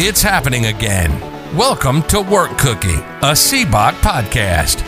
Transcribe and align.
It's 0.00 0.22
happening 0.22 0.66
again. 0.66 1.10
Welcome 1.56 2.04
to 2.04 2.20
Work 2.20 2.56
Cookie, 2.56 2.94
a 2.94 3.34
CBOC 3.34 3.94
podcast. 3.94 4.87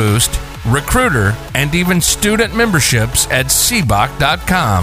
boost, 0.00 0.40
recruiter, 0.66 1.36
and 1.54 1.74
even 1.74 2.00
student 2.00 2.56
memberships 2.56 3.26
at 3.26 3.46
cboc.com. 3.46 4.82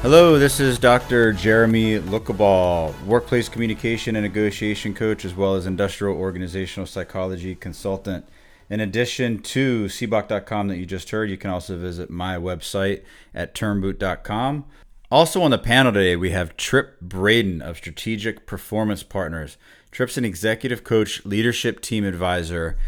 Hello, 0.00 0.38
this 0.38 0.58
is 0.58 0.78
Dr. 0.78 1.34
Jeremy 1.34 1.98
Lookaball, 1.98 2.98
workplace 3.04 3.50
communication 3.50 4.16
and 4.16 4.22
negotiation 4.24 4.94
coach, 4.94 5.26
as 5.26 5.34
well 5.34 5.54
as 5.54 5.66
industrial 5.66 6.16
organizational 6.16 6.86
psychology 6.86 7.54
consultant. 7.54 8.26
In 8.70 8.80
addition 8.80 9.42
to 9.42 9.84
cboc.com 9.84 10.68
that 10.68 10.78
you 10.78 10.86
just 10.86 11.10
heard, 11.10 11.28
you 11.28 11.36
can 11.36 11.50
also 11.50 11.76
visit 11.76 12.08
my 12.08 12.36
website 12.36 13.02
at 13.34 13.54
turnboot.com. 13.54 14.64
Also 15.10 15.42
on 15.42 15.50
the 15.50 15.58
panel 15.58 15.92
today, 15.92 16.16
we 16.16 16.30
have 16.30 16.56
Trip 16.56 16.98
Braden 17.02 17.60
of 17.60 17.76
Strategic 17.76 18.46
Performance 18.46 19.02
Partners. 19.02 19.58
Trip's 19.92 20.16
an 20.16 20.24
executive 20.24 20.84
coach, 20.84 21.22
leadership 21.26 21.82
team 21.82 22.02
advisor, 22.02 22.78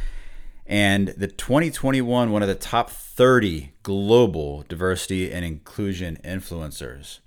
and 0.66 1.08
the 1.08 1.28
2021 1.28 2.30
one 2.30 2.42
of 2.42 2.48
the 2.48 2.54
top 2.54 2.88
30 2.88 3.72
global 3.82 4.64
diversity 4.68 5.30
and 5.30 5.44
inclusion 5.44 6.18
influencers. 6.24 7.18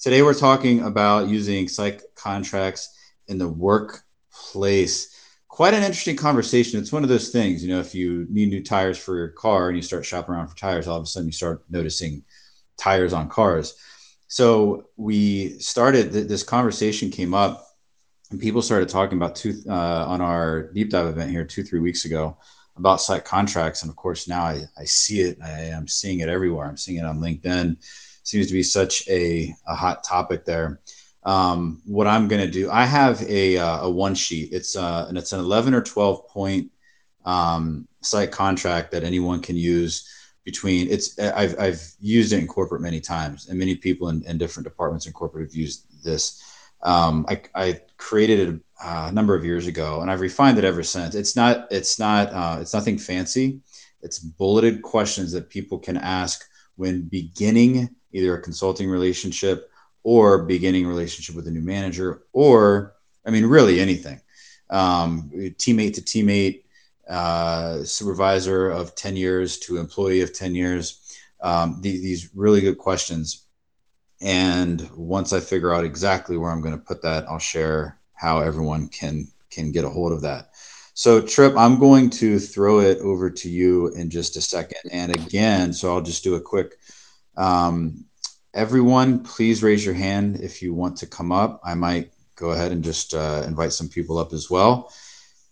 Today 0.00 0.22
we're 0.22 0.32
talking 0.32 0.80
about 0.84 1.28
using 1.28 1.68
psych 1.68 2.00
contracts 2.16 2.96
in 3.28 3.36
the 3.36 3.46
workplace. 3.46 5.18
Quite 5.48 5.74
an 5.74 5.82
interesting 5.82 6.16
conversation. 6.16 6.80
It's 6.80 6.92
one 6.92 7.02
of 7.02 7.10
those 7.10 7.28
things, 7.28 7.62
you 7.62 7.68
know, 7.68 7.80
if 7.80 7.94
you 7.94 8.26
need 8.30 8.48
new 8.48 8.64
tires 8.64 8.96
for 8.96 9.18
your 9.18 9.28
car 9.28 9.68
and 9.68 9.76
you 9.76 9.82
start 9.82 10.06
shopping 10.06 10.34
around 10.34 10.48
for 10.48 10.56
tires, 10.56 10.88
all 10.88 10.96
of 10.96 11.02
a 11.02 11.06
sudden 11.06 11.28
you 11.28 11.32
start 11.32 11.62
noticing 11.68 12.24
tires 12.78 13.12
on 13.12 13.28
cars. 13.28 13.74
So 14.28 14.88
we 14.96 15.58
started 15.58 16.10
this 16.10 16.42
conversation 16.42 17.10
came 17.10 17.34
up 17.34 17.66
people 18.38 18.62
started 18.62 18.88
talking 18.88 19.18
about 19.18 19.36
two 19.36 19.62
uh, 19.68 20.04
on 20.06 20.20
our 20.20 20.64
deep 20.72 20.90
dive 20.90 21.06
event 21.06 21.30
here 21.30 21.44
two 21.44 21.62
three 21.62 21.80
weeks 21.80 22.04
ago 22.04 22.36
about 22.76 23.00
psych 23.00 23.24
contracts. 23.24 23.82
And 23.82 23.90
of 23.90 23.96
course 23.96 24.28
now 24.28 24.42
I, 24.42 24.62
I 24.78 24.84
see 24.84 25.20
it. 25.20 25.38
I 25.42 25.50
am 25.50 25.86
seeing 25.86 26.20
it 26.20 26.28
everywhere. 26.28 26.66
I'm 26.66 26.76
seeing 26.76 26.98
it 26.98 27.04
on 27.04 27.20
LinkedIn. 27.20 27.76
Seems 28.24 28.46
to 28.46 28.52
be 28.52 28.62
such 28.62 29.08
a, 29.08 29.54
a 29.66 29.74
hot 29.74 30.04
topic 30.04 30.44
there. 30.44 30.80
Um, 31.24 31.82
what 31.84 32.06
I'm 32.06 32.26
going 32.26 32.40
to 32.44 32.50
do 32.50 32.70
I 32.70 32.84
have 32.84 33.22
a, 33.22 33.56
uh, 33.58 33.82
a 33.82 33.90
one 33.90 34.14
sheet. 34.14 34.52
It's 34.52 34.76
uh, 34.76 35.06
and 35.08 35.16
it's 35.16 35.32
an 35.32 35.40
11 35.40 35.74
or 35.74 35.82
12 35.82 36.28
point 36.28 36.70
um, 37.24 37.86
psych 38.00 38.32
contract 38.32 38.90
that 38.92 39.04
anyone 39.04 39.40
can 39.40 39.56
use 39.56 40.08
between 40.44 40.88
it's 40.88 41.18
I've, 41.18 41.58
I've 41.58 41.82
used 42.00 42.32
it 42.32 42.40
in 42.40 42.48
corporate 42.48 42.82
many 42.82 43.00
times 43.00 43.48
and 43.48 43.58
many 43.58 43.76
people 43.76 44.08
in, 44.08 44.24
in 44.24 44.38
different 44.38 44.64
departments 44.64 45.06
in 45.06 45.12
corporate 45.12 45.46
have 45.46 45.54
used 45.54 45.86
this. 46.02 46.42
Um, 46.82 47.24
I, 47.28 47.42
I, 47.54 47.80
created 48.02 48.48
it 48.48 48.60
uh, 48.82 49.06
a 49.08 49.12
number 49.12 49.34
of 49.34 49.44
years 49.44 49.68
ago, 49.68 50.00
and 50.00 50.10
I've 50.10 50.20
refined 50.20 50.58
it 50.58 50.64
ever 50.64 50.82
since. 50.82 51.14
It's 51.14 51.36
not 51.36 51.68
it's 51.70 51.98
not 51.98 52.32
uh, 52.32 52.58
it's 52.60 52.74
nothing 52.74 52.98
fancy. 52.98 53.60
It's 54.02 54.18
bulleted 54.18 54.82
questions 54.82 55.30
that 55.32 55.48
people 55.48 55.78
can 55.78 55.96
ask 55.96 56.44
when 56.74 57.02
beginning 57.02 57.88
either 58.12 58.34
a 58.34 58.42
consulting 58.42 58.90
relationship 58.90 59.70
or 60.02 60.42
beginning 60.42 60.84
a 60.84 60.88
relationship 60.88 61.36
with 61.36 61.46
a 61.46 61.50
new 61.50 61.62
manager, 61.62 62.24
or 62.32 62.94
I 63.24 63.30
mean, 63.30 63.46
really 63.46 63.80
anything. 63.80 64.20
Um, 64.68 65.30
teammate 65.32 65.94
to 65.94 66.02
teammate, 66.02 66.64
uh, 67.08 67.84
supervisor 67.84 68.68
of 68.68 68.96
10 68.96 69.16
years 69.16 69.58
to 69.60 69.78
employee 69.78 70.22
of 70.22 70.32
10 70.32 70.56
years. 70.56 70.98
Um, 71.40 71.78
these 71.80 72.30
really 72.34 72.60
good 72.60 72.78
questions 72.78 73.41
and 74.22 74.88
once 74.96 75.32
I 75.32 75.40
figure 75.40 75.74
out 75.74 75.84
exactly 75.84 76.38
where 76.38 76.50
I'm 76.50 76.62
going 76.62 76.78
to 76.78 76.84
put 76.84 77.02
that, 77.02 77.28
I'll 77.28 77.38
share 77.40 77.98
how 78.14 78.40
everyone 78.40 78.88
can 78.88 79.26
can 79.50 79.72
get 79.72 79.84
a 79.84 79.90
hold 79.90 80.12
of 80.12 80.22
that. 80.22 80.50
So 80.94 81.20
Trip, 81.20 81.54
I'm 81.56 81.78
going 81.78 82.08
to 82.10 82.38
throw 82.38 82.80
it 82.80 82.98
over 82.98 83.30
to 83.30 83.50
you 83.50 83.88
in 83.88 84.10
just 84.10 84.36
a 84.36 84.40
second. 84.40 84.90
And 84.90 85.14
again, 85.14 85.72
so 85.72 85.92
I'll 85.92 86.02
just 86.02 86.22
do 86.22 86.36
a 86.36 86.40
quick. 86.40 86.76
Um, 87.36 88.04
everyone, 88.54 89.24
please 89.24 89.62
raise 89.62 89.84
your 89.84 89.94
hand 89.94 90.40
if 90.40 90.62
you 90.62 90.72
want 90.72 90.98
to 90.98 91.06
come 91.06 91.32
up. 91.32 91.60
I 91.64 91.74
might 91.74 92.12
go 92.36 92.52
ahead 92.52 92.72
and 92.72 92.84
just 92.84 93.14
uh, 93.14 93.42
invite 93.46 93.72
some 93.72 93.88
people 93.88 94.18
up 94.18 94.32
as 94.32 94.50
well. 94.50 94.92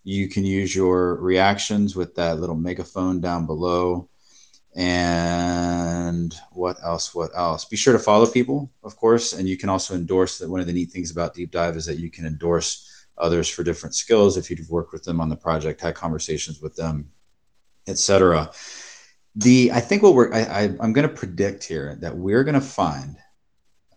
You 0.03 0.29
can 0.29 0.45
use 0.45 0.75
your 0.75 1.15
reactions 1.15 1.95
with 1.95 2.15
that 2.15 2.39
little 2.39 2.55
megaphone 2.55 3.19
down 3.19 3.45
below. 3.45 4.09
And 4.75 6.33
what 6.53 6.77
else? 6.81 7.13
What 7.13 7.31
else? 7.35 7.65
Be 7.65 7.75
sure 7.75 7.93
to 7.93 7.99
follow 7.99 8.25
people, 8.25 8.71
of 8.83 8.95
course, 8.95 9.33
and 9.33 9.47
you 9.47 9.57
can 9.57 9.69
also 9.69 9.95
endorse 9.95 10.37
that. 10.37 10.49
One 10.49 10.61
of 10.61 10.67
the 10.67 10.73
neat 10.73 10.91
things 10.91 11.11
about 11.11 11.33
Deep 11.33 11.51
Dive 11.51 11.75
is 11.75 11.85
that 11.85 11.99
you 11.99 12.09
can 12.09 12.25
endorse 12.25 12.87
others 13.17 13.49
for 13.49 13.63
different 13.63 13.95
skills 13.95 14.37
if 14.37 14.49
you've 14.49 14.69
worked 14.69 14.93
with 14.93 15.03
them 15.03 15.19
on 15.19 15.29
the 15.29 15.35
project, 15.35 15.81
had 15.81 15.95
conversations 15.95 16.61
with 16.61 16.75
them, 16.75 17.09
etc. 17.87 18.49
The 19.35 19.71
I 19.73 19.81
think 19.81 20.03
what 20.03 20.13
we're 20.13 20.33
I, 20.33 20.63
am 20.63 20.93
going 20.93 21.07
to 21.07 21.13
predict 21.13 21.63
here 21.63 21.97
that 22.01 22.15
we're 22.15 22.43
going 22.45 22.55
to 22.55 22.61
find 22.61 23.17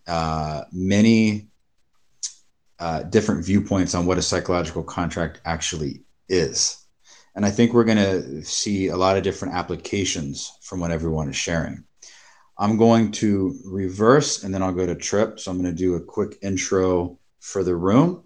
uh, 0.08 0.64
many 0.72 1.48
uh, 2.80 3.04
different 3.04 3.44
viewpoints 3.44 3.94
on 3.94 4.06
what 4.06 4.18
a 4.18 4.22
psychological 4.22 4.82
contract 4.82 5.40
actually 5.44 6.02
is 6.28 6.83
and 7.34 7.44
I 7.44 7.50
think 7.50 7.72
we're 7.72 7.84
going 7.84 7.98
to 7.98 8.44
see 8.44 8.88
a 8.88 8.96
lot 8.96 9.16
of 9.16 9.22
different 9.22 9.54
applications 9.54 10.56
from 10.62 10.80
what 10.80 10.90
everyone 10.90 11.28
is 11.28 11.36
sharing. 11.36 11.84
I'm 12.56 12.76
going 12.76 13.10
to 13.12 13.58
reverse 13.64 14.44
and 14.44 14.54
then 14.54 14.62
I'll 14.62 14.72
go 14.72 14.86
to 14.86 14.94
trip. 14.94 15.40
So 15.40 15.50
I'm 15.50 15.60
going 15.60 15.74
to 15.74 15.76
do 15.76 15.96
a 15.96 16.00
quick 16.00 16.38
intro 16.42 17.18
for 17.40 17.64
the 17.64 17.74
room. 17.74 18.24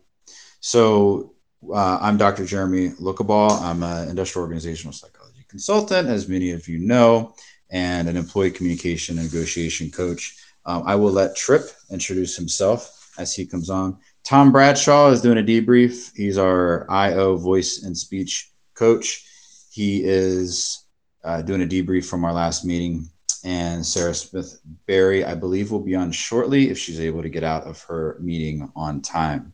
So 0.60 1.34
uh, 1.72 1.98
I'm 2.00 2.18
Dr. 2.18 2.44
Jeremy 2.44 2.90
Lookaball. 2.90 3.60
I'm 3.62 3.82
an 3.82 4.08
industrial 4.08 4.44
organizational 4.44 4.92
psychology 4.92 5.46
consultant, 5.48 6.08
as 6.08 6.28
many 6.28 6.50
of 6.50 6.68
you 6.68 6.78
know, 6.78 7.34
and 7.70 8.08
an 8.08 8.16
employee 8.16 8.50
communication 8.50 9.18
and 9.18 9.32
negotiation 9.32 9.90
coach. 9.90 10.36
Um, 10.66 10.82
I 10.84 10.94
will 10.96 11.12
let 11.12 11.34
Trip 11.34 11.70
introduce 11.90 12.36
himself 12.36 13.10
as 13.18 13.34
he 13.34 13.46
comes 13.46 13.70
on. 13.70 13.98
Tom 14.24 14.52
Bradshaw 14.52 15.08
is 15.08 15.22
doing 15.22 15.38
a 15.38 15.42
debrief. 15.42 16.14
He's 16.14 16.36
our 16.36 16.86
IO 16.90 17.36
voice 17.36 17.82
and 17.82 17.96
speech 17.96 18.50
coach. 18.78 19.24
He 19.70 20.04
is 20.04 20.84
uh, 21.24 21.42
doing 21.42 21.62
a 21.62 21.66
debrief 21.66 22.06
from 22.06 22.24
our 22.24 22.32
last 22.32 22.64
meeting. 22.64 23.08
And 23.44 23.84
Sarah 23.86 24.14
Smith 24.14 24.60
Barry, 24.86 25.24
I 25.24 25.34
believe, 25.34 25.70
will 25.70 25.80
be 25.80 25.94
on 25.94 26.10
shortly 26.10 26.70
if 26.70 26.78
she's 26.78 27.00
able 27.00 27.22
to 27.22 27.28
get 27.28 27.44
out 27.44 27.64
of 27.64 27.82
her 27.82 28.16
meeting 28.20 28.70
on 28.74 29.00
time. 29.00 29.52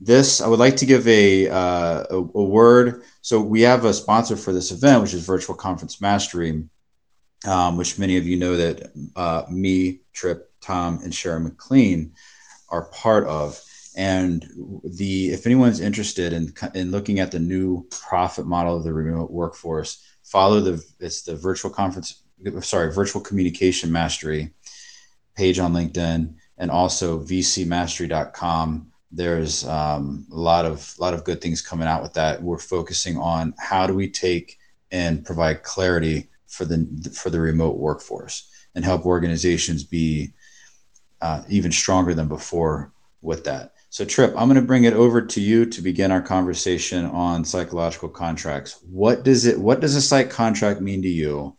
This, 0.00 0.40
I 0.40 0.48
would 0.48 0.58
like 0.58 0.76
to 0.76 0.86
give 0.86 1.06
a, 1.08 1.48
uh, 1.48 2.04
a, 2.10 2.16
a, 2.16 2.44
word. 2.44 3.02
So, 3.20 3.40
we 3.40 3.62
have 3.62 3.84
a 3.84 3.92
sponsor 3.92 4.36
for 4.36 4.52
this 4.52 4.70
event, 4.70 5.02
which 5.02 5.14
is 5.14 5.26
Virtual 5.26 5.54
Conference 5.54 6.00
Mastery, 6.00 6.64
um, 7.46 7.76
which 7.76 7.98
many 7.98 8.16
of 8.16 8.26
you 8.26 8.38
know 8.38 8.56
that 8.56 8.92
uh, 9.16 9.44
me, 9.50 10.00
Trip, 10.12 10.50
Tom, 10.60 11.00
and 11.02 11.14
Sharon 11.14 11.44
McLean 11.44 12.12
are 12.68 12.84
part 12.86 13.26
of. 13.26 13.60
And 14.00 14.48
the 14.82 15.28
if 15.28 15.44
anyone's 15.44 15.78
interested 15.78 16.32
in 16.32 16.54
in 16.74 16.90
looking 16.90 17.20
at 17.20 17.30
the 17.30 17.38
new 17.38 17.86
profit 17.90 18.46
model 18.46 18.78
of 18.78 18.82
the 18.82 18.94
remote 18.94 19.30
workforce, 19.30 20.02
follow 20.22 20.60
the 20.60 20.82
it's 21.00 21.20
the 21.20 21.36
virtual 21.36 21.70
conference 21.70 22.22
sorry 22.62 22.94
virtual 22.94 23.20
communication 23.20 23.92
mastery 23.92 24.54
page 25.36 25.58
on 25.58 25.74
LinkedIn 25.74 26.34
and 26.56 26.70
also 26.70 27.20
vcmastery.com. 27.20 28.90
There's 29.12 29.68
um, 29.68 30.26
a 30.32 30.34
lot 30.34 30.64
of 30.64 30.94
a 30.98 31.02
lot 31.02 31.12
of 31.12 31.24
good 31.24 31.42
things 31.42 31.60
coming 31.60 31.86
out 31.86 32.02
with 32.02 32.14
that. 32.14 32.42
We're 32.42 32.56
focusing 32.56 33.18
on 33.18 33.52
how 33.58 33.86
do 33.86 33.92
we 33.92 34.08
take 34.08 34.58
and 34.90 35.26
provide 35.26 35.62
clarity 35.62 36.30
for 36.46 36.64
the 36.64 37.12
for 37.14 37.28
the 37.28 37.40
remote 37.40 37.76
workforce 37.76 38.50
and 38.74 38.82
help 38.82 39.04
organizations 39.04 39.84
be 39.84 40.32
uh, 41.20 41.42
even 41.50 41.70
stronger 41.70 42.14
than 42.14 42.28
before 42.28 42.94
with 43.20 43.44
that. 43.44 43.74
So, 43.92 44.04
Trip, 44.04 44.30
I'm 44.36 44.46
going 44.46 44.54
to 44.54 44.62
bring 44.62 44.84
it 44.84 44.94
over 44.94 45.20
to 45.20 45.40
you 45.40 45.66
to 45.66 45.82
begin 45.82 46.12
our 46.12 46.22
conversation 46.22 47.06
on 47.06 47.44
psychological 47.44 48.08
contracts. 48.08 48.78
What 48.88 49.24
does 49.24 49.46
it? 49.46 49.58
What 49.58 49.80
does 49.80 49.96
a 49.96 50.00
psych 50.00 50.30
contract 50.30 50.80
mean 50.80 51.02
to 51.02 51.08
you? 51.08 51.56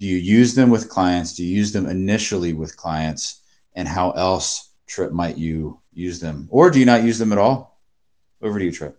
Do 0.00 0.06
you 0.06 0.16
use 0.16 0.54
them 0.54 0.70
with 0.70 0.88
clients? 0.88 1.34
Do 1.34 1.44
you 1.44 1.54
use 1.54 1.72
them 1.74 1.84
initially 1.84 2.54
with 2.54 2.74
clients? 2.78 3.42
And 3.74 3.86
how 3.86 4.12
else 4.12 4.70
Trip, 4.86 5.12
might 5.12 5.36
you 5.36 5.78
use 5.92 6.20
them, 6.20 6.48
or 6.50 6.70
do 6.70 6.80
you 6.80 6.86
not 6.86 7.02
use 7.02 7.18
them 7.18 7.32
at 7.32 7.38
all? 7.38 7.78
Over 8.40 8.58
to 8.58 8.64
you, 8.64 8.72
Trip. 8.72 8.98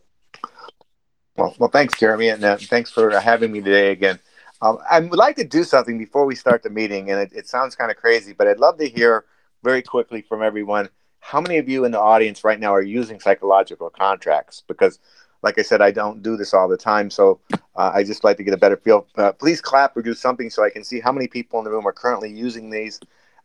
Well, 1.38 1.56
well, 1.58 1.72
thanks, 1.72 1.98
Jeremy, 1.98 2.30
and 2.30 2.44
uh, 2.44 2.58
thanks 2.58 2.92
for 2.92 3.10
having 3.20 3.52
me 3.52 3.62
today 3.62 3.92
again. 3.92 4.20
Um, 4.62 4.78
I 4.88 5.00
would 5.00 5.18
like 5.18 5.38
to 5.38 5.44
do 5.44 5.64
something 5.64 5.98
before 5.98 6.28
we 6.28 6.36
start 6.36 6.62
the 6.62 6.70
meeting, 6.70 7.10
and 7.10 7.20
it, 7.20 7.32
it 7.34 7.48
sounds 7.48 7.76
kind 7.76 7.90
of 7.90 7.98
crazy, 7.98 8.34
but 8.34 8.48
I'd 8.48 8.60
love 8.60 8.78
to 8.78 8.88
hear 8.88 9.26
very 9.64 9.82
quickly 9.82 10.22
from 10.22 10.44
everyone 10.44 10.90
how 11.20 11.42
many 11.42 11.58
of 11.58 11.70
you 11.70 11.86
in 11.86 11.92
the 11.92 12.00
audience 12.00 12.44
right 12.44 12.60
now 12.60 12.74
are 12.74 12.82
using 12.82 13.20
psychological 13.20 13.90
contracts? 13.90 14.64
Because, 14.68 15.00
like 15.44 15.60
I 15.60 15.62
said, 15.62 15.82
I 15.82 15.92
don't 15.92 16.24
do 16.24 16.38
this 16.38 16.54
all 16.54 16.68
the 16.68 16.78
time, 16.78 17.10
so 17.10 17.40
uh, 17.76 17.92
I 17.94 18.04
just 18.04 18.24
like 18.24 18.38
to 18.38 18.44
get 18.44 18.54
a 18.54 18.58
better 18.58 18.78
feel. 18.78 19.08
Uh, 19.16 19.32
please 19.32 19.62
clap 19.62 19.96
or 19.96 20.02
do 20.02 20.14
something 20.14 20.50
so 20.50 20.64
I 20.64 20.70
can 20.70 20.84
see 20.84 21.00
how 21.00 21.12
many 21.12 21.28
people 21.28 21.60
in 21.60 21.66
the 21.66 21.72
room 21.72 21.88
are 21.88 21.94
currently 21.94 22.32
using 22.32 22.70
these, 22.70 23.00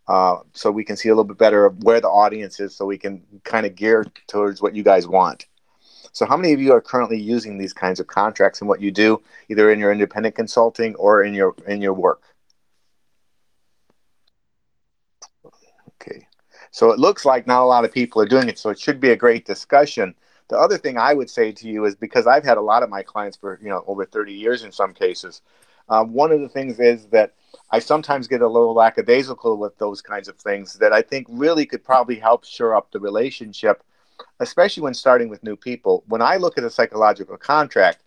uh, 0.08 0.38
so 0.52 0.70
we 0.70 0.84
can 0.84 0.96
see 0.96 1.08
a 1.08 1.12
little 1.12 1.24
bit 1.24 1.38
better 1.38 1.66
of 1.66 1.82
where 1.82 2.00
the 2.00 2.08
audience 2.08 2.60
is, 2.60 2.74
so 2.74 2.84
we 2.84 2.98
can 2.98 3.22
kind 3.44 3.66
of 3.66 3.74
gear 3.74 4.04
towards 4.26 4.62
what 4.62 4.74
you 4.74 4.82
guys 4.82 5.06
want. 5.06 5.46
So, 6.12 6.26
how 6.26 6.36
many 6.36 6.52
of 6.52 6.60
you 6.60 6.72
are 6.72 6.80
currently 6.80 7.20
using 7.20 7.58
these 7.58 7.72
kinds 7.72 7.98
of 7.98 8.06
contracts 8.06 8.60
in 8.60 8.68
what 8.68 8.80
you 8.80 8.92
do, 8.92 9.20
either 9.48 9.72
in 9.72 9.80
your 9.80 9.90
independent 9.90 10.36
consulting 10.36 10.94
or 10.94 11.24
in 11.24 11.34
your 11.34 11.56
in 11.66 11.82
your 11.82 11.92
work? 11.92 12.22
Okay, 16.00 16.26
so 16.74 16.90
it 16.90 16.98
looks 16.98 17.24
like 17.24 17.46
not 17.46 17.62
a 17.62 17.66
lot 17.66 17.84
of 17.84 17.92
people 17.92 18.20
are 18.20 18.26
doing 18.26 18.48
it. 18.48 18.58
So 18.58 18.70
it 18.70 18.80
should 18.80 18.98
be 18.98 19.10
a 19.10 19.16
great 19.16 19.46
discussion. 19.46 20.12
The 20.48 20.58
other 20.58 20.76
thing 20.76 20.98
I 20.98 21.14
would 21.14 21.30
say 21.30 21.52
to 21.52 21.68
you 21.68 21.84
is 21.84 21.94
because 21.94 22.26
I've 22.26 22.42
had 22.42 22.58
a 22.58 22.68
lot 22.72 22.82
of 22.82 22.90
my 22.90 23.02
clients 23.02 23.36
for 23.36 23.60
you 23.62 23.68
know 23.68 23.84
over 23.86 24.04
30 24.04 24.32
years 24.32 24.64
in 24.64 24.72
some 24.72 24.92
cases. 24.92 25.40
Um, 25.88 26.12
one 26.12 26.32
of 26.32 26.40
the 26.40 26.48
things 26.48 26.80
is 26.80 27.06
that 27.06 27.34
I 27.70 27.78
sometimes 27.78 28.26
get 28.26 28.42
a 28.42 28.48
little 28.48 28.74
lackadaisical 28.74 29.56
with 29.56 29.78
those 29.78 30.02
kinds 30.02 30.26
of 30.26 30.36
things 30.36 30.74
that 30.74 30.92
I 30.92 31.00
think 31.02 31.26
really 31.30 31.64
could 31.64 31.84
probably 31.84 32.16
help 32.16 32.44
shore 32.44 32.74
up 32.74 32.90
the 32.90 32.98
relationship 32.98 33.84
especially 34.40 34.82
when 34.82 34.94
starting 34.94 35.28
with 35.28 35.42
new 35.42 35.56
people. 35.56 36.04
When 36.06 36.22
I 36.22 36.36
look 36.36 36.58
at 36.58 36.64
a 36.64 36.70
psychological 36.70 37.36
contract, 37.36 38.02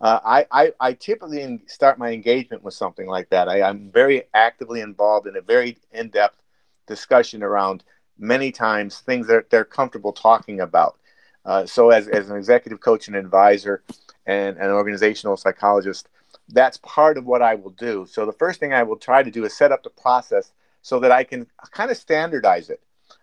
uh, 0.00 0.20
I, 0.24 0.46
I, 0.50 0.72
I, 0.80 0.92
typically 0.94 1.62
start 1.66 1.96
my 1.96 2.10
engagement 2.10 2.64
with 2.64 2.74
something 2.74 3.06
like 3.06 3.30
that. 3.30 3.48
I, 3.48 3.68
am 3.68 3.88
very 3.90 4.24
actively 4.34 4.80
involved 4.80 5.28
in 5.28 5.36
a 5.36 5.40
very 5.40 5.78
in 5.92 6.08
depth 6.08 6.42
discussion 6.88 7.42
around 7.44 7.84
many 8.22 8.52
times 8.52 9.00
things 9.00 9.26
that 9.26 9.50
they're 9.50 9.64
comfortable 9.64 10.12
talking 10.12 10.60
about. 10.60 10.96
Uh, 11.44 11.66
so, 11.66 11.90
as, 11.90 12.08
as 12.08 12.30
an 12.30 12.36
executive 12.36 12.80
coach 12.80 13.08
and 13.08 13.16
advisor 13.16 13.82
and 14.26 14.56
an 14.58 14.70
organizational 14.70 15.36
psychologist, 15.36 16.08
that's 16.48 16.76
part 16.78 17.18
of 17.18 17.26
what 17.26 17.42
I 17.42 17.56
will 17.56 17.70
do. 17.70 18.06
So, 18.08 18.24
the 18.24 18.32
first 18.32 18.60
thing 18.60 18.72
I 18.72 18.84
will 18.84 18.96
try 18.96 19.22
to 19.22 19.30
do 19.30 19.44
is 19.44 19.56
set 19.56 19.72
up 19.72 19.82
the 19.82 19.90
process 19.90 20.52
so 20.82 21.00
that 21.00 21.10
I 21.10 21.24
can 21.24 21.46
kind 21.72 21.90
of 21.90 21.96
standardize 21.96 22.70
it 22.70 22.80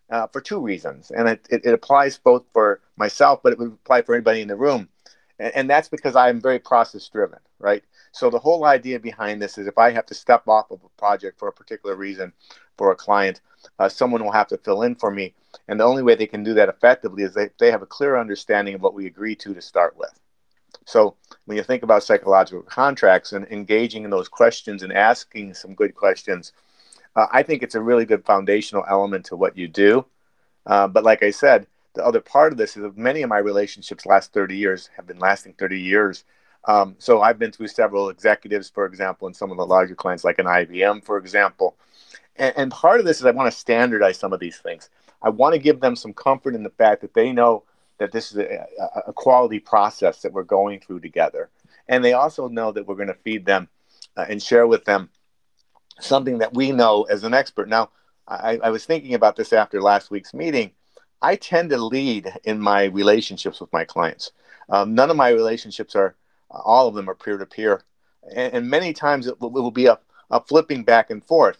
uh, 0.09 0.27
for 0.27 0.41
two 0.41 0.59
reasons. 0.59 1.11
And 1.11 1.29
it, 1.29 1.47
it, 1.49 1.65
it, 1.65 1.73
applies 1.73 2.17
both 2.17 2.43
for 2.53 2.81
myself, 2.97 3.41
but 3.43 3.53
it 3.53 3.59
would 3.59 3.73
apply 3.73 4.01
for 4.01 4.15
anybody 4.15 4.41
in 4.41 4.47
the 4.47 4.55
room. 4.55 4.89
And, 5.39 5.55
and 5.55 5.69
that's 5.69 5.89
because 5.89 6.15
I'm 6.15 6.41
very 6.41 6.59
process 6.59 7.07
driven, 7.07 7.39
right? 7.59 7.83
So 8.11 8.29
the 8.29 8.39
whole 8.39 8.65
idea 8.65 8.99
behind 8.99 9.41
this 9.41 9.57
is 9.57 9.67
if 9.67 9.77
I 9.77 9.91
have 9.91 10.05
to 10.07 10.13
step 10.13 10.47
off 10.47 10.71
of 10.71 10.79
a 10.83 10.99
project 10.99 11.37
for 11.37 11.47
a 11.47 11.53
particular 11.53 11.95
reason 11.95 12.33
for 12.77 12.91
a 12.91 12.95
client, 12.95 13.41
uh, 13.77 13.89
someone 13.89 14.23
will 14.23 14.31
have 14.31 14.47
to 14.47 14.57
fill 14.57 14.83
in 14.83 14.95
for 14.95 15.11
me. 15.11 15.33
And 15.67 15.79
the 15.79 15.85
only 15.85 16.03
way 16.03 16.15
they 16.15 16.27
can 16.27 16.43
do 16.43 16.53
that 16.55 16.69
effectively 16.69 17.23
is 17.23 17.33
they, 17.33 17.49
they 17.59 17.71
have 17.71 17.81
a 17.81 17.87
clear 17.87 18.17
understanding 18.17 18.75
of 18.75 18.81
what 18.81 18.93
we 18.93 19.05
agree 19.05 19.35
to 19.35 19.53
to 19.53 19.61
start 19.61 19.95
with. 19.97 20.19
So 20.85 21.15
when 21.45 21.57
you 21.57 21.63
think 21.63 21.83
about 21.83 22.03
psychological 22.03 22.63
contracts 22.63 23.33
and 23.33 23.45
engaging 23.47 24.03
in 24.03 24.09
those 24.09 24.27
questions 24.27 24.81
and 24.81 24.93
asking 24.93 25.53
some 25.53 25.75
good 25.75 25.93
questions, 25.95 26.51
uh, 27.15 27.27
I 27.31 27.43
think 27.43 27.63
it's 27.63 27.75
a 27.75 27.81
really 27.81 28.05
good 28.05 28.25
foundational 28.25 28.85
element 28.87 29.25
to 29.25 29.35
what 29.35 29.57
you 29.57 29.67
do. 29.67 30.05
Uh, 30.65 30.87
but 30.87 31.03
like 31.03 31.23
I 31.23 31.31
said, 31.31 31.67
the 31.95 32.05
other 32.05 32.21
part 32.21 32.51
of 32.51 32.57
this 32.57 32.77
is 32.77 32.83
that 32.83 32.97
many 32.97 33.21
of 33.23 33.29
my 33.29 33.39
relationships 33.39 34.05
last 34.05 34.31
30 34.33 34.55
years 34.55 34.89
have 34.95 35.07
been 35.07 35.19
lasting 35.19 35.53
30 35.53 35.79
years. 35.79 36.23
Um, 36.65 36.95
so 36.99 37.21
I've 37.21 37.39
been 37.39 37.51
through 37.51 37.69
several 37.69 38.09
executives, 38.09 38.69
for 38.69 38.85
example, 38.85 39.27
and 39.27 39.35
some 39.35 39.51
of 39.51 39.57
the 39.57 39.65
larger 39.65 39.95
clients, 39.95 40.23
like 40.23 40.39
an 40.39 40.45
IBM, 40.45 41.03
for 41.03 41.17
example. 41.17 41.75
And, 42.35 42.53
and 42.57 42.71
part 42.71 42.99
of 42.99 43.05
this 43.05 43.19
is 43.19 43.25
I 43.25 43.31
want 43.31 43.51
to 43.51 43.57
standardize 43.57 44.17
some 44.17 44.33
of 44.33 44.39
these 44.39 44.57
things. 44.57 44.89
I 45.21 45.29
want 45.29 45.53
to 45.53 45.59
give 45.59 45.79
them 45.79 45.95
some 45.95 46.13
comfort 46.13 46.55
in 46.55 46.63
the 46.63 46.69
fact 46.69 47.01
that 47.01 47.13
they 47.13 47.31
know 47.31 47.63
that 47.97 48.11
this 48.11 48.31
is 48.31 48.37
a, 48.37 48.65
a 49.07 49.13
quality 49.13 49.59
process 49.59 50.21
that 50.21 50.31
we're 50.31 50.43
going 50.43 50.79
through 50.79 51.01
together. 51.01 51.49
And 51.87 52.03
they 52.03 52.13
also 52.13 52.47
know 52.47 52.71
that 52.71 52.87
we're 52.87 52.95
going 52.95 53.07
to 53.07 53.13
feed 53.13 53.45
them 53.45 53.67
uh, 54.15 54.25
and 54.29 54.41
share 54.41 54.67
with 54.67 54.85
them 54.85 55.09
something 55.99 56.37
that 56.37 56.53
we 56.53 56.71
know 56.71 57.03
as 57.03 57.23
an 57.23 57.33
expert. 57.33 57.67
Now, 57.67 57.89
I, 58.27 58.59
I 58.63 58.69
was 58.69 58.85
thinking 58.85 59.15
about 59.15 59.35
this 59.35 59.53
after 59.53 59.81
last 59.81 60.11
week's 60.11 60.33
meeting. 60.33 60.71
I 61.21 61.35
tend 61.35 61.71
to 61.71 61.77
lead 61.77 62.31
in 62.45 62.59
my 62.59 62.85
relationships 62.85 63.59
with 63.59 63.73
my 63.73 63.83
clients. 63.83 64.31
Um, 64.69 64.95
none 64.95 65.09
of 65.09 65.17
my 65.17 65.29
relationships 65.29 65.95
are, 65.95 66.15
all 66.49 66.87
of 66.87 66.95
them 66.95 67.09
are 67.09 67.15
peer 67.15 67.37
to 67.37 67.45
peer. 67.45 67.81
And 68.35 68.69
many 68.69 68.93
times 68.93 69.27
it 69.27 69.39
will, 69.39 69.49
it 69.49 69.61
will 69.61 69.71
be 69.71 69.85
a, 69.85 69.97
a, 70.29 70.41
flipping 70.43 70.83
back 70.83 71.09
and 71.09 71.23
forth 71.23 71.57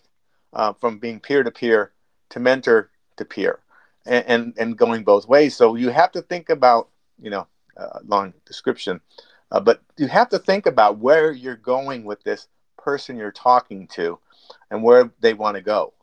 uh, 0.54 0.74
from 0.74 1.00
being 1.00 1.20
peer 1.20 1.44
to 1.44 1.52
peer 1.52 1.94
to 2.30 2.40
mentor 2.40 2.92
to 3.18 3.26
peer 3.26 3.60
and, 4.06 4.26
and, 4.28 4.54
and, 4.58 4.78
going 4.78 5.04
both 5.04 5.28
ways. 5.28 5.56
So 5.56 5.76
you 5.76 5.90
have 5.90 6.12
to 6.12 6.22
think 6.22 6.50
about, 6.50 6.90
you 7.22 7.30
know, 7.30 7.48
uh, 7.78 8.00
long 8.06 8.34
description, 8.46 9.00
uh, 9.52 9.60
but 9.60 9.82
you 9.98 10.08
have 10.08 10.30
to 10.30 10.40
think 10.40 10.66
about 10.66 11.00
where 11.00 11.32
you're 11.32 11.56
going 11.56 12.04
with 12.04 12.22
this 12.24 12.48
person 12.78 13.18
you're 13.18 13.32
talking 13.32 13.88
to 13.88 14.20
and 14.70 14.84
where 14.84 15.12
they 15.22 15.34
want 15.34 15.56
to 15.56 15.62
go. 15.62 15.94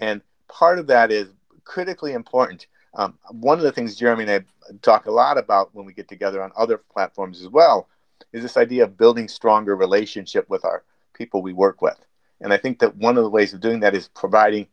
And 0.00 0.20
part 0.48 0.78
of 0.78 0.88
that 0.88 1.10
is 1.10 1.28
critically 1.64 2.12
important. 2.12 2.66
Um, 2.94 3.18
one 3.30 3.58
of 3.58 3.64
the 3.64 3.72
things 3.72 3.96
Jeremy 3.96 4.24
and 4.24 4.30
I 4.30 4.72
talk 4.82 5.06
a 5.06 5.10
lot 5.10 5.38
about 5.38 5.74
when 5.74 5.86
we 5.86 5.92
get 5.92 6.08
together 6.08 6.42
on 6.42 6.52
other 6.56 6.76
platforms 6.76 7.40
as 7.40 7.48
well 7.48 7.88
is 8.32 8.42
this 8.42 8.56
idea 8.56 8.84
of 8.84 8.96
building 8.96 9.28
stronger 9.28 9.76
relationship 9.76 10.48
with 10.48 10.64
our 10.64 10.84
people 11.14 11.42
we 11.42 11.52
work 11.52 11.82
with. 11.82 11.98
And 12.40 12.52
I 12.52 12.56
think 12.56 12.78
that 12.80 12.96
one 12.96 13.16
of 13.16 13.24
the 13.24 13.30
ways 13.30 13.52
of 13.52 13.60
doing 13.60 13.80
that 13.80 13.94
is 13.94 14.08
providing, 14.08 14.66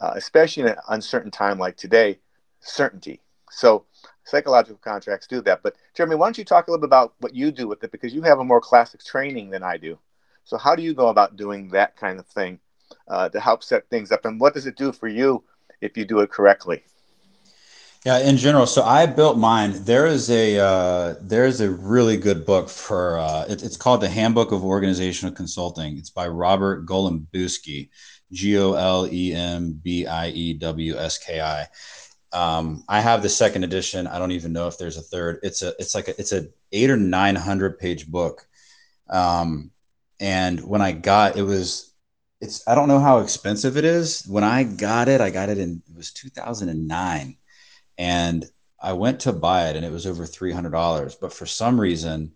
uh, 0.00 0.12
especially 0.14 0.64
in 0.64 0.68
an 0.70 0.76
uncertain 0.88 1.30
time 1.30 1.58
like 1.58 1.76
today, 1.76 2.18
certainty. 2.60 3.20
So 3.50 3.84
psychological 4.24 4.78
contracts 4.78 5.26
do 5.26 5.40
that. 5.42 5.62
But 5.62 5.76
Jeremy, 5.94 6.16
why 6.16 6.26
don't 6.26 6.38
you 6.38 6.44
talk 6.44 6.68
a 6.68 6.70
little 6.70 6.82
bit 6.82 6.88
about 6.88 7.14
what 7.20 7.34
you 7.34 7.50
do 7.50 7.66
with 7.66 7.82
it 7.82 7.92
because 7.92 8.14
you 8.14 8.22
have 8.22 8.38
a 8.38 8.44
more 8.44 8.60
classic 8.60 9.02
training 9.02 9.50
than 9.50 9.62
I 9.62 9.76
do. 9.76 9.98
So 10.44 10.56
how 10.56 10.76
do 10.76 10.82
you 10.82 10.94
go 10.94 11.08
about 11.08 11.36
doing 11.36 11.68
that 11.70 11.96
kind 11.96 12.18
of 12.18 12.26
thing 12.26 12.60
uh, 13.08 13.28
to 13.28 13.40
help 13.40 13.62
set 13.62 13.88
things 13.88 14.12
up. 14.12 14.24
And 14.24 14.40
what 14.40 14.54
does 14.54 14.66
it 14.66 14.76
do 14.76 14.92
for 14.92 15.08
you 15.08 15.44
if 15.80 15.96
you 15.96 16.04
do 16.04 16.20
it 16.20 16.30
correctly? 16.30 16.82
Yeah, 18.06 18.18
in 18.18 18.36
general. 18.36 18.66
So 18.66 18.84
I 18.84 19.06
built 19.06 19.36
mine. 19.36 19.82
There 19.82 20.06
is 20.06 20.30
a 20.30 20.60
uh, 20.60 21.14
there 21.20 21.44
is 21.44 21.60
a 21.60 21.68
really 21.68 22.16
good 22.16 22.46
book 22.46 22.68
for 22.68 23.18
uh, 23.18 23.46
it, 23.48 23.64
it's 23.64 23.76
called 23.76 24.00
the 24.00 24.08
Handbook 24.08 24.52
of 24.52 24.64
Organizational 24.64 25.34
Consulting. 25.34 25.98
It's 25.98 26.10
by 26.10 26.28
Robert 26.28 26.86
Golembiewski, 26.86 27.88
G 28.30 28.58
O 28.58 28.74
L 28.74 29.08
E 29.12 29.34
M 29.34 29.72
B 29.82 30.06
I 30.06 30.28
E 30.28 30.54
W 30.54 30.96
S 30.96 31.18
K 31.18 31.40
I. 31.40 31.66
Um, 32.30 32.84
I 32.88 33.00
have 33.00 33.24
the 33.24 33.28
second 33.28 33.64
edition. 33.64 34.06
I 34.06 34.20
don't 34.20 34.30
even 34.30 34.52
know 34.52 34.68
if 34.68 34.78
there's 34.78 34.98
a 34.98 35.02
third. 35.02 35.40
It's 35.42 35.62
a 35.62 35.74
it's 35.80 35.96
like 35.96 36.06
a, 36.06 36.16
it's 36.16 36.30
a 36.30 36.46
eight 36.70 36.90
or 36.90 36.96
nine 36.96 37.34
hundred 37.34 37.76
page 37.80 38.06
book. 38.06 38.46
Um, 39.10 39.72
and 40.20 40.60
when 40.60 40.80
I 40.80 40.92
got 40.92 41.36
it 41.36 41.42
was 41.42 41.92
it's 42.40 42.62
I 42.68 42.76
don't 42.76 42.86
know 42.86 43.00
how 43.00 43.18
expensive 43.18 43.76
it 43.76 43.84
is. 43.84 44.24
When 44.28 44.44
I 44.44 44.62
got 44.62 45.08
it, 45.08 45.20
I 45.20 45.30
got 45.30 45.48
it 45.48 45.58
in 45.58 45.82
it 45.90 45.96
was 45.96 46.12
2009, 46.12 47.20
and 47.20 47.36
I 47.98 48.92
went 48.92 49.20
to 49.20 49.32
buy 49.32 49.68
it, 49.68 49.76
and 49.76 49.84
it 49.84 49.92
was 49.92 50.06
over 50.06 50.26
three 50.26 50.52
hundred 50.52 50.72
dollars. 50.72 51.16
But 51.16 51.32
for 51.32 51.46
some 51.46 51.80
reason, 51.80 52.32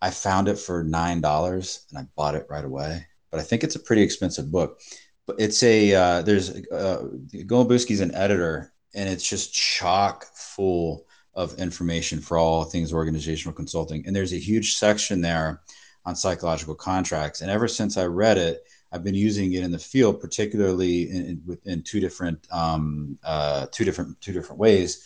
I 0.00 0.10
found 0.10 0.48
it 0.48 0.58
for 0.58 0.84
nine 0.84 1.20
dollars, 1.20 1.86
and 1.90 1.98
I 1.98 2.06
bought 2.16 2.34
it 2.34 2.46
right 2.48 2.64
away. 2.64 3.06
But 3.30 3.40
I 3.40 3.42
think 3.42 3.64
it's 3.64 3.76
a 3.76 3.80
pretty 3.80 4.02
expensive 4.02 4.50
book. 4.50 4.80
But 5.26 5.36
it's 5.38 5.62
a 5.62 5.94
uh, 5.94 6.22
there's 6.22 6.50
uh, 6.50 7.08
Golembiewski's 7.34 8.00
an 8.00 8.14
editor, 8.14 8.72
and 8.94 9.08
it's 9.08 9.28
just 9.28 9.52
chock 9.52 10.24
full 10.34 11.06
of 11.34 11.58
information 11.58 12.20
for 12.20 12.38
all 12.38 12.64
things 12.64 12.92
organizational 12.92 13.54
consulting. 13.54 14.06
And 14.06 14.14
there's 14.14 14.32
a 14.32 14.38
huge 14.38 14.76
section 14.76 15.20
there 15.20 15.62
on 16.04 16.14
psychological 16.14 16.76
contracts. 16.76 17.40
And 17.40 17.50
ever 17.50 17.66
since 17.66 17.96
I 17.96 18.04
read 18.04 18.38
it, 18.38 18.62
I've 18.94 19.02
been 19.02 19.14
using 19.14 19.52
it 19.54 19.64
in 19.64 19.72
the 19.72 19.78
field, 19.78 20.20
particularly 20.20 21.10
in, 21.10 21.42
in, 21.48 21.58
in 21.64 21.82
two 21.82 21.98
different 21.98 22.46
um, 22.52 23.18
uh, 23.24 23.66
two 23.72 23.84
different 23.84 24.20
two 24.20 24.32
different 24.32 24.60
ways. 24.60 25.04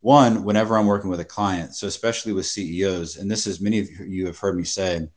One, 0.00 0.44
whenever 0.44 0.78
I'm 0.78 0.86
working 0.86 1.10
with 1.10 1.18
a 1.18 1.24
client, 1.24 1.74
so 1.74 1.88
especially 1.88 2.32
with 2.32 2.46
CEOs, 2.46 3.16
and 3.16 3.28
this 3.28 3.48
is 3.48 3.60
many 3.60 3.80
of 3.80 3.90
you 3.90 4.26
have 4.26 4.38
heard 4.38 4.56
me 4.56 4.62
say, 4.62 5.08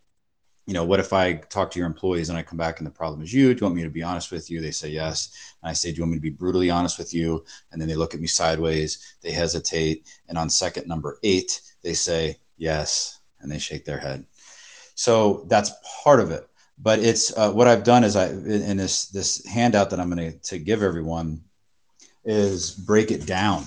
you 0.65 0.73
know, 0.73 0.83
what 0.83 0.99
if 0.99 1.13
I 1.13 1.33
talk 1.33 1.69
to 1.71 1.79
your 1.79 1.85
employees 1.85 2.29
and 2.29 2.37
I 2.37 2.41
come 2.41 2.57
back 2.57 2.79
and 2.79 2.87
the 2.87 2.91
problem 2.91 3.21
is 3.21 3.31
you? 3.31 3.53
Do 3.53 3.59
you 3.59 3.65
want 3.65 3.75
me 3.75 3.83
to 3.83 3.89
be 3.89 4.01
honest 4.01 4.31
with 4.31 4.49
you? 4.49 4.61
They 4.61 4.71
say 4.71 4.89
yes. 4.89 5.53
And 5.61 5.69
I 5.69 5.73
say, 5.73 5.91
Do 5.91 5.97
you 5.97 6.03
want 6.03 6.13
me 6.13 6.17
to 6.17 6.21
be 6.21 6.31
brutally 6.31 6.71
honest 6.71 6.97
with 6.97 7.13
you? 7.13 7.45
And 7.71 7.79
then 7.79 7.87
they 7.87 7.95
look 7.95 8.15
at 8.15 8.19
me 8.19 8.27
sideways, 8.27 9.15
they 9.21 9.31
hesitate. 9.31 10.07
And 10.27 10.39
on 10.39 10.49
second 10.49 10.87
number 10.87 11.19
eight, 11.21 11.61
they 11.83 11.93
say 11.93 12.37
yes. 12.57 13.19
And 13.41 13.51
they 13.51 13.59
shake 13.59 13.85
their 13.85 13.99
head. 13.99 14.25
So 14.95 15.45
that's 15.47 15.71
part 16.03 16.19
of 16.19 16.31
it 16.31 16.46
but 16.79 16.99
it's 16.99 17.35
uh, 17.37 17.51
what 17.51 17.67
I've 17.67 17.83
done 17.83 18.03
is 18.03 18.15
I 18.15 18.27
in 18.27 18.77
this 18.77 19.07
this 19.07 19.45
handout 19.45 19.89
that 19.89 19.99
I'm 19.99 20.09
going 20.09 20.39
to 20.39 20.57
give 20.59 20.83
everyone. 20.83 21.41
is 22.25 22.71
break 22.71 23.11
it 23.11 23.25
down 23.25 23.63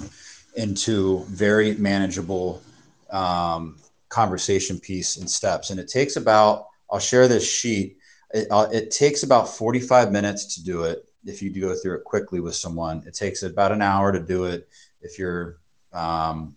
into 0.56 1.24
very 1.28 1.74
manageable 1.74 2.62
um, 3.10 3.76
conversation 4.08 4.78
piece 4.78 5.16
and 5.16 5.30
steps. 5.30 5.70
And 5.70 5.80
it 5.80 5.88
takes 5.88 6.16
about, 6.16 6.66
I'll 6.90 6.98
share 6.98 7.28
this 7.28 7.50
sheet. 7.50 7.96
It, 8.32 8.48
uh, 8.50 8.68
it 8.72 8.90
takes 8.90 9.22
about 9.22 9.48
45 9.48 10.12
minutes 10.12 10.54
to 10.56 10.64
do 10.64 10.84
it. 10.84 11.06
If 11.24 11.42
you 11.42 11.50
go 11.58 11.74
through 11.74 11.96
it 11.96 12.04
quickly 12.04 12.40
with 12.40 12.54
someone, 12.54 13.02
it 13.06 13.14
takes 13.14 13.42
about 13.42 13.72
an 13.72 13.82
hour 13.82 14.12
to 14.12 14.20
do 14.20 14.44
it. 14.44 14.68
If 15.00 15.18
you're 15.18 15.58
um, 15.92 16.56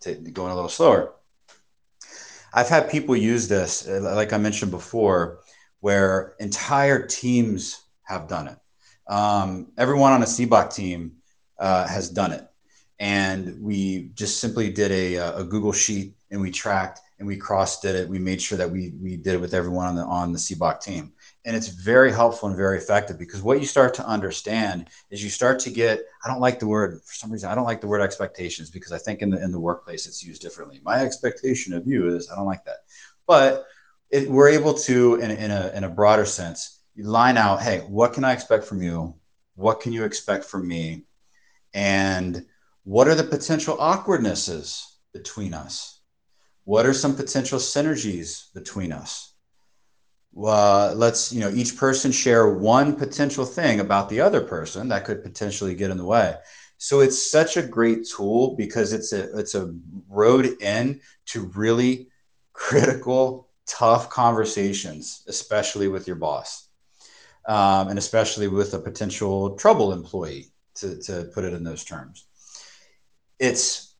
t- 0.00 0.14
going 0.14 0.52
a 0.52 0.54
little 0.54 0.68
slower. 0.68 1.12
I've 2.52 2.68
had 2.68 2.88
people 2.88 3.16
use 3.16 3.48
this, 3.48 3.88
uh, 3.88 4.00
like 4.14 4.32
I 4.32 4.38
mentioned 4.38 4.70
before, 4.70 5.40
where 5.84 6.34
entire 6.40 7.06
teams 7.06 7.82
have 8.04 8.26
done 8.26 8.48
it. 8.48 8.56
Um, 9.06 9.70
everyone 9.76 10.12
on 10.12 10.22
a 10.22 10.24
CBOC 10.24 10.74
team 10.74 11.16
uh, 11.58 11.86
has 11.86 12.08
done 12.08 12.32
it. 12.32 12.48
And 12.98 13.60
we 13.60 14.08
just 14.14 14.40
simply 14.40 14.72
did 14.72 14.90
a, 14.90 15.16
a 15.40 15.44
Google 15.44 15.72
sheet 15.72 16.14
and 16.30 16.40
we 16.40 16.50
tracked 16.50 17.00
and 17.18 17.28
we 17.28 17.36
cross 17.36 17.82
did 17.82 17.96
it. 17.96 18.08
We 18.08 18.18
made 18.18 18.40
sure 18.40 18.56
that 18.56 18.70
we, 18.70 18.94
we 18.98 19.18
did 19.18 19.34
it 19.34 19.40
with 19.42 19.52
everyone 19.52 19.84
on 19.84 19.94
the, 19.94 20.04
on 20.04 20.32
the 20.32 20.38
CBOC 20.38 20.80
team. 20.80 21.12
And 21.44 21.54
it's 21.54 21.68
very 21.68 22.10
helpful 22.10 22.48
and 22.48 22.56
very 22.56 22.78
effective 22.78 23.18
because 23.18 23.42
what 23.42 23.60
you 23.60 23.66
start 23.66 23.92
to 23.94 24.06
understand 24.06 24.88
is 25.10 25.22
you 25.22 25.28
start 25.28 25.58
to 25.60 25.70
get, 25.70 26.00
I 26.24 26.28
don't 26.28 26.40
like 26.40 26.60
the 26.60 26.66
word, 26.66 27.02
for 27.04 27.12
some 27.12 27.30
reason, 27.30 27.50
I 27.50 27.54
don't 27.54 27.64
like 27.64 27.82
the 27.82 27.88
word 27.88 28.00
expectations 28.00 28.70
because 28.70 28.92
I 28.92 28.96
think 28.96 29.20
in 29.20 29.28
the, 29.28 29.44
in 29.44 29.52
the 29.52 29.60
workplace 29.60 30.06
it's 30.06 30.24
used 30.24 30.40
differently. 30.40 30.80
My 30.82 31.00
expectation 31.00 31.74
of 31.74 31.86
you 31.86 32.08
is, 32.08 32.30
I 32.30 32.36
don't 32.36 32.46
like 32.46 32.64
that. 32.64 32.78
But 33.26 33.66
it, 34.14 34.30
we're 34.30 34.48
able 34.48 34.74
to, 34.74 35.16
in, 35.16 35.30
in, 35.30 35.50
a, 35.50 35.72
in 35.74 35.84
a 35.84 35.88
broader 35.88 36.24
sense, 36.24 36.80
line 36.96 37.36
out, 37.36 37.60
hey, 37.60 37.80
what 37.80 38.12
can 38.12 38.24
I 38.24 38.32
expect 38.32 38.64
from 38.64 38.80
you? 38.80 39.14
What 39.56 39.80
can 39.80 39.92
you 39.92 40.04
expect 40.04 40.44
from 40.44 40.66
me? 40.68 41.04
And 41.74 42.46
what 42.84 43.08
are 43.08 43.14
the 43.14 43.24
potential 43.24 43.76
awkwardnesses 43.80 44.98
between 45.12 45.52
us? 45.52 46.00
What 46.64 46.86
are 46.86 46.94
some 46.94 47.16
potential 47.16 47.58
synergies 47.58 48.52
between 48.54 48.92
us? 48.92 49.34
uh, 50.42 50.92
let's 50.96 51.32
you 51.32 51.40
know 51.40 51.50
each 51.50 51.76
person 51.76 52.10
share 52.10 52.48
one 52.48 52.96
potential 52.96 53.44
thing 53.44 53.80
about 53.80 54.08
the 54.08 54.20
other 54.20 54.40
person 54.40 54.88
that 54.88 55.04
could 55.04 55.22
potentially 55.22 55.74
get 55.74 55.90
in 55.90 55.96
the 55.96 56.04
way 56.04 56.34
so 56.78 57.00
it's 57.00 57.30
such 57.30 57.56
a 57.56 57.62
great 57.62 58.04
tool 58.04 58.56
because 58.56 58.92
it's 58.92 59.12
a 59.12 59.38
it's 59.38 59.54
a 59.54 59.72
road 60.08 60.60
in 60.60 61.00
to 61.26 61.46
really 61.54 62.08
critical 62.52 63.48
tough 63.66 64.10
conversations 64.10 65.24
especially 65.28 65.88
with 65.88 66.06
your 66.06 66.16
boss 66.16 66.68
um, 67.46 67.88
and 67.88 67.98
especially 67.98 68.48
with 68.48 68.74
a 68.74 68.78
potential 68.78 69.56
trouble 69.56 69.92
employee 69.92 70.52
to, 70.76 71.00
to 71.02 71.30
put 71.34 71.44
it 71.44 71.52
in 71.52 71.64
those 71.64 71.84
terms. 71.84 72.26
It's 73.38 73.94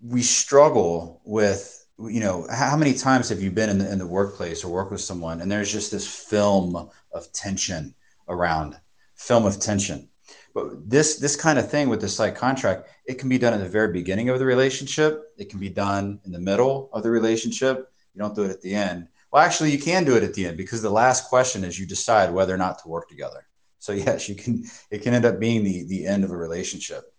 we 0.00 0.22
struggle 0.22 1.22
with 1.24 1.86
you 1.98 2.20
know 2.20 2.46
how 2.50 2.76
many 2.76 2.92
times 2.92 3.28
have 3.28 3.40
you 3.40 3.50
been 3.50 3.70
in 3.70 3.78
the, 3.78 3.90
in 3.90 3.98
the 3.98 4.06
workplace 4.06 4.64
or 4.64 4.72
work 4.72 4.90
with 4.90 5.00
someone 5.00 5.40
and 5.40 5.50
there's 5.50 5.72
just 5.72 5.92
this 5.92 6.06
film 6.06 6.90
of 7.12 7.32
tension 7.32 7.94
around 8.28 8.76
film 9.14 9.46
of 9.46 9.58
tension? 9.58 10.08
But 10.52 10.88
this 10.88 11.18
this 11.18 11.36
kind 11.36 11.58
of 11.58 11.70
thing 11.70 11.88
with 11.88 12.00
the 12.00 12.08
psych 12.08 12.34
contract 12.34 12.88
it 13.06 13.18
can 13.18 13.28
be 13.28 13.38
done 13.38 13.54
at 13.54 13.60
the 13.60 13.68
very 13.68 13.92
beginning 13.92 14.28
of 14.28 14.38
the 14.38 14.44
relationship. 14.44 15.32
It 15.38 15.48
can 15.48 15.60
be 15.60 15.68
done 15.68 16.20
in 16.24 16.32
the 16.32 16.40
middle 16.40 16.90
of 16.92 17.02
the 17.02 17.10
relationship 17.10 17.90
you 18.14 18.20
don't 18.20 18.34
do 18.34 18.44
it 18.44 18.50
at 18.50 18.62
the 18.62 18.74
end 18.74 19.08
well 19.30 19.42
actually 19.42 19.70
you 19.70 19.78
can 19.78 20.04
do 20.04 20.16
it 20.16 20.22
at 20.22 20.34
the 20.34 20.46
end 20.46 20.56
because 20.56 20.82
the 20.82 20.90
last 20.90 21.28
question 21.28 21.64
is 21.64 21.78
you 21.78 21.86
decide 21.86 22.32
whether 22.32 22.54
or 22.54 22.58
not 22.58 22.78
to 22.78 22.88
work 22.88 23.08
together 23.08 23.46
so 23.78 23.92
yes 24.06 24.28
you 24.28 24.34
can 24.34 24.64
it 24.90 25.02
can 25.02 25.14
end 25.14 25.24
up 25.24 25.38
being 25.38 25.64
the 25.64 25.84
the 25.84 26.06
end 26.06 26.24
of 26.24 26.30
a 26.30 26.36
relationship 26.36 27.14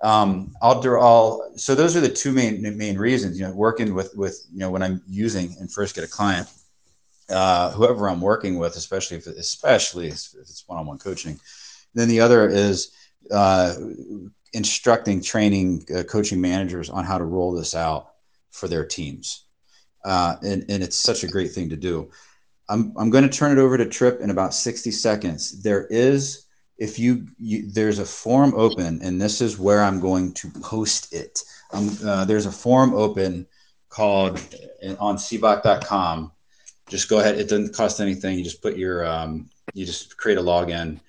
um, 0.00 0.54
I'll 0.62 0.80
do 0.80 0.96
all. 0.96 1.52
So 1.56 1.74
those 1.74 1.96
are 1.96 2.00
the 2.00 2.08
two 2.08 2.32
main 2.32 2.62
main 2.76 2.98
reasons. 2.98 3.38
You 3.38 3.46
know, 3.46 3.52
working 3.52 3.94
with 3.94 4.16
with 4.16 4.46
you 4.52 4.60
know 4.60 4.70
when 4.70 4.82
I'm 4.82 5.02
using 5.08 5.56
and 5.58 5.72
first 5.72 5.94
get 5.94 6.04
a 6.04 6.08
client, 6.08 6.48
uh, 7.28 7.72
whoever 7.72 8.08
I'm 8.08 8.20
working 8.20 8.58
with, 8.58 8.76
especially 8.76 9.16
if 9.16 9.26
especially 9.26 10.08
if 10.08 10.14
it's 10.38 10.64
one-on-one 10.66 10.98
coaching. 10.98 11.40
Then 11.94 12.08
the 12.08 12.20
other 12.20 12.48
is 12.48 12.92
uh, 13.30 13.74
instructing, 14.52 15.20
training, 15.20 15.84
uh, 15.94 16.04
coaching 16.04 16.40
managers 16.40 16.90
on 16.90 17.04
how 17.04 17.18
to 17.18 17.24
roll 17.24 17.52
this 17.52 17.74
out 17.74 18.10
for 18.50 18.68
their 18.68 18.84
teams, 18.86 19.46
uh, 20.04 20.36
and 20.42 20.64
and 20.68 20.82
it's 20.82 20.96
such 20.96 21.24
a 21.24 21.28
great 21.28 21.52
thing 21.52 21.68
to 21.70 21.76
do. 21.76 22.10
I'm 22.68 22.92
I'm 22.96 23.10
going 23.10 23.24
to 23.24 23.30
turn 23.30 23.56
it 23.56 23.60
over 23.60 23.76
to 23.76 23.86
Trip 23.86 24.20
in 24.20 24.30
about 24.30 24.54
60 24.54 24.90
seconds. 24.90 25.62
There 25.62 25.86
is 25.86 26.44
if 26.78 26.98
you, 26.98 27.26
you, 27.38 27.68
there's 27.72 27.98
a 27.98 28.04
form 28.04 28.54
open 28.54 29.00
and 29.02 29.20
this 29.20 29.40
is 29.40 29.58
where 29.58 29.82
i'm 29.82 29.98
going 29.98 30.32
to 30.34 30.48
post 30.62 31.12
it. 31.12 31.42
Um, 31.72 31.96
uh, 32.04 32.24
there's 32.24 32.46
a 32.46 32.52
form 32.52 32.94
open 32.94 33.46
called 33.88 34.34
on 35.00 35.16
cboc.com 35.16 36.32
just 36.88 37.08
go 37.08 37.18
ahead 37.18 37.34
it 37.34 37.48
doesn't 37.48 37.74
cost 37.74 38.00
anything. 38.00 38.38
You 38.38 38.44
just 38.44 38.62
put 38.62 38.76
your 38.76 39.04
um, 39.04 39.50
you 39.74 39.84
just 39.84 40.16
create 40.16 40.38
a 40.38 40.42
login 40.42 41.00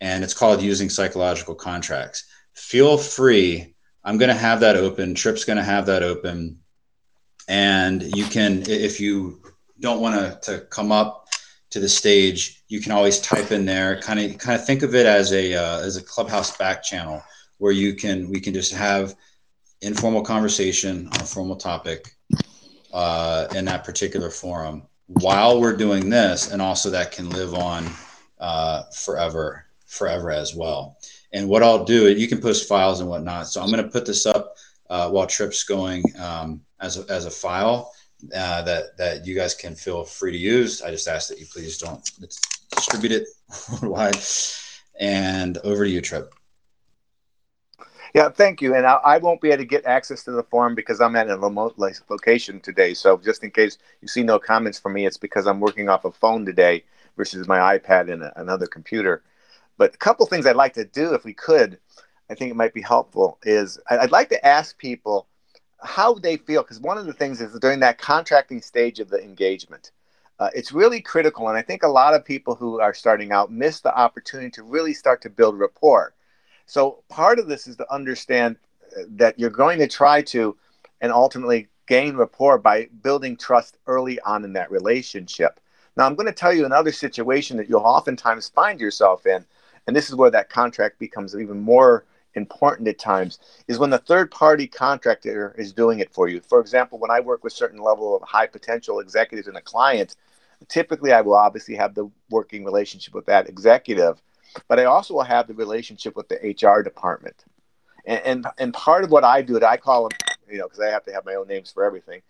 and 0.00 0.22
it's 0.22 0.34
called 0.34 0.62
using 0.62 0.90
psychological 0.90 1.54
contracts. 1.54 2.24
Feel 2.52 2.98
free 2.98 3.74
i'm 4.04 4.18
going 4.18 4.28
to 4.28 4.34
have 4.34 4.60
that 4.60 4.76
open 4.76 5.14
trip's 5.14 5.44
going 5.44 5.56
to 5.56 5.64
have 5.64 5.86
that 5.86 6.02
open 6.02 6.58
and 7.48 8.02
you 8.16 8.24
can 8.24 8.62
if 8.68 9.00
you 9.00 9.40
don't 9.80 10.00
want 10.00 10.14
to 10.14 10.52
to 10.52 10.60
come 10.66 10.92
up 10.92 11.28
to 11.70 11.80
the 11.80 11.88
stage, 11.88 12.62
you 12.68 12.80
can 12.80 12.92
always 12.92 13.20
type 13.20 13.50
in 13.50 13.64
there. 13.64 14.00
Kind 14.00 14.20
of 14.20 14.38
kind 14.38 14.58
of 14.58 14.66
think 14.66 14.82
of 14.82 14.94
it 14.94 15.06
as 15.06 15.32
a 15.32 15.54
uh, 15.54 15.80
as 15.80 15.96
a 15.96 16.02
clubhouse 16.02 16.56
back 16.56 16.82
channel 16.82 17.22
where 17.58 17.72
you 17.72 17.94
can 17.94 18.30
we 18.30 18.40
can 18.40 18.54
just 18.54 18.72
have 18.72 19.14
informal 19.80 20.22
conversation 20.22 21.08
on 21.08 21.20
a 21.20 21.24
formal 21.24 21.56
topic 21.56 22.14
uh, 22.92 23.48
in 23.54 23.64
that 23.64 23.84
particular 23.84 24.30
forum 24.30 24.84
while 25.06 25.60
we're 25.60 25.76
doing 25.76 26.08
this, 26.08 26.50
and 26.50 26.62
also 26.62 26.90
that 26.90 27.12
can 27.12 27.28
live 27.30 27.54
on 27.54 27.90
uh, 28.38 28.84
forever 28.94 29.66
forever 29.86 30.30
as 30.30 30.54
well. 30.54 30.96
And 31.32 31.48
what 31.48 31.62
I'll 31.62 31.84
do, 31.84 32.10
you 32.10 32.28
can 32.28 32.40
post 32.40 32.68
files 32.68 33.00
and 33.00 33.08
whatnot. 33.08 33.48
So 33.48 33.60
I'm 33.60 33.70
going 33.70 33.82
to 33.82 33.90
put 33.90 34.06
this 34.06 34.26
up 34.26 34.53
uh, 34.90 35.10
while 35.10 35.26
Trip's 35.26 35.64
going 35.64 36.02
um, 36.18 36.60
as 36.80 36.98
a, 36.98 37.12
as 37.12 37.26
a 37.26 37.30
file 37.30 37.92
uh, 38.34 38.62
that 38.62 38.96
that 38.96 39.26
you 39.26 39.34
guys 39.34 39.54
can 39.54 39.74
feel 39.74 40.04
free 40.04 40.32
to 40.32 40.38
use. 40.38 40.82
I 40.82 40.90
just 40.90 41.08
ask 41.08 41.28
that 41.28 41.38
you 41.38 41.46
please 41.46 41.78
don't 41.78 42.08
distribute 42.70 43.12
it 43.12 43.28
worldwide. 43.82 44.16
And 45.00 45.58
over 45.58 45.84
to 45.84 45.90
you, 45.90 46.00
Trip. 46.00 46.32
Yeah, 48.14 48.28
thank 48.28 48.62
you. 48.62 48.76
And 48.76 48.86
I, 48.86 48.94
I, 49.04 49.18
won't 49.18 49.40
be 49.40 49.48
able 49.48 49.58
to 49.58 49.64
get 49.64 49.84
access 49.86 50.22
to 50.22 50.30
the 50.30 50.44
forum 50.44 50.76
because 50.76 51.00
I'm 51.00 51.16
at 51.16 51.28
a 51.28 51.36
remote 51.36 51.74
location 51.76 52.60
today. 52.60 52.94
So 52.94 53.16
just 53.16 53.42
in 53.42 53.50
case 53.50 53.78
you 54.02 54.06
see 54.06 54.22
no 54.22 54.38
comments 54.38 54.78
from 54.78 54.92
me, 54.92 55.04
it's 55.04 55.16
because 55.16 55.48
I'm 55.48 55.58
working 55.58 55.88
off 55.88 56.04
a 56.04 56.12
phone 56.12 56.46
today 56.46 56.84
versus 57.16 57.48
my 57.48 57.76
iPad 57.76 58.12
and 58.12 58.22
a, 58.22 58.40
another 58.40 58.68
computer. 58.68 59.24
But 59.78 59.96
a 59.96 59.98
couple 59.98 60.26
things 60.26 60.46
I'd 60.46 60.54
like 60.54 60.74
to 60.74 60.84
do, 60.84 61.12
if 61.12 61.24
we 61.24 61.34
could, 61.34 61.80
I 62.30 62.34
think 62.34 62.50
it 62.50 62.56
might 62.56 62.74
be 62.74 62.82
helpful, 62.82 63.38
is 63.42 63.78
I'd 63.90 64.10
like 64.10 64.30
to 64.30 64.46
ask 64.46 64.76
people 64.78 65.26
how 65.82 66.14
they 66.14 66.36
feel 66.36 66.62
because 66.62 66.80
one 66.80 66.98
of 66.98 67.06
the 67.06 67.12
things 67.12 67.40
is 67.40 67.58
during 67.58 67.80
that 67.80 67.98
contracting 67.98 68.62
stage 68.62 69.00
of 69.00 69.10
the 69.10 69.22
engagement 69.22 69.90
uh, 70.38 70.50
it's 70.54 70.72
really 70.72 71.00
critical 71.00 71.48
and 71.48 71.56
i 71.56 71.62
think 71.62 71.82
a 71.82 71.88
lot 71.88 72.14
of 72.14 72.24
people 72.24 72.54
who 72.54 72.80
are 72.80 72.94
starting 72.94 73.32
out 73.32 73.52
miss 73.52 73.80
the 73.80 73.96
opportunity 73.96 74.50
to 74.50 74.62
really 74.62 74.92
start 74.92 75.22
to 75.22 75.30
build 75.30 75.58
rapport. 75.58 76.14
So 76.66 77.02
part 77.08 77.38
of 77.38 77.46
this 77.46 77.66
is 77.66 77.76
to 77.76 77.92
understand 77.92 78.56
uh, 78.96 79.02
that 79.10 79.38
you're 79.38 79.50
going 79.50 79.78
to 79.78 79.86
try 79.86 80.22
to 80.22 80.56
and 81.00 81.12
ultimately 81.12 81.68
gain 81.86 82.16
rapport 82.16 82.58
by 82.58 82.88
building 83.02 83.36
trust 83.36 83.76
early 83.86 84.18
on 84.20 84.44
in 84.44 84.54
that 84.54 84.70
relationship. 84.70 85.60
Now 85.96 86.06
i'm 86.06 86.14
going 86.14 86.26
to 86.26 86.32
tell 86.32 86.52
you 86.52 86.64
another 86.64 86.92
situation 86.92 87.56
that 87.58 87.68
you'll 87.68 87.80
oftentimes 87.80 88.48
find 88.48 88.80
yourself 88.80 89.26
in 89.26 89.44
and 89.86 89.94
this 89.94 90.08
is 90.08 90.14
where 90.16 90.30
that 90.30 90.48
contract 90.48 90.98
becomes 90.98 91.36
even 91.36 91.60
more 91.60 92.06
important 92.34 92.88
at 92.88 92.98
times 92.98 93.38
is 93.68 93.78
when 93.78 93.90
the 93.90 93.98
third 93.98 94.30
party 94.30 94.66
contractor 94.66 95.54
is 95.58 95.72
doing 95.72 96.00
it 96.00 96.12
for 96.12 96.28
you. 96.28 96.40
For 96.40 96.60
example, 96.60 96.98
when 96.98 97.10
I 97.10 97.20
work 97.20 97.44
with 97.44 97.52
certain 97.52 97.80
level 97.80 98.16
of 98.16 98.22
high 98.22 98.46
potential 98.46 99.00
executives 99.00 99.48
and 99.48 99.56
a 99.56 99.60
client, 99.62 100.16
typically 100.68 101.12
I 101.12 101.20
will 101.20 101.34
obviously 101.34 101.74
have 101.76 101.94
the 101.94 102.10
working 102.30 102.64
relationship 102.64 103.14
with 103.14 103.26
that 103.26 103.48
executive, 103.48 104.20
but 104.68 104.78
I 104.78 104.84
also 104.84 105.14
will 105.14 105.22
have 105.22 105.46
the 105.46 105.54
relationship 105.54 106.16
with 106.16 106.28
the 106.28 106.36
HR 106.36 106.82
department. 106.82 107.44
And, 108.06 108.20
and, 108.24 108.46
and 108.58 108.74
part 108.74 109.04
of 109.04 109.10
what 109.10 109.24
I 109.24 109.42
do, 109.42 109.60
I 109.62 109.76
call 109.76 110.08
them, 110.08 110.18
you 110.50 110.58
know, 110.58 110.66
because 110.66 110.80
I 110.80 110.88
have 110.88 111.04
to 111.04 111.12
have 111.12 111.24
my 111.24 111.34
own 111.34 111.48
names 111.48 111.72
for 111.72 111.84
everything, 111.84 112.22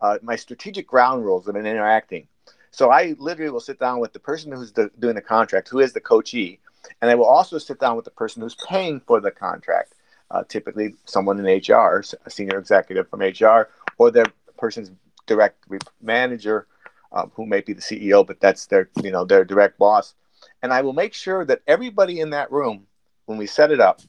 uh, 0.00 0.18
my 0.22 0.36
strategic 0.36 0.86
ground 0.86 1.24
rules 1.24 1.48
of 1.48 1.56
interacting. 1.56 2.28
So 2.70 2.90
I 2.90 3.14
literally 3.18 3.50
will 3.50 3.60
sit 3.60 3.78
down 3.78 4.00
with 4.00 4.12
the 4.12 4.18
person 4.18 4.52
who's 4.52 4.72
the, 4.72 4.90
doing 4.98 5.14
the 5.14 5.22
contract, 5.22 5.68
who 5.68 5.80
is 5.80 5.92
the 5.92 6.00
coachee, 6.00 6.58
and 7.02 7.10
they 7.10 7.16
will 7.16 7.26
also 7.26 7.58
sit 7.58 7.80
down 7.80 7.96
with 7.96 8.04
the 8.04 8.12
person 8.12 8.40
who's 8.40 8.54
paying 8.54 9.00
for 9.00 9.20
the 9.20 9.32
contract, 9.32 9.96
uh, 10.30 10.44
typically 10.48 10.94
someone 11.04 11.44
in 11.44 11.58
HR, 11.58 12.04
a 12.24 12.30
senior 12.30 12.58
executive 12.58 13.08
from 13.08 13.20
HR, 13.20 13.68
or 13.98 14.12
the 14.12 14.24
person's 14.56 14.92
direct 15.26 15.66
manager, 16.00 16.68
um, 17.10 17.32
who 17.34 17.44
may 17.44 17.60
be 17.60 17.72
the 17.72 17.82
CEO, 17.82 18.24
but 18.24 18.40
that's 18.40 18.66
their 18.66 18.88
you 19.02 19.10
know 19.10 19.24
their 19.24 19.44
direct 19.44 19.78
boss. 19.78 20.14
And 20.62 20.72
I 20.72 20.80
will 20.80 20.92
make 20.92 21.12
sure 21.12 21.44
that 21.44 21.62
everybody 21.66 22.20
in 22.20 22.30
that 22.30 22.52
room, 22.52 22.86
when 23.26 23.36
we 23.36 23.46
set 23.46 23.72
it 23.72 23.80
up, 23.80 24.00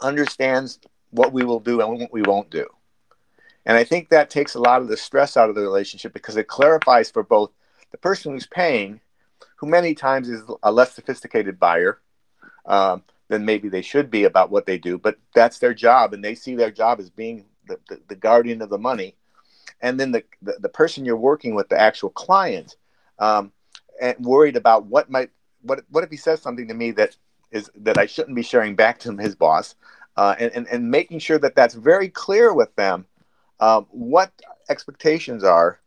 understands 0.00 0.80
what 1.10 1.34
we 1.34 1.44
will 1.44 1.60
do 1.60 1.82
and 1.82 2.00
what 2.00 2.12
we 2.12 2.22
won't 2.22 2.50
do. 2.50 2.66
And 3.66 3.76
I 3.76 3.84
think 3.84 4.08
that 4.08 4.30
takes 4.30 4.54
a 4.54 4.60
lot 4.60 4.80
of 4.80 4.88
the 4.88 4.96
stress 4.96 5.36
out 5.36 5.50
of 5.50 5.54
the 5.54 5.60
relationship 5.60 6.14
because 6.14 6.36
it 6.36 6.48
clarifies 6.48 7.10
for 7.10 7.22
both 7.22 7.50
the 7.90 7.98
person 7.98 8.32
who's 8.32 8.46
paying, 8.46 9.00
who 9.56 9.66
many 9.66 9.94
times 9.94 10.30
is 10.30 10.42
a 10.62 10.72
less 10.72 10.94
sophisticated 10.94 11.60
buyer 11.60 12.00
um, 12.66 13.02
than 13.28 13.44
maybe 13.44 13.68
they 13.68 13.82
should 13.82 14.10
be 14.10 14.24
about 14.24 14.50
what 14.50 14.66
they 14.66 14.78
do, 14.78 14.98
but 14.98 15.18
that's 15.34 15.58
their 15.58 15.74
job 15.74 16.12
and 16.12 16.24
they 16.24 16.34
see 16.34 16.54
their 16.54 16.70
job 16.70 17.00
as 17.00 17.10
being 17.10 17.44
the, 17.66 17.78
the, 17.88 18.00
the 18.08 18.16
guardian 18.16 18.62
of 18.62 18.70
the 18.70 18.78
money. 18.78 19.16
And 19.80 19.98
then 20.00 20.12
the, 20.12 20.24
the, 20.42 20.56
the, 20.60 20.68
person 20.68 21.04
you're 21.04 21.16
working 21.16 21.54
with, 21.54 21.68
the 21.68 21.78
actual 21.78 22.10
client, 22.10 22.76
um, 23.18 23.52
and 24.00 24.16
worried 24.24 24.56
about 24.56 24.86
what 24.86 25.10
might, 25.10 25.30
what, 25.62 25.84
what 25.90 26.04
if 26.04 26.10
he 26.10 26.16
says 26.16 26.40
something 26.40 26.68
to 26.68 26.74
me 26.74 26.92
that 26.92 27.16
is 27.50 27.70
that 27.76 27.98
I 27.98 28.06
shouldn't 28.06 28.36
be 28.36 28.42
sharing 28.42 28.74
back 28.74 28.98
to 29.00 29.10
him 29.10 29.18
his 29.18 29.34
boss, 29.34 29.74
uh, 30.16 30.34
and, 30.38 30.52
and, 30.52 30.66
and 30.68 30.90
making 30.90 31.18
sure 31.18 31.38
that 31.38 31.54
that's 31.54 31.74
very 31.74 32.08
clear 32.08 32.54
with 32.54 32.74
them 32.76 33.06
um, 33.60 33.86
what 33.90 34.32
expectations 34.68 35.44
are 35.44 35.80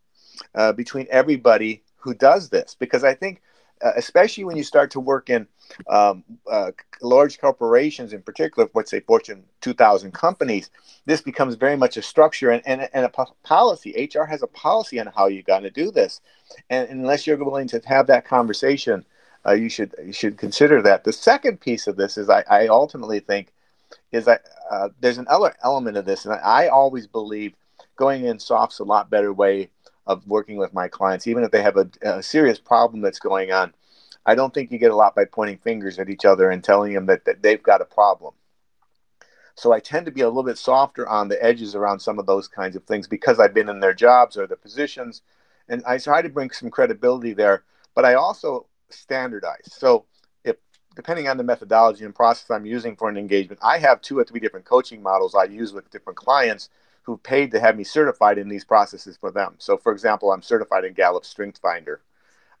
uh, 0.54 0.72
between 0.72 1.06
everybody 1.10 1.82
who 1.96 2.14
does 2.14 2.48
this. 2.48 2.76
Because 2.78 3.04
I 3.04 3.14
think, 3.14 3.38
uh, 3.38 3.49
especially 3.96 4.44
when 4.44 4.56
you 4.56 4.62
start 4.62 4.90
to 4.92 5.00
work 5.00 5.30
in 5.30 5.46
um, 5.88 6.24
uh, 6.50 6.72
large 7.02 7.40
corporations, 7.40 8.12
in 8.12 8.22
particular, 8.22 8.68
let's 8.74 8.90
say 8.90 9.00
Fortune 9.00 9.44
2000 9.60 10.12
companies, 10.12 10.70
this 11.06 11.20
becomes 11.20 11.54
very 11.54 11.76
much 11.76 11.96
a 11.96 12.02
structure 12.02 12.50
and, 12.50 12.62
and, 12.66 12.88
and 12.92 13.04
a 13.04 13.26
policy. 13.42 14.10
HR 14.14 14.24
has 14.24 14.42
a 14.42 14.46
policy 14.48 15.00
on 15.00 15.06
how 15.06 15.26
you're 15.26 15.42
going 15.42 15.62
to 15.62 15.70
do 15.70 15.90
this. 15.90 16.20
And 16.68 16.88
unless 16.90 17.26
you're 17.26 17.42
willing 17.42 17.68
to 17.68 17.80
have 17.86 18.06
that 18.08 18.26
conversation, 18.26 19.04
uh, 19.46 19.52
you 19.52 19.68
should 19.68 19.94
you 20.04 20.12
should 20.12 20.36
consider 20.36 20.82
that. 20.82 21.04
The 21.04 21.12
second 21.12 21.60
piece 21.60 21.86
of 21.86 21.96
this 21.96 22.18
is 22.18 22.28
I, 22.28 22.44
I 22.50 22.66
ultimately 22.66 23.20
think 23.20 23.52
is 24.12 24.26
that 24.26 24.42
uh, 24.70 24.90
there's 25.00 25.18
an 25.18 25.26
other 25.30 25.54
element 25.64 25.96
of 25.96 26.04
this, 26.04 26.24
and 26.24 26.34
I, 26.34 26.64
I 26.64 26.68
always 26.68 27.06
believe 27.06 27.54
going 27.96 28.24
in 28.24 28.38
soft's 28.38 28.78
a 28.78 28.84
lot 28.84 29.10
better 29.10 29.32
way 29.32 29.70
of 30.10 30.26
working 30.26 30.56
with 30.56 30.74
my 30.74 30.88
clients, 30.88 31.28
even 31.28 31.44
if 31.44 31.52
they 31.52 31.62
have 31.62 31.76
a, 31.76 31.88
a, 32.02 32.22
serious 32.22 32.58
problem 32.58 33.00
that's 33.00 33.20
going 33.20 33.52
on. 33.52 33.72
I 34.26 34.34
don't 34.34 34.52
think 34.52 34.72
you 34.72 34.78
get 34.78 34.90
a 34.90 34.96
lot 34.96 35.14
by 35.14 35.24
pointing 35.24 35.58
fingers 35.58 36.00
at 36.00 36.10
each 36.10 36.24
other 36.24 36.50
and 36.50 36.64
telling 36.64 36.92
them 36.92 37.06
that, 37.06 37.24
that 37.26 37.42
they've 37.42 37.62
got 37.62 37.80
a 37.80 37.84
problem. 37.84 38.34
So 39.54 39.72
I 39.72 39.78
tend 39.78 40.06
to 40.06 40.12
be 40.12 40.22
a 40.22 40.28
little 40.28 40.42
bit 40.42 40.58
softer 40.58 41.08
on 41.08 41.28
the 41.28 41.42
edges 41.42 41.76
around 41.76 42.00
some 42.00 42.18
of 42.18 42.26
those 42.26 42.48
kinds 42.48 42.74
of 42.74 42.82
things 42.84 43.06
because 43.06 43.38
I've 43.38 43.54
been 43.54 43.68
in 43.68 43.78
their 43.78 43.94
jobs 43.94 44.36
or 44.36 44.48
their 44.48 44.56
positions, 44.56 45.22
and 45.68 45.82
I 45.86 45.98
try 45.98 46.22
to 46.22 46.28
bring 46.28 46.50
some 46.50 46.70
credibility 46.70 47.32
there. 47.32 47.62
But 47.94 48.04
I 48.04 48.14
also 48.14 48.66
standardize. 48.88 49.68
So 49.72 50.06
if 50.44 50.56
depending 50.96 51.28
on 51.28 51.36
the 51.36 51.44
methodology 51.44 52.04
and 52.04 52.14
process 52.14 52.50
I'm 52.50 52.66
using 52.66 52.96
for 52.96 53.08
an 53.08 53.16
engagement, 53.16 53.60
I 53.62 53.78
have 53.78 54.00
two 54.00 54.18
or 54.18 54.24
three 54.24 54.40
different 54.40 54.66
coaching 54.66 55.02
models 55.02 55.36
I 55.36 55.44
use 55.44 55.72
with 55.72 55.90
different 55.90 56.16
clients 56.16 56.68
who 57.02 57.16
paid 57.16 57.50
to 57.50 57.60
have 57.60 57.76
me 57.76 57.84
certified 57.84 58.38
in 58.38 58.48
these 58.48 58.64
processes 58.64 59.16
for 59.16 59.30
them. 59.30 59.54
So, 59.58 59.76
for 59.76 59.92
example, 59.92 60.32
I'm 60.32 60.42
certified 60.42 60.84
in 60.84 60.92
Gallup 60.92 61.24
Strength 61.24 61.60
Finder. 61.60 62.00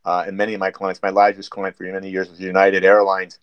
Uh, 0.04 0.24
and 0.26 0.36
many 0.36 0.54
of 0.54 0.60
my 0.60 0.70
clients, 0.70 1.02
my 1.02 1.10
largest 1.10 1.50
client 1.50 1.76
for 1.76 1.84
many 1.84 2.10
years 2.10 2.30
was 2.30 2.40
United 2.40 2.84
Airlines. 2.84 3.38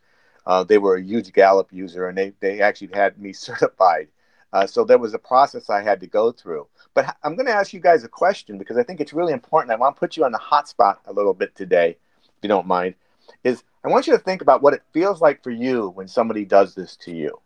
Uh, 0.46 0.64
they 0.64 0.78
were 0.78 0.96
a 0.96 1.04
huge 1.04 1.34
Gallup 1.34 1.72
user, 1.72 2.08
and 2.08 2.18
they, 2.18 2.34
they 2.40 2.62
actually 2.62 2.90
had 2.94 3.20
me 3.20 3.34
certified. 3.34 4.08
Uh, 4.54 4.66
so 4.66 4.84
there 4.84 4.98
was 4.98 5.14
a 5.14 5.20
process 5.20 5.70
I 5.70 5.82
had 5.82 6.00
to 6.00 6.08
go 6.08 6.32
through. 6.32 6.68
But 6.94 7.16
I'm 7.24 7.36
going 7.36 7.46
to 7.48 7.54
ask 7.54 7.74
you 7.74 7.80
guys 7.80 8.04
a 8.04 8.10
question 8.10 8.58
because 8.58 8.78
I 8.78 8.84
think 8.84 9.00
it's 9.00 9.14
really 9.14 9.34
important. 9.34 9.72
I 9.72 9.76
want 9.76 9.96
to 9.96 10.00
put 10.00 10.18
you 10.18 10.26
on 10.26 10.32
the 10.32 10.38
hot 10.38 10.68
spot 10.68 11.02
a 11.06 11.14
little 11.14 11.34
bit 11.34 11.56
today, 11.56 11.98
if 12.24 12.32
you 12.42 12.50
don't 12.50 12.66
mind. 12.66 12.96
Is 13.44 13.64
I 13.84 13.90
want 13.90 14.08
you 14.08 14.14
to 14.14 14.20
think 14.20 14.42
about 14.42 14.62
what 14.62 14.74
it 14.74 14.84
feels 14.94 15.22
like 15.22 15.44
for 15.44 15.52
you 15.52 15.90
when 15.90 16.08
somebody 16.08 16.46
does 16.46 16.76
this 16.76 16.96
to 16.98 17.12
you. 17.14 17.40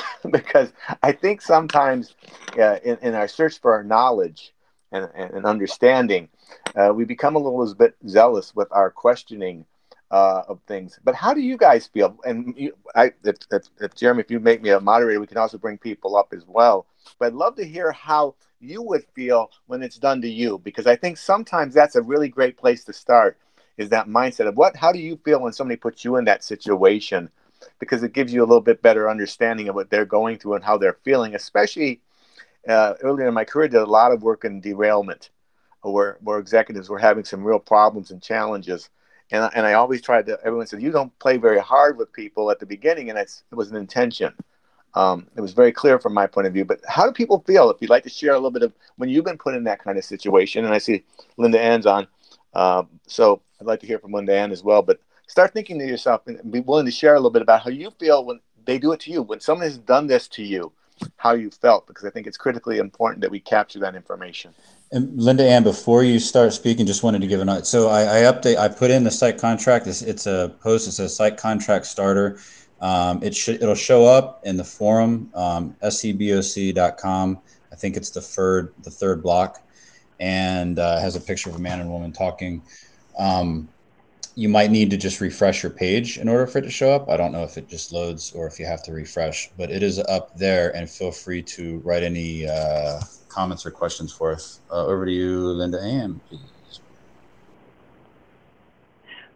because 0.30 0.72
I 1.02 1.12
think 1.12 1.42
sometimes 1.42 2.14
uh, 2.58 2.78
in, 2.84 2.98
in, 3.02 3.14
our 3.14 3.28
search 3.28 3.60
for 3.60 3.72
our 3.72 3.84
knowledge 3.84 4.54
and, 4.90 5.08
and 5.14 5.44
understanding, 5.44 6.28
uh, 6.76 6.92
we 6.94 7.04
become 7.04 7.36
a 7.36 7.38
little 7.38 7.74
bit 7.74 7.96
zealous 8.08 8.54
with 8.54 8.68
our 8.70 8.90
questioning 8.90 9.64
uh, 10.10 10.42
of 10.46 10.60
things. 10.66 10.98
But 11.02 11.14
how 11.14 11.32
do 11.32 11.40
you 11.40 11.56
guys 11.56 11.86
feel? 11.86 12.18
And 12.24 12.54
you, 12.56 12.76
I, 12.94 13.12
if, 13.24 13.36
if, 13.50 13.62
if, 13.80 13.94
Jeremy, 13.94 14.20
if 14.20 14.30
you 14.30 14.40
make 14.40 14.62
me 14.62 14.70
a 14.70 14.80
moderator, 14.80 15.20
we 15.20 15.26
can 15.26 15.38
also 15.38 15.58
bring 15.58 15.78
people 15.78 16.16
up 16.16 16.32
as 16.34 16.44
well. 16.46 16.86
But 17.18 17.28
I'd 17.28 17.32
love 17.32 17.56
to 17.56 17.64
hear 17.64 17.90
how 17.92 18.34
you 18.60 18.82
would 18.82 19.04
feel 19.14 19.50
when 19.66 19.82
it's 19.82 19.98
done 19.98 20.20
to 20.20 20.28
you, 20.28 20.58
because 20.58 20.86
I 20.86 20.96
think 20.96 21.16
sometimes 21.16 21.74
that's 21.74 21.96
a 21.96 22.02
really 22.02 22.28
great 22.28 22.56
place 22.56 22.84
to 22.84 22.92
start. 22.92 23.38
Is 23.78 23.88
that 23.88 24.06
mindset 24.06 24.46
of 24.46 24.56
what? 24.56 24.76
How 24.76 24.92
do 24.92 24.98
you 24.98 25.18
feel 25.24 25.40
when 25.40 25.54
somebody 25.54 25.76
puts 25.76 26.04
you 26.04 26.16
in 26.16 26.26
that 26.26 26.44
situation? 26.44 27.30
Because 27.78 28.02
it 28.02 28.12
gives 28.12 28.32
you 28.32 28.40
a 28.40 28.46
little 28.46 28.60
bit 28.60 28.82
better 28.82 29.10
understanding 29.10 29.68
of 29.68 29.74
what 29.74 29.90
they're 29.90 30.04
going 30.04 30.38
through 30.38 30.54
and 30.54 30.64
how 30.64 30.76
they're 30.78 30.98
feeling. 31.04 31.34
Especially 31.34 32.00
uh, 32.68 32.94
earlier 33.02 33.28
in 33.28 33.34
my 33.34 33.44
career, 33.44 33.68
did 33.68 33.80
a 33.80 33.86
lot 33.86 34.12
of 34.12 34.22
work 34.22 34.44
in 34.44 34.60
derailment, 34.60 35.30
where 35.82 36.18
where 36.20 36.38
executives 36.38 36.88
were 36.88 36.98
having 36.98 37.24
some 37.24 37.44
real 37.44 37.58
problems 37.58 38.10
and 38.10 38.22
challenges. 38.22 38.88
And, 39.30 39.50
and 39.54 39.66
I 39.66 39.72
always 39.74 40.02
tried 40.02 40.26
to. 40.26 40.38
Everyone 40.44 40.66
said 40.66 40.82
you 40.82 40.92
don't 40.92 41.16
play 41.18 41.38
very 41.38 41.60
hard 41.60 41.96
with 41.96 42.12
people 42.12 42.50
at 42.50 42.60
the 42.60 42.66
beginning, 42.66 43.10
and 43.10 43.18
it 43.18 43.42
was 43.50 43.70
an 43.70 43.76
intention. 43.76 44.34
Um, 44.94 45.26
it 45.36 45.40
was 45.40 45.54
very 45.54 45.72
clear 45.72 45.98
from 45.98 46.12
my 46.12 46.26
point 46.26 46.46
of 46.46 46.52
view. 46.52 46.66
But 46.66 46.80
how 46.86 47.06
do 47.06 47.12
people 47.12 47.42
feel? 47.46 47.70
If 47.70 47.78
you'd 47.80 47.90
like 47.90 48.02
to 48.02 48.10
share 48.10 48.32
a 48.32 48.36
little 48.36 48.50
bit 48.50 48.62
of 48.62 48.72
when 48.96 49.08
you've 49.08 49.24
been 49.24 49.38
put 49.38 49.54
in 49.54 49.64
that 49.64 49.82
kind 49.82 49.96
of 49.96 50.04
situation, 50.04 50.64
and 50.64 50.74
I 50.74 50.78
see 50.78 51.04
Linda 51.38 51.60
Ann's 51.60 51.86
on, 51.86 52.06
uh, 52.52 52.82
so 53.06 53.40
I'd 53.60 53.66
like 53.66 53.80
to 53.80 53.86
hear 53.86 53.98
from 53.98 54.12
Linda 54.12 54.36
Ann 54.36 54.52
as 54.52 54.62
well. 54.62 54.82
But 54.82 55.00
start 55.32 55.54
thinking 55.54 55.78
to 55.78 55.86
yourself 55.86 56.26
and 56.26 56.52
be 56.52 56.60
willing 56.60 56.84
to 56.84 56.92
share 56.92 57.14
a 57.14 57.16
little 57.16 57.30
bit 57.30 57.40
about 57.40 57.62
how 57.62 57.70
you 57.70 57.90
feel 57.98 58.22
when 58.22 58.38
they 58.66 58.76
do 58.76 58.92
it 58.92 59.00
to 59.00 59.10
you, 59.10 59.22
when 59.22 59.40
someone 59.40 59.66
has 59.66 59.78
done 59.78 60.06
this 60.06 60.28
to 60.28 60.42
you, 60.42 60.70
how 61.16 61.32
you 61.32 61.50
felt, 61.50 61.86
because 61.86 62.04
I 62.04 62.10
think 62.10 62.26
it's 62.26 62.36
critically 62.36 62.76
important 62.76 63.22
that 63.22 63.30
we 63.30 63.40
capture 63.40 63.78
that 63.78 63.94
information. 63.94 64.52
And 64.92 65.18
Linda 65.18 65.48
Ann, 65.48 65.62
before 65.62 66.04
you 66.04 66.18
start 66.18 66.52
speaking, 66.52 66.84
just 66.84 67.02
wanted 67.02 67.22
to 67.22 67.26
give 67.26 67.40
a 67.40 67.46
note. 67.46 67.66
So 67.66 67.88
I, 67.88 68.02
I 68.02 68.20
update, 68.30 68.58
I 68.58 68.68
put 68.68 68.90
in 68.90 69.04
the 69.04 69.10
psych 69.10 69.38
contract. 69.38 69.86
It's, 69.86 70.02
it's 70.02 70.26
a 70.26 70.54
post. 70.60 70.86
It 70.86 70.92
says 70.92 71.16
psych 71.16 71.38
contract 71.38 71.86
starter. 71.86 72.38
Um, 72.82 73.22
it 73.22 73.34
should, 73.34 73.62
it'll 73.62 73.74
show 73.74 74.04
up 74.04 74.42
in 74.44 74.58
the 74.58 74.64
forum, 74.64 75.30
um, 75.34 75.74
scboc.com. 75.82 77.38
I 77.72 77.74
think 77.74 77.96
it's 77.96 78.10
the 78.10 78.20
third, 78.20 78.74
the 78.82 78.90
third 78.90 79.22
block, 79.22 79.66
and 80.20 80.78
uh, 80.78 81.00
has 81.00 81.16
a 81.16 81.20
picture 81.20 81.48
of 81.48 81.56
a 81.56 81.58
man 81.58 81.80
and 81.80 81.90
woman 81.90 82.12
talking. 82.12 82.60
Um, 83.18 83.68
you 84.34 84.48
might 84.48 84.70
need 84.70 84.90
to 84.90 84.96
just 84.96 85.20
refresh 85.20 85.62
your 85.62 85.70
page 85.70 86.18
in 86.18 86.28
order 86.28 86.46
for 86.46 86.58
it 86.58 86.62
to 86.62 86.70
show 86.70 86.92
up. 86.92 87.08
I 87.08 87.16
don't 87.16 87.32
know 87.32 87.42
if 87.42 87.58
it 87.58 87.68
just 87.68 87.92
loads 87.92 88.32
or 88.32 88.46
if 88.46 88.58
you 88.58 88.64
have 88.64 88.82
to 88.84 88.92
refresh, 88.92 89.50
but 89.58 89.70
it 89.70 89.82
is 89.82 89.98
up 89.98 90.36
there. 90.36 90.74
And 90.74 90.88
feel 90.88 91.12
free 91.12 91.42
to 91.42 91.78
write 91.80 92.02
any 92.02 92.48
uh, 92.48 93.00
comments 93.28 93.66
or 93.66 93.70
questions 93.70 94.12
for 94.12 94.32
us. 94.32 94.60
Uh, 94.70 94.86
over 94.86 95.04
to 95.04 95.12
you, 95.12 95.40
Linda 95.40 95.80
Ann, 95.80 96.20
please. 96.28 96.40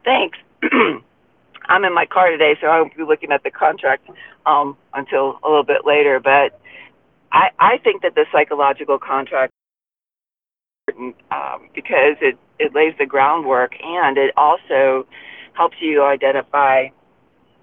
Thanks. 0.05 0.39
I'm 1.69 1.85
in 1.85 1.93
my 1.93 2.07
car 2.07 2.31
today, 2.31 2.57
so 2.61 2.69
I 2.69 2.81
won't 2.81 2.97
be 2.97 3.03
looking 3.03 3.33
at 3.33 3.43
the 3.43 3.51
contract 3.51 4.09
um, 4.47 4.77
until 4.95 5.39
a 5.43 5.49
little 5.49 5.65
bit 5.65 5.85
later. 5.85 6.21
But 6.21 6.61
I, 7.33 7.51
I 7.59 7.79
think 7.79 8.03
that 8.03 8.15
the 8.15 8.25
psychological 8.33 8.99
contract 8.99 9.53
um, 10.99 11.69
because 11.75 12.17
it, 12.21 12.39
it 12.59 12.75
lays 12.75 12.95
the 12.99 13.07
groundwork 13.07 13.73
and 13.83 14.19
it 14.19 14.33
also 14.37 15.07
helps 15.55 15.77
you 15.81 16.03
identify 16.03 16.87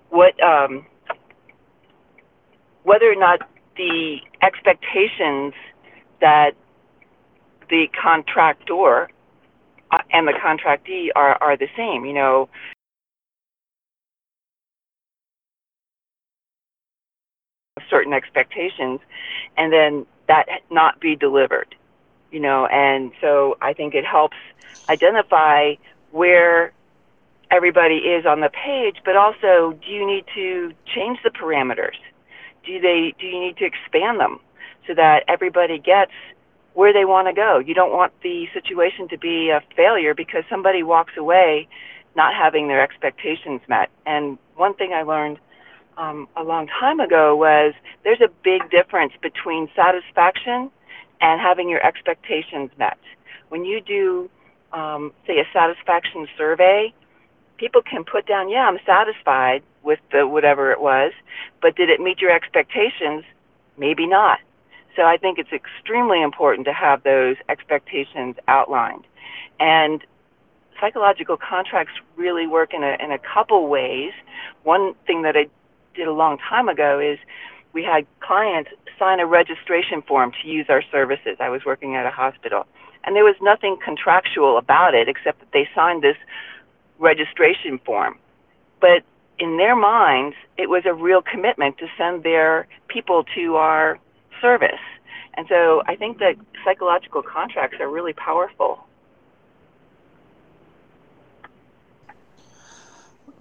what 0.10 0.42
um, 0.44 0.86
whether 2.84 3.12
or 3.12 3.16
not 3.16 3.50
the 3.78 4.18
expectations 4.42 5.54
that 6.22 6.52
the 7.70 7.88
contractor 8.02 9.10
uh, 9.92 9.98
and 10.12 10.28
the 10.28 10.34
contractee 10.34 11.08
are, 11.16 11.38
are 11.42 11.58
the 11.58 11.68
same. 11.76 12.06
You 12.06 12.14
know, 12.14 12.50
certain 17.90 18.14
expectations 18.14 19.00
and 19.58 19.72
then 19.72 20.06
that 20.28 20.46
not 20.72 21.00
be 21.00 21.16
delivered 21.16 21.76
you 22.34 22.40
know, 22.40 22.66
and 22.66 23.12
so 23.22 23.58
I 23.62 23.74
think 23.74 23.94
it 23.94 24.06
helps 24.06 24.36
identify 24.90 25.76
where 26.12 26.74
everybody 27.52 27.98
is 27.98 28.26
on 28.26 28.42
the 28.42 28.50
page, 28.50 28.98
but 29.06 29.16
also 29.16 29.78
do 29.86 29.92
you 29.92 30.06
need 30.06 30.26
to 30.34 30.74
change 30.94 31.20
the 31.24 31.30
parameters? 31.30 31.96
Do 32.66 32.80
they 32.80 33.14
do 33.20 33.28
you 33.28 33.40
need 33.40 33.58
to 33.58 33.66
expand 33.66 34.20
them 34.20 34.40
so 34.88 34.96
that 34.96 35.24
everybody 35.28 35.78
gets 35.78 36.12
where 36.74 36.92
they 36.92 37.06
want 37.06 37.28
to 37.28 37.34
go? 37.34 37.60
You 37.60 37.76
don't 37.76 37.94
want 37.94 38.14
the 38.24 38.48
situation 38.52 39.08
to 39.10 39.18
be 39.18 39.52
a 39.52 39.62
failure 39.76 40.16
because 40.16 40.44
somebody 40.50 40.82
walks 40.82 41.14
away 41.16 41.68
not 42.16 42.34
having 42.34 42.68
their 42.68 42.82
expectations 42.82 43.62
met. 43.68 43.90
And 44.08 44.40
one 44.56 44.74
thing 44.74 44.92
I 44.94 45.04
learned 45.04 45.38
um, 45.98 46.28
a 46.36 46.44
long 46.44 46.68
time 46.68 47.00
ago 47.00 47.36
was 47.36 47.74
there's 48.04 48.22
a 48.22 48.30
big 48.44 48.72
difference 48.72 49.14
between 49.22 49.70
satisfaction 49.76 50.72
and 51.24 51.40
having 51.40 51.70
your 51.70 51.84
expectations 51.84 52.70
met. 52.78 53.00
When 53.50 53.64
you 53.64 53.80
do, 53.82 54.30
um, 54.74 55.14
say, 55.26 55.40
a 55.40 55.46
satisfaction 55.54 56.28
survey, 56.38 56.94
people 57.58 57.82
can 57.82 58.04
put 58.04 58.28
down, 58.28 58.50
yeah, 58.50 58.68
I'm 58.68 58.78
satisfied, 58.86 59.64
with 59.84 60.00
the 60.12 60.28
whatever 60.28 60.72
it 60.72 60.82
was, 60.82 61.12
but 61.62 61.76
did 61.76 61.90
it 61.90 62.00
meet 62.00 62.20
your 62.20 62.32
expectations? 62.32 63.24
Maybe 63.78 64.06
not. 64.06 64.40
So 64.96 65.04
I 65.04 65.18
think 65.18 65.40
it's 65.40 65.52
extremely 65.52 66.22
important 66.22 66.66
to 66.68 66.74
have 66.74 67.04
those 67.04 67.38
expectations 67.50 68.36
outlined. 68.48 69.06
And 69.60 70.04
psychological 70.80 71.38
contracts 71.38 71.94
really 72.16 72.48
work 72.48 72.74
in 72.74 72.84
a, 72.84 72.98
in 73.04 73.12
a 73.12 73.18
couple 73.18 73.68
ways. 73.68 74.12
One 74.64 74.94
thing 75.08 75.24
that 75.24 75.36
I 75.36 75.48
did 75.96 76.08
a 76.08 76.14
long 76.14 76.38
time 76.38 76.70
ago 76.70 77.00
is 77.00 77.20
we 77.74 77.84
had 77.84 78.06
clients 78.20 78.70
sign 78.98 79.20
a 79.20 79.26
registration 79.26 80.02
form 80.04 80.32
to 80.42 80.48
use 80.48 80.68
our 80.70 80.84
services. 80.92 81.38
I 81.40 81.50
was 81.50 81.66
working 81.66 81.96
at 81.96 82.06
a 82.06 82.12
hospital. 82.12 82.66
And 83.04 83.16
there 83.16 83.24
was 83.24 83.36
nothing 83.42 83.78
contractual 83.84 84.58
about 84.58 84.94
it 84.94 85.10
except 85.10 85.40
that 85.40 85.52
they 85.52 85.68
signed 85.76 86.04
this 86.04 86.16
registration 87.00 87.80
form. 87.80 88.18
But 88.80 89.04
in 89.40 89.58
their 89.58 89.76
minds, 89.76 90.36
it 90.58 90.70
was 90.70 90.84
a 90.86 90.94
real 90.94 91.22
commitment 91.22 91.78
to 91.80 91.88
send 91.98 92.24
their 92.24 92.68
people 92.88 93.26
to 93.36 93.56
our 93.56 94.00
service. 94.40 94.80
And 95.34 95.48
so 95.50 95.82
I 95.88 95.96
think 95.96 96.20
that 96.20 96.36
psychological 96.64 97.24
contracts 97.24 97.78
are 97.80 97.90
really 97.90 98.14
powerful. 98.14 98.86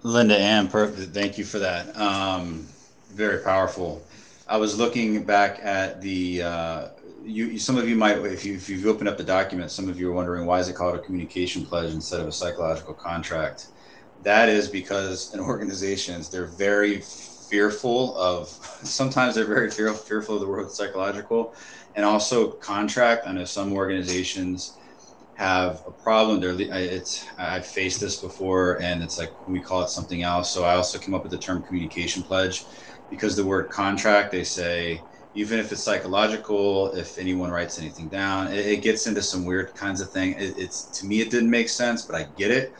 Linda 0.01 0.37
Ann, 0.37 0.67
perfect. 0.67 1.13
Thank 1.13 1.37
you 1.37 1.45
for 1.45 1.59
that. 1.59 1.95
Um, 1.95 2.67
very 3.11 3.41
powerful. 3.41 4.03
I 4.47 4.57
was 4.57 4.77
looking 4.77 5.23
back 5.25 5.59
at 5.61 6.01
the. 6.01 6.43
Uh, 6.43 6.87
you, 7.21 7.57
some 7.57 7.77
of 7.77 7.87
you 7.87 7.95
might, 7.95 8.17
if 8.17 8.43
you 8.43 8.55
if 8.55 8.67
you've 8.69 8.85
opened 8.85 9.07
up 9.07 9.17
the 9.17 9.23
document, 9.23 9.71
some 9.71 9.87
of 9.87 9.97
you 9.97 10.09
are 10.09 10.13
wondering 10.13 10.45
why 10.45 10.59
is 10.59 10.67
it 10.67 10.75
called 10.75 10.95
a 10.95 10.99
communication 10.99 11.65
pledge 11.65 11.93
instead 11.93 12.19
of 12.19 12.27
a 12.27 12.31
psychological 12.31 12.93
contract. 12.93 13.69
That 14.21 14.49
is 14.49 14.67
because 14.67 15.33
in 15.33 15.39
organizations 15.39 16.29
they're 16.29 16.47
very 16.47 17.01
fearful 17.01 18.17
of. 18.17 18.49
Sometimes 18.83 19.35
they're 19.35 19.45
very 19.45 19.71
fear, 19.71 19.93
fearful 19.93 20.35
of 20.35 20.41
the 20.41 20.47
word 20.47 20.69
psychological, 20.71 21.53
and 21.95 22.03
also 22.05 22.51
contract. 22.51 23.25
I 23.25 23.31
know 23.31 23.45
some 23.45 23.71
organizations 23.71 24.77
have 25.33 25.81
a 25.87 25.91
problem. 25.91 26.41
They're 26.41 26.59
it's 26.59 27.25
I've 27.37 27.65
faced 27.65 28.01
this 28.01 28.19
before, 28.19 28.81
and 28.81 29.01
it's 29.01 29.17
like 29.17 29.31
we 29.45 29.61
call 29.61 29.83
it 29.83 29.89
something 29.89 30.21
else. 30.21 30.51
So 30.51 30.65
I 30.65 30.75
also 30.75 30.99
came 30.99 31.13
up 31.13 31.23
with 31.23 31.31
the 31.31 31.39
term 31.39 31.63
communication 31.63 32.23
pledge 32.23 32.67
because 33.09 33.35
the 33.35 33.45
word 33.45 33.69
contract 33.69 34.31
they 34.31 34.43
say 34.43 35.05
even 35.33 35.59
if 35.59 35.71
it's 35.71 35.83
psychological 35.83 36.91
if 36.93 37.17
anyone 37.17 37.51
writes 37.51 37.77
anything 37.77 38.09
down 38.09 38.47
it, 38.47 38.65
it 38.65 38.83
gets 38.83 39.07
into 39.07 39.21
some 39.21 39.45
weird 39.45 39.73
kinds 39.75 40.01
of 40.01 40.11
thing 40.11 40.31
it, 40.33 40.53
it's 40.57 40.85
to 40.91 41.05
me 41.05 41.21
it 41.21 41.31
didn't 41.31 41.49
make 41.49 41.69
sense 41.69 42.05
but 42.05 42.15
i 42.15 42.23
get 42.23 42.51
it 42.51 42.73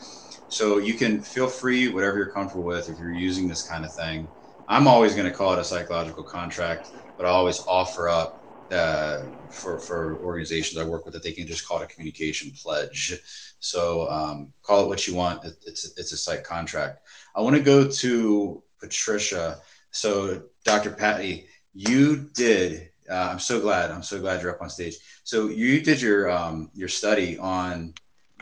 so 0.48 0.78
you 0.78 0.94
can 0.94 1.20
feel 1.22 1.48
free 1.48 1.88
whatever 1.88 2.16
you're 2.16 2.30
comfortable 2.30 2.64
with 2.64 2.88
if 2.88 2.98
you're 2.98 3.12
using 3.12 3.48
this 3.48 3.66
kind 3.66 3.84
of 3.84 3.92
thing 3.92 4.28
i'm 4.68 4.86
always 4.86 5.14
going 5.14 5.28
to 5.30 5.36
call 5.36 5.52
it 5.52 5.58
a 5.58 5.64
psychological 5.64 6.24
contract 6.24 6.88
but 7.16 7.26
i 7.26 7.28
always 7.28 7.60
offer 7.66 8.08
up 8.08 8.40
uh, 8.70 9.24
for 9.50 9.78
for 9.78 10.18
organizations 10.22 10.78
I 10.80 10.84
work 10.88 11.04
with 11.04 11.14
that 11.14 11.22
they 11.22 11.32
can 11.32 11.46
just 11.46 11.66
call 11.68 11.80
it 11.80 11.84
a 11.84 11.86
communication 11.86 12.50
pledge. 12.50 13.14
So 13.60 14.08
um, 14.10 14.52
call 14.62 14.84
it 14.84 14.88
what 14.88 15.06
you 15.06 15.14
want. 15.14 15.44
It, 15.44 15.54
it's 15.66 15.96
it's 15.98 16.12
a 16.12 16.16
psych 16.16 16.44
contract. 16.44 17.00
I 17.36 17.40
want 17.40 17.56
to 17.56 17.62
go 17.62 17.88
to 17.88 18.62
Patricia. 18.80 19.58
So 19.94 20.42
Dr. 20.64 20.90
Patty, 20.90 21.46
you 21.72 22.28
did. 22.34 22.90
Uh, 23.08 23.28
I'm 23.30 23.38
so 23.38 23.60
glad. 23.60 23.90
I'm 23.90 24.02
so 24.02 24.20
glad 24.20 24.42
you're 24.42 24.54
up 24.54 24.60
on 24.60 24.68
stage. 24.68 24.96
So 25.22 25.48
you 25.48 25.80
did 25.80 26.02
your 26.02 26.30
um, 26.30 26.70
your 26.74 26.88
study 26.88 27.38
on. 27.38 27.94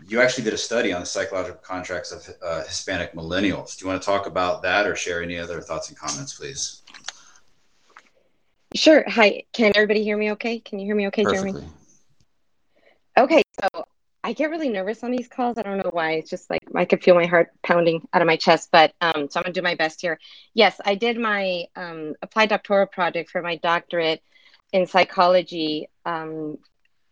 You 0.09 0.21
actually 0.21 0.45
did 0.45 0.55
a 0.55 0.59
study 0.59 0.93
on 0.93 1.01
the 1.01 1.07
psychological 1.07 1.61
contracts 1.63 2.11
of 2.11 2.29
uh, 2.45 2.63
Hispanic 2.65 3.15
millennials. 3.15 3.77
Do 3.77 3.85
you 3.85 3.91
want 3.91 4.03
to 4.03 4.07
talk 4.07 4.27
about 4.27 4.63
that 4.63 4.87
or 4.87 4.97
share 4.97 5.23
any 5.23 5.39
other 5.39 5.61
thoughts 5.61 5.91
and 5.91 5.99
comments, 5.99 6.35
please? 6.35 6.83
Sure. 8.75 9.05
Hi. 9.07 9.45
Can 9.53 9.73
everybody 9.75 10.03
hear 10.03 10.17
me 10.17 10.33
okay? 10.33 10.59
Can 10.59 10.79
you 10.79 10.87
hear 10.87 10.97
me 10.97 11.07
okay, 11.09 11.23
Perfectly. 11.23 11.53
Jeremy? 11.53 11.73
Okay. 13.19 13.43
So 13.61 13.85
I 14.25 14.35
get 14.35 14.51
really 14.51 14.69
nervous 14.69 15.03
on 15.03 15.11
these 15.11 15.27
calls. 15.27 15.59
I 15.59 15.63
don't 15.63 15.79
know 15.79 15.91
why. 15.93 16.13
It's 16.13 16.31
just 16.31 16.49
like 16.49 16.63
I 16.75 16.85
could 16.85 17.03
feel 17.03 17.17
my 17.17 17.27
heart 17.27 17.51
pounding 17.63 18.07
out 18.13 18.23
of 18.23 18.27
my 18.27 18.37
chest. 18.37 18.69
But 18.71 18.95
um, 19.01 19.29
so 19.29 19.41
I'm 19.41 19.45
to 19.47 19.53
do 19.53 19.63
my 19.63 19.75
best 19.75 20.01
here. 20.01 20.19
Yes, 20.55 20.81
I 20.85 20.95
did 20.95 21.19
my 21.19 21.65
um, 21.75 22.15
applied 22.23 22.51
doctoral 22.51 22.87
project 22.87 23.31
for 23.31 23.43
my 23.43 23.57
doctorate 23.57 24.23
in 24.73 24.87
psychology, 24.87 25.89
um, 26.05 26.59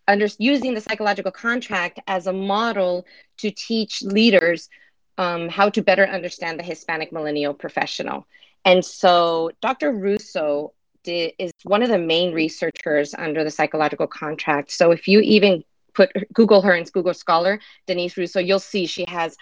under, 0.07 0.27
using 0.39 0.73
the 0.73 0.81
psychological 0.81 1.31
contract 1.31 1.99
as 2.07 2.27
a 2.27 2.33
model 2.33 3.05
to 3.37 3.51
teach 3.51 4.01
leaders 4.01 4.69
um, 5.17 5.49
how 5.49 5.69
to 5.69 5.81
better 5.81 6.07
understand 6.07 6.59
the 6.59 6.63
Hispanic 6.63 7.11
millennial 7.11 7.53
professional. 7.53 8.25
And 8.63 8.83
so 8.85 9.51
Dr. 9.61 9.91
Rousseau 9.91 10.73
did, 11.03 11.33
is 11.37 11.51
one 11.63 11.83
of 11.83 11.89
the 11.89 11.97
main 11.97 12.33
researchers 12.33 13.13
under 13.13 13.43
the 13.43 13.51
psychological 13.51 14.07
contract. 14.07 14.71
So 14.71 14.91
if 14.91 15.07
you 15.07 15.19
even 15.19 15.63
put 15.93 16.11
Google 16.33 16.61
her 16.61 16.73
in 16.75 16.83
Google 16.85 17.13
Scholar, 17.13 17.59
Denise 17.87 18.17
Rousseau, 18.17 18.39
you'll 18.39 18.59
see 18.59 18.85
she 18.85 19.05
has 19.07 19.37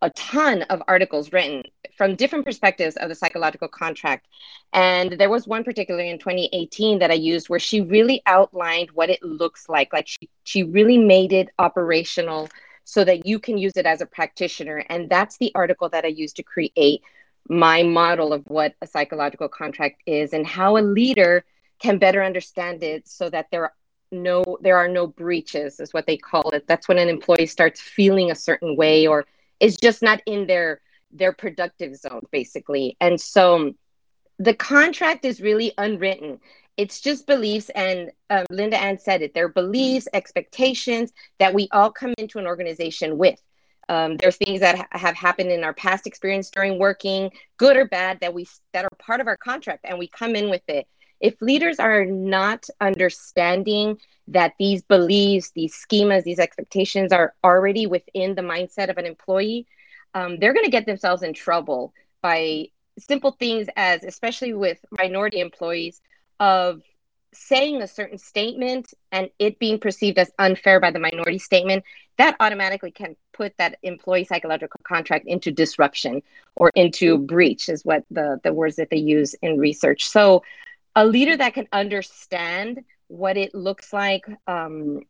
a 0.00 0.10
ton 0.10 0.62
of 0.62 0.82
articles 0.86 1.32
written 1.32 1.62
from 1.96 2.14
different 2.14 2.44
perspectives 2.44 2.96
of 2.96 3.08
the 3.08 3.14
psychological 3.14 3.68
contract. 3.68 4.26
And 4.72 5.12
there 5.12 5.30
was 5.30 5.46
one 5.46 5.64
particularly 5.64 6.10
in 6.10 6.18
2018 6.18 7.00
that 7.00 7.10
I 7.10 7.14
used 7.14 7.48
where 7.48 7.58
she 7.58 7.80
really 7.80 8.22
outlined 8.26 8.90
what 8.92 9.10
it 9.10 9.22
looks 9.22 9.68
like. 9.68 9.92
Like 9.92 10.06
she, 10.06 10.28
she 10.44 10.62
really 10.62 10.98
made 10.98 11.32
it 11.32 11.48
operational 11.58 12.48
so 12.84 13.04
that 13.04 13.26
you 13.26 13.38
can 13.38 13.58
use 13.58 13.76
it 13.76 13.86
as 13.86 14.00
a 14.00 14.06
practitioner. 14.06 14.84
And 14.88 15.10
that's 15.10 15.36
the 15.38 15.52
article 15.54 15.88
that 15.88 16.04
I 16.04 16.08
used 16.08 16.36
to 16.36 16.42
create 16.42 17.02
my 17.48 17.82
model 17.82 18.32
of 18.32 18.44
what 18.46 18.74
a 18.80 18.86
psychological 18.86 19.48
contract 19.48 20.02
is 20.06 20.32
and 20.32 20.46
how 20.46 20.76
a 20.76 20.80
leader 20.80 21.44
can 21.80 21.98
better 21.98 22.22
understand 22.22 22.82
it 22.82 23.08
so 23.08 23.30
that 23.30 23.46
there 23.50 23.64
are 23.64 23.72
no 24.10 24.58
there 24.60 24.76
are 24.76 24.88
no 24.88 25.06
breaches 25.06 25.80
is 25.80 25.92
what 25.92 26.06
they 26.06 26.16
call 26.16 26.50
it. 26.50 26.66
That's 26.66 26.88
when 26.88 26.98
an 26.98 27.08
employee 27.08 27.46
starts 27.46 27.80
feeling 27.80 28.30
a 28.30 28.34
certain 28.34 28.76
way 28.76 29.06
or 29.06 29.26
is 29.60 29.76
just 29.76 30.02
not 30.02 30.20
in 30.26 30.46
their 30.46 30.80
their 31.10 31.32
productive 31.32 31.96
zone 31.96 32.22
basically. 32.30 32.96
And 33.00 33.20
so 33.20 33.74
the 34.38 34.54
contract 34.54 35.24
is 35.24 35.40
really 35.40 35.72
unwritten. 35.78 36.40
It's 36.76 37.00
just 37.00 37.26
beliefs 37.26 37.70
and 37.70 38.10
um, 38.30 38.46
linda 38.50 38.80
ann 38.80 38.98
said 38.98 39.22
it. 39.22 39.34
They're 39.34 39.48
beliefs 39.48 40.08
expectations 40.12 41.12
that 41.38 41.54
we 41.54 41.68
all 41.72 41.90
come 41.90 42.14
into 42.18 42.38
an 42.38 42.46
organization 42.46 43.18
with. 43.18 43.40
Um, 43.88 44.16
there's 44.18 44.36
things 44.36 44.60
that 44.60 44.76
ha- 44.76 44.86
have 44.90 45.16
happened 45.16 45.50
in 45.50 45.64
our 45.64 45.72
past 45.72 46.06
experience 46.06 46.50
during 46.50 46.78
working, 46.78 47.30
good 47.56 47.76
or 47.76 47.86
bad, 47.86 48.20
that 48.20 48.34
we 48.34 48.46
that 48.72 48.84
are 48.84 48.90
part 48.98 49.20
of 49.20 49.26
our 49.26 49.36
contract, 49.36 49.84
and 49.84 49.98
we 49.98 50.08
come 50.08 50.36
in 50.36 50.50
with 50.50 50.62
it. 50.68 50.86
If 51.20 51.40
leaders 51.42 51.78
are 51.78 52.04
not 52.04 52.68
understanding 52.80 53.98
that 54.28 54.54
these 54.58 54.82
beliefs, 54.82 55.50
these 55.50 55.74
schemas, 55.74 56.22
these 56.22 56.38
expectations 56.38 57.12
are 57.12 57.34
already 57.42 57.86
within 57.86 58.34
the 58.34 58.42
mindset 58.42 58.90
of 58.90 58.98
an 58.98 59.06
employee, 59.06 59.66
um, 60.14 60.38
they're 60.38 60.52
going 60.52 60.64
to 60.64 60.70
get 60.70 60.86
themselves 60.86 61.22
in 61.22 61.32
trouble 61.34 61.92
by 62.22 62.68
simple 62.98 63.32
things 63.32 63.68
as, 63.76 64.04
especially 64.04 64.52
with 64.52 64.78
minority 64.90 65.40
employees, 65.40 66.00
of 66.40 66.82
saying 67.32 67.82
a 67.82 67.86
certain 67.86 68.18
statement 68.18 68.92
and 69.12 69.30
it 69.38 69.58
being 69.58 69.78
perceived 69.78 70.18
as 70.18 70.30
unfair 70.38 70.80
by 70.80 70.90
the 70.90 70.98
minority 70.98 71.38
statement, 71.38 71.84
that 72.16 72.36
automatically 72.40 72.90
can 72.90 73.14
put 73.32 73.56
that 73.58 73.78
employee 73.82 74.24
psychological 74.24 74.80
contract 74.82 75.26
into 75.26 75.50
disruption 75.52 76.22
or 76.56 76.70
into 76.74 77.18
breach, 77.18 77.68
is 77.68 77.84
what 77.84 78.04
the, 78.10 78.40
the 78.42 78.52
words 78.52 78.76
that 78.76 78.90
they 78.90 78.96
use 78.96 79.34
in 79.42 79.58
research. 79.58 80.08
So, 80.08 80.42
a 80.94 81.04
leader 81.06 81.36
that 81.36 81.54
can 81.54 81.68
understand 81.72 82.84
what 83.08 83.36
it 83.36 83.54
looks 83.54 83.92
like, 83.92 84.26
um, 84.46 85.00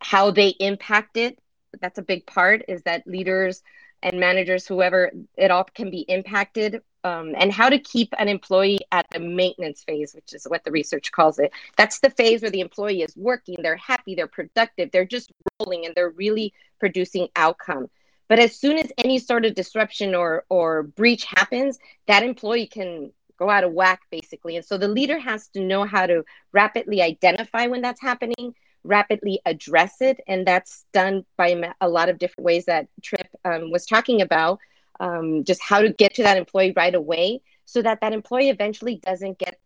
how 0.00 0.30
they 0.30 0.48
impact 0.48 1.16
it, 1.16 1.38
that's 1.80 1.98
a 1.98 2.02
big 2.02 2.26
part, 2.26 2.64
is 2.68 2.82
that 2.82 3.06
leaders 3.06 3.62
and 4.02 4.18
managers, 4.18 4.66
whoever 4.66 5.12
it 5.36 5.50
all 5.50 5.64
can 5.64 5.90
be 5.90 6.00
impacted 6.00 6.82
um, 7.04 7.34
and 7.36 7.52
how 7.52 7.68
to 7.68 7.78
keep 7.78 8.12
an 8.18 8.28
employee 8.28 8.80
at 8.90 9.06
the 9.10 9.20
maintenance 9.20 9.82
phase, 9.84 10.14
which 10.14 10.32
is 10.34 10.44
what 10.44 10.64
the 10.64 10.70
research 10.70 11.10
calls 11.12 11.38
it. 11.38 11.52
That's 11.76 12.00
the 12.00 12.10
phase 12.10 12.42
where 12.42 12.50
the 12.50 12.60
employee 12.60 13.02
is 13.02 13.16
working, 13.16 13.56
they're 13.62 13.76
happy, 13.76 14.14
they're 14.14 14.26
productive, 14.26 14.90
they're 14.90 15.04
just 15.04 15.32
rolling, 15.58 15.86
and 15.86 15.94
they're 15.94 16.10
really 16.10 16.52
producing 16.78 17.28
outcome. 17.34 17.88
But 18.28 18.38
as 18.38 18.56
soon 18.56 18.78
as 18.78 18.90
any 18.98 19.18
sort 19.18 19.44
of 19.44 19.54
disruption 19.54 20.14
or 20.14 20.44
or 20.48 20.84
breach 20.84 21.24
happens, 21.24 21.78
that 22.06 22.22
employee 22.22 22.66
can 22.66 23.12
go 23.38 23.50
out 23.50 23.64
of 23.64 23.72
whack 23.72 24.02
basically. 24.10 24.56
And 24.56 24.64
so 24.64 24.78
the 24.78 24.88
leader 24.88 25.18
has 25.18 25.48
to 25.48 25.60
know 25.60 25.84
how 25.84 26.06
to 26.06 26.24
rapidly 26.52 27.02
identify 27.02 27.66
when 27.66 27.82
that's 27.82 28.00
happening, 28.00 28.54
rapidly 28.84 29.40
address 29.44 30.00
it, 30.00 30.20
and 30.26 30.46
that's 30.46 30.84
done 30.92 31.24
by 31.36 31.72
a 31.80 31.88
lot 31.88 32.08
of 32.08 32.18
different 32.18 32.46
ways 32.46 32.66
that 32.66 32.88
Trip 33.02 33.28
um, 33.44 33.70
was 33.70 33.86
talking 33.86 34.22
about 34.22 34.58
um, 35.00 35.44
just 35.44 35.62
how 35.62 35.80
to 35.80 35.92
get 35.92 36.14
to 36.14 36.22
that 36.22 36.36
employee 36.36 36.72
right 36.76 36.94
away 36.94 37.40
so 37.64 37.82
that 37.82 38.00
that 38.00 38.12
employee 38.12 38.50
eventually 38.50 38.96
doesn't 38.96 39.38
get 39.38 39.58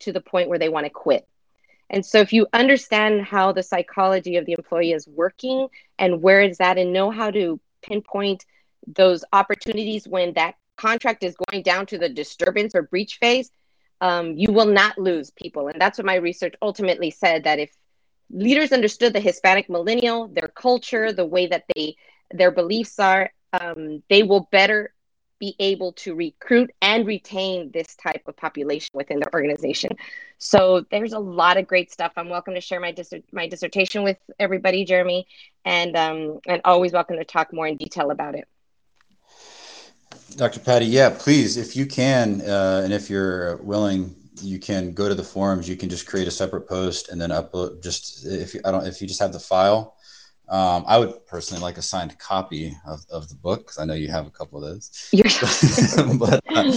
to 0.00 0.12
the 0.12 0.20
point 0.20 0.48
where 0.48 0.58
they 0.58 0.68
want 0.68 0.84
to 0.84 0.90
quit. 0.90 1.26
And 1.88 2.04
so, 2.04 2.18
if 2.18 2.32
you 2.32 2.46
understand 2.52 3.22
how 3.22 3.52
the 3.52 3.62
psychology 3.62 4.36
of 4.36 4.46
the 4.46 4.52
employee 4.52 4.92
is 4.92 5.06
working 5.06 5.68
and 5.98 6.22
where 6.22 6.40
is 6.40 6.58
that 6.58 6.78
and 6.78 6.92
know 6.92 7.10
how 7.10 7.30
to 7.30 7.60
pinpoint 7.82 8.46
those 8.86 9.24
opportunities 9.32 10.08
when 10.08 10.32
that 10.34 10.54
contract 10.82 11.22
is 11.22 11.36
going 11.46 11.62
down 11.62 11.86
to 11.86 11.98
the 11.98 12.08
disturbance 12.08 12.74
or 12.74 12.82
breach 12.82 13.18
phase, 13.20 13.50
um, 14.00 14.26
you 14.36 14.50
will 14.52 14.66
not 14.66 14.98
lose 14.98 15.30
people. 15.30 15.68
And 15.68 15.80
that's 15.80 15.96
what 15.98 16.06
my 16.12 16.16
research 16.16 16.54
ultimately 16.60 17.10
said 17.10 17.44
that 17.44 17.60
if 17.60 17.70
leaders 18.30 18.72
understood 18.72 19.12
the 19.12 19.20
Hispanic 19.20 19.70
millennial, 19.70 20.28
their 20.28 20.48
culture, 20.48 21.12
the 21.12 21.24
way 21.24 21.46
that 21.46 21.64
they 21.74 21.96
their 22.40 22.50
beliefs 22.50 22.98
are, 22.98 23.30
um, 23.52 24.02
they 24.08 24.22
will 24.22 24.48
better 24.50 24.92
be 25.38 25.54
able 25.58 25.92
to 25.92 26.14
recruit 26.14 26.70
and 26.80 27.06
retain 27.06 27.70
this 27.72 27.94
type 27.96 28.22
of 28.26 28.36
population 28.36 28.90
within 28.94 29.18
their 29.18 29.34
organization. 29.34 29.90
So 30.38 30.84
there's 30.90 31.12
a 31.12 31.18
lot 31.42 31.56
of 31.58 31.66
great 31.66 31.90
stuff. 31.90 32.12
I'm 32.16 32.28
welcome 32.28 32.54
to 32.54 32.60
share 32.60 32.80
my 32.80 32.92
dis- 32.92 33.12
my 33.32 33.46
dissertation 33.48 34.02
with 34.02 34.18
everybody, 34.38 34.84
Jeremy, 34.84 35.26
and 35.64 35.96
um, 35.96 36.38
and 36.46 36.60
always 36.64 36.92
welcome 36.92 37.16
to 37.18 37.24
talk 37.24 37.52
more 37.52 37.66
in 37.66 37.76
detail 37.76 38.10
about 38.10 38.34
it. 38.34 38.46
Dr. 40.36 40.60
Patty, 40.60 40.86
yeah, 40.86 41.10
please, 41.10 41.56
if 41.56 41.76
you 41.76 41.86
can, 41.86 42.40
uh, 42.42 42.82
and 42.84 42.92
if 42.92 43.08
you're 43.08 43.56
willing, 43.58 44.14
you 44.40 44.58
can 44.58 44.92
go 44.92 45.08
to 45.08 45.14
the 45.14 45.22
forums. 45.22 45.68
You 45.68 45.76
can 45.76 45.88
just 45.88 46.06
create 46.06 46.28
a 46.28 46.30
separate 46.30 46.68
post 46.68 47.10
and 47.10 47.20
then 47.20 47.30
upload. 47.30 47.82
Just 47.82 48.26
if 48.26 48.54
you, 48.54 48.60
I 48.64 48.70
don't, 48.70 48.86
if 48.86 49.00
you 49.00 49.08
just 49.08 49.20
have 49.20 49.32
the 49.32 49.38
file, 49.38 49.96
um, 50.48 50.84
I 50.86 50.98
would 50.98 51.26
personally 51.26 51.62
like 51.62 51.78
a 51.78 51.82
signed 51.82 52.18
copy 52.18 52.76
of, 52.86 53.04
of 53.10 53.28
the 53.28 53.34
book 53.36 53.60
because 53.60 53.78
I 53.78 53.84
know 53.84 53.94
you 53.94 54.08
have 54.08 54.26
a 54.26 54.30
couple 54.30 54.62
of 54.62 54.70
those. 54.70 55.08
but 56.18 56.40
uh, 56.54 56.72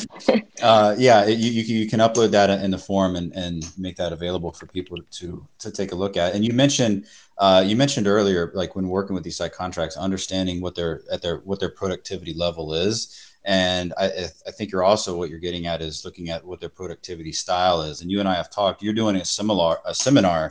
uh, 0.61 0.95
yeah, 0.97 1.25
you, 1.25 1.51
you, 1.51 1.79
you, 1.79 1.89
can 1.89 1.99
upload 1.99 2.31
that 2.31 2.49
in 2.49 2.71
the 2.71 2.77
form 2.77 3.15
and, 3.15 3.33
and 3.33 3.69
make 3.77 3.97
that 3.97 4.13
available 4.13 4.51
for 4.51 4.67
people 4.67 4.97
to 5.11 5.45
to 5.59 5.71
take 5.71 5.91
a 5.91 5.95
look 5.95 6.15
at. 6.15 6.35
And 6.35 6.45
you 6.45 6.53
mentioned 6.53 7.05
uh, 7.37 7.63
you 7.65 7.75
mentioned 7.75 8.07
earlier, 8.07 8.51
like 8.53 8.75
when 8.75 8.87
working 8.87 9.13
with 9.13 9.23
these 9.23 9.37
psych 9.37 9.53
contracts, 9.53 9.97
understanding 9.97 10.61
what 10.61 10.75
their 10.75 11.01
at 11.11 11.21
their 11.21 11.39
what 11.39 11.59
their 11.59 11.69
productivity 11.71 12.33
level 12.33 12.73
is. 12.73 13.21
And 13.45 13.93
I, 13.95 14.27
I 14.47 14.51
think 14.51 14.71
you're 14.71 14.83
also 14.83 15.15
what 15.15 15.29
you're 15.29 15.39
getting 15.39 15.67
at 15.67 15.81
is 15.81 16.03
looking 16.03 16.29
at 16.29 16.43
what 16.43 16.59
their 16.59 16.69
productivity 16.69 17.31
style 17.31 17.83
is. 17.83 18.01
And 18.01 18.11
you 18.11 18.19
and 18.19 18.27
I 18.27 18.33
have 18.33 18.49
talked. 18.49 18.81
You're 18.81 18.93
doing 18.93 19.15
a 19.15 19.25
similar 19.25 19.77
a 19.85 19.93
seminar 19.93 20.49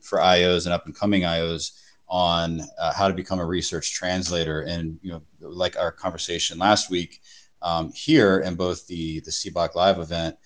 for 0.00 0.18
IOs 0.18 0.64
and 0.64 0.72
up 0.72 0.86
and 0.86 0.94
coming 0.94 1.22
IOs 1.22 1.72
on 2.08 2.62
uh, 2.78 2.92
how 2.92 3.08
to 3.08 3.14
become 3.14 3.40
a 3.40 3.44
research 3.44 3.92
translator. 3.92 4.62
And 4.62 4.98
you 5.02 5.10
know, 5.10 5.22
like 5.40 5.76
our 5.76 5.90
conversation 5.90 6.56
last 6.56 6.88
week 6.88 7.20
um, 7.62 7.90
here 7.92 8.38
in 8.38 8.54
both 8.54 8.86
the 8.86 9.20
the 9.20 9.30
CBOC 9.32 9.74
Live 9.74 9.98
event, 9.98 10.36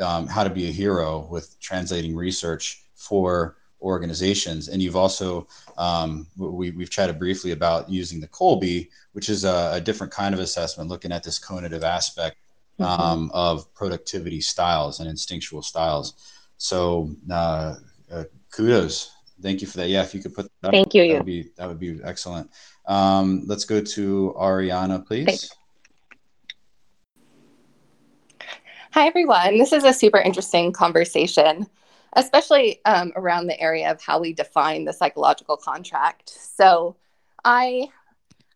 um, 0.00 0.26
how 0.26 0.44
to 0.44 0.50
be 0.50 0.68
a 0.68 0.72
hero 0.72 1.26
with 1.30 1.60
translating 1.60 2.16
research 2.16 2.84
for 2.94 3.58
organizations. 3.82 4.68
And 4.68 4.82
you've 4.82 4.96
also 4.96 5.46
um, 5.78 6.26
we, 6.36 6.70
we've 6.70 6.90
chatted 6.90 7.18
briefly 7.18 7.52
about 7.52 7.88
using 7.90 8.20
the 8.20 8.28
Kolbe, 8.28 8.88
which 9.12 9.28
is 9.28 9.44
a, 9.44 9.72
a 9.74 9.80
different 9.80 10.12
kind 10.12 10.34
of 10.34 10.40
assessment, 10.40 10.90
looking 10.90 11.12
at 11.12 11.22
this 11.22 11.38
conative 11.38 11.82
aspect 11.82 12.36
mm-hmm. 12.78 12.84
Um, 12.84 13.30
of 13.34 13.72
productivity 13.74 14.40
styles 14.40 15.00
and 15.00 15.08
instinctual 15.08 15.62
styles. 15.62 16.14
So 16.56 17.14
uh, 17.30 17.74
uh, 18.10 18.24
kudos 18.50 19.10
Thank 19.42 19.60
you 19.62 19.66
for 19.66 19.78
that. 19.78 19.88
Yeah, 19.88 20.02
if 20.02 20.14
you 20.14 20.20
could 20.20 20.34
put 20.34 20.50
that 20.60 20.68
up, 20.68 20.72
Thank 20.72 20.94
you. 20.94 21.08
That 21.08 21.18
would 21.18 21.26
be, 21.26 21.50
that 21.56 21.68
would 21.68 21.78
be 21.78 22.00
excellent. 22.04 22.50
Um, 22.86 23.44
let's 23.46 23.64
go 23.64 23.80
to 23.80 24.34
Ariana, 24.38 25.06
please. 25.06 25.26
Thanks. 25.26 25.50
Hi, 28.92 29.06
everyone. 29.06 29.56
This 29.56 29.72
is 29.72 29.84
a 29.84 29.92
super 29.92 30.18
interesting 30.18 30.72
conversation, 30.72 31.66
especially 32.14 32.80
um, 32.84 33.12
around 33.16 33.46
the 33.46 33.60
area 33.60 33.90
of 33.90 34.00
how 34.02 34.20
we 34.20 34.32
define 34.32 34.84
the 34.84 34.92
psychological 34.92 35.56
contract. 35.56 36.30
So, 36.30 36.96
I 37.44 37.88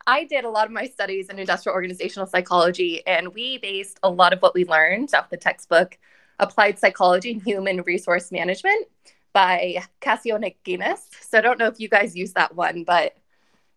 I 0.06 0.24
did 0.24 0.44
a 0.44 0.50
lot 0.50 0.66
of 0.66 0.72
my 0.72 0.86
studies 0.86 1.30
in 1.30 1.38
industrial 1.38 1.74
organizational 1.74 2.26
psychology, 2.26 3.06
and 3.06 3.34
we 3.34 3.58
based 3.58 3.98
a 4.02 4.10
lot 4.10 4.32
of 4.32 4.40
what 4.40 4.54
we 4.54 4.64
learned 4.64 5.14
off 5.14 5.30
the 5.30 5.36
textbook 5.36 5.98
Applied 6.38 6.78
Psychology 6.78 7.32
and 7.32 7.42
Human 7.42 7.80
Resource 7.82 8.30
Management 8.30 8.86
by 9.32 9.82
Cascio 10.00 10.34
and 10.34 10.44
Aguinis. 10.44 10.98
So 11.22 11.38
I 11.38 11.40
don't 11.40 11.58
know 11.58 11.66
if 11.66 11.80
you 11.80 11.88
guys 11.88 12.16
use 12.16 12.32
that 12.32 12.54
one, 12.54 12.84
but 12.84 13.16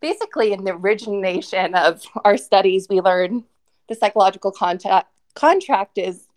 basically 0.01 0.53
in 0.53 0.63
the 0.63 0.73
origination 0.73 1.75
of 1.75 2.03
our 2.25 2.37
studies, 2.37 2.87
we 2.89 2.99
learned 2.99 3.43
the 3.87 3.95
psychological 3.95 4.51
contact, 4.51 5.07
contract 5.33 5.97
is 5.97 6.27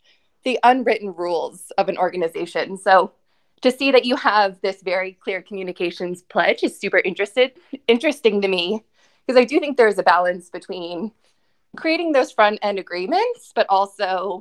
the 0.44 0.58
unwritten 0.62 1.14
rules 1.14 1.72
of 1.76 1.88
an 1.88 1.98
organization. 1.98 2.76
So 2.76 3.12
to 3.62 3.70
see 3.70 3.90
that 3.90 4.04
you 4.04 4.16
have 4.16 4.60
this 4.60 4.82
very 4.82 5.12
clear 5.12 5.42
communications 5.42 6.22
pledge 6.22 6.62
is 6.62 6.78
super 6.78 6.98
interested 6.98 7.52
interesting 7.86 8.40
to 8.42 8.48
me 8.48 8.84
because 9.26 9.40
I 9.40 9.44
do 9.44 9.60
think 9.60 9.76
there's 9.76 9.98
a 9.98 10.02
balance 10.02 10.50
between 10.50 11.12
creating 11.76 12.12
those 12.12 12.32
front 12.32 12.58
end 12.62 12.78
agreements, 12.78 13.52
but 13.54 13.66
also 13.68 14.40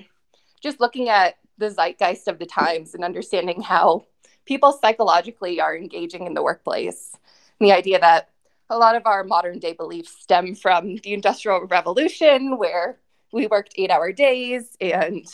just 0.61 0.79
looking 0.79 1.09
at 1.09 1.35
the 1.57 1.69
zeitgeist 1.69 2.27
of 2.27 2.39
the 2.39 2.45
times 2.45 2.95
and 2.95 3.03
understanding 3.03 3.61
how 3.61 4.05
people 4.45 4.71
psychologically 4.71 5.61
are 5.61 5.77
engaging 5.77 6.25
in 6.25 6.33
the 6.33 6.43
workplace. 6.43 7.15
And 7.59 7.69
the 7.69 7.73
idea 7.73 7.99
that 7.99 8.29
a 8.69 8.77
lot 8.77 8.95
of 8.95 9.05
our 9.05 9.23
modern 9.23 9.59
day 9.59 9.73
beliefs 9.73 10.15
stem 10.21 10.55
from 10.55 10.95
the 10.97 11.13
Industrial 11.13 11.65
Revolution, 11.65 12.57
where 12.57 12.97
we 13.31 13.47
worked 13.47 13.73
eight 13.75 13.91
hour 13.91 14.11
days 14.11 14.75
and 14.81 15.25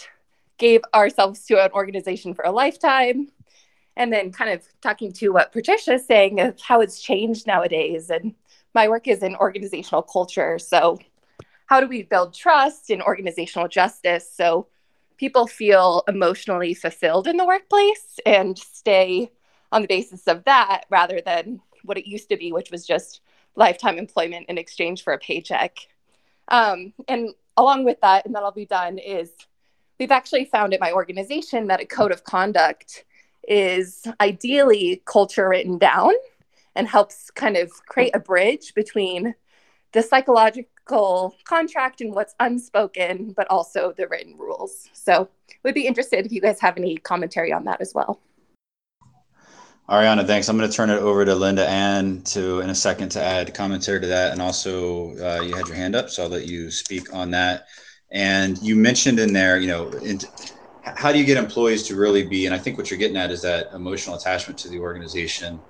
gave 0.58 0.82
ourselves 0.93 1.45
to 1.45 1.63
an 1.63 1.71
organization 1.71 2.34
for 2.34 2.43
a 2.43 2.52
lifetime. 2.52 3.30
And 3.97 4.12
then, 4.12 4.31
kind 4.31 4.51
of 4.51 4.67
talking 4.81 5.13
to 5.13 5.29
what 5.29 5.53
Patricia 5.53 5.93
is 5.93 6.05
saying 6.05 6.39
of 6.41 6.60
how 6.60 6.81
it's 6.81 7.01
changed 7.01 7.47
nowadays. 7.47 8.10
And 8.10 8.36
my 8.73 8.89
work 8.89 9.08
is 9.08 9.23
in 9.23 9.36
organizational 9.36 10.01
culture. 10.01 10.60
So, 10.60 10.99
how 11.67 11.79
do 11.79 11.88
we 11.88 12.03
build 12.03 12.34
trust 12.34 12.89
in 12.89 13.01
organizational 13.01 13.67
justice? 13.67 14.29
So, 14.31 14.67
people 15.17 15.47
feel 15.47 16.03
emotionally 16.08 16.73
fulfilled 16.73 17.27
in 17.27 17.38
the 17.38 17.45
workplace 17.45 18.19
and 18.25 18.58
stay 18.58 19.31
on 19.71 19.81
the 19.81 19.88
basis 19.88 20.27
of 20.27 20.43
that 20.45 20.86
rather 20.89 21.21
than 21.21 21.62
what 21.84 21.97
it 21.97 22.08
used 22.08 22.29
to 22.29 22.38
be, 22.38 22.51
which 22.51 22.71
was 22.71 22.86
just 22.86 23.21
lifetime 23.55 23.97
employment 23.97 24.47
in 24.49 24.58
exchange 24.58 25.03
for 25.03 25.13
a 25.13 25.19
paycheck. 25.19 25.77
Um, 26.49 26.93
and 27.08 27.29
along 27.58 27.86
with 27.86 27.99
that, 28.01 28.25
and 28.25 28.36
that'll 28.36 28.51
be 28.51 28.65
done, 28.65 28.97
is 28.97 29.31
we've 29.99 30.12
actually 30.12 30.45
found 30.45 30.73
at 30.73 30.79
my 30.79 30.91
organization 30.91 31.67
that 31.67 31.81
a 31.81 31.86
code 31.86 32.12
of 32.12 32.23
conduct 32.23 33.05
is 33.47 34.05
ideally 34.21 35.01
culture 35.05 35.49
written 35.49 35.77
down 35.77 36.13
and 36.75 36.88
helps 36.88 37.31
kind 37.31 37.58
of 37.58 37.71
create 37.86 38.15
a 38.15 38.19
bridge 38.19 38.73
between 38.73 39.34
the 39.93 40.01
psychological 40.01 41.36
contract 41.45 42.01
and 42.01 42.13
what's 42.13 42.36
unspoken, 42.39 43.34
but 43.36 43.47
also 43.49 43.93
the 43.93 44.08
written 44.08 44.38
rules. 44.38 44.89
So, 44.93 45.29
would 45.63 45.73
be 45.73 45.88
interested 45.88 46.25
if 46.25 46.31
you 46.31 46.41
guys 46.41 46.60
have 46.60 46.77
any 46.77 46.97
commentary 46.97 47.51
on 47.51 47.63
that 47.65 47.81
as 47.81 47.93
well. 47.95 48.19
Ariana, 49.89 50.25
thanks. 50.25 50.49
I'm 50.49 50.58
going 50.58 50.69
to 50.69 50.75
turn 50.75 50.89
it 50.89 50.97
over 50.97 51.25
to 51.25 51.36
Linda 51.36 51.67
Ann 51.67 52.23
to 52.23 52.60
in 52.62 52.71
a 52.71 52.75
second 52.75 53.10
to 53.10 53.23
add 53.23 53.53
commentary 53.53 54.01
to 54.01 54.08
that, 54.08 54.31
and 54.31 54.41
also 54.41 55.12
uh, 55.17 55.41
you 55.43 55.55
had 55.55 55.67
your 55.67 55.75
hand 55.75 55.95
up, 55.95 56.10
so 56.10 56.23
I'll 56.23 56.29
let 56.29 56.47
you 56.47 56.71
speak 56.71 57.13
on 57.13 57.31
that. 57.31 57.67
And 58.12 58.58
you 58.63 58.75
mentioned 58.75 59.19
in 59.19 59.31
there, 59.34 59.60
you 59.60 59.67
know, 59.67 59.89
in, 59.89 60.19
how 60.86 61.12
do 61.12 61.19
you 61.19 61.26
get 61.26 61.38
employees 61.38 61.88
to 61.88 61.95
really 61.95 62.28
be? 62.28 62.45
And 62.45 62.54
I 62.54 62.60
think 62.60 62.78
what 62.78 62.89
you're 62.91 63.00
getting 63.00 63.17
at 63.17 63.32
is 63.32 63.41
that 63.41 63.67
emotional 63.74 64.15
attachment 64.15 64.60
to 64.60 64.69
the 64.69 64.80
organization, 64.80 65.63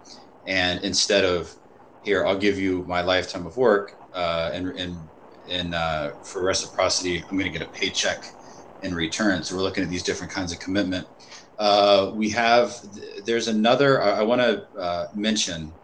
and 0.46 0.84
instead 0.84 1.24
of 1.24 1.56
here, 2.02 2.26
I'll 2.26 2.38
give 2.38 2.60
you 2.60 2.84
my 2.88 3.02
lifetime 3.02 3.46
of 3.46 3.58
work 3.58 3.94
uh, 4.14 4.52
and 4.54 4.68
and 4.70 5.10
and 5.48 5.74
uh, 5.76 6.12
for 6.24 6.44
reciprocity, 6.44 7.24
I'm 7.30 7.38
going 7.38 7.52
to 7.52 7.58
get 7.58 7.68
a 7.68 7.72
paycheck 7.72 8.24
in 8.82 8.94
return. 8.94 9.44
So 9.44 9.56
we're 9.56 9.62
looking 9.62 9.84
at 9.84 9.90
these 9.90 10.04
different 10.04 10.34
kinds 10.34 10.52
of 10.52 10.60
commitment. 10.60 11.08
Uh, 11.58 12.12
we 12.14 12.30
have 12.32 12.76
there's 13.26 13.48
another. 13.48 14.02
I, 14.02 14.20
I 14.20 14.24
want 14.24 14.42
to 14.42 14.66
uh, 14.78 15.08
mention 15.16 15.78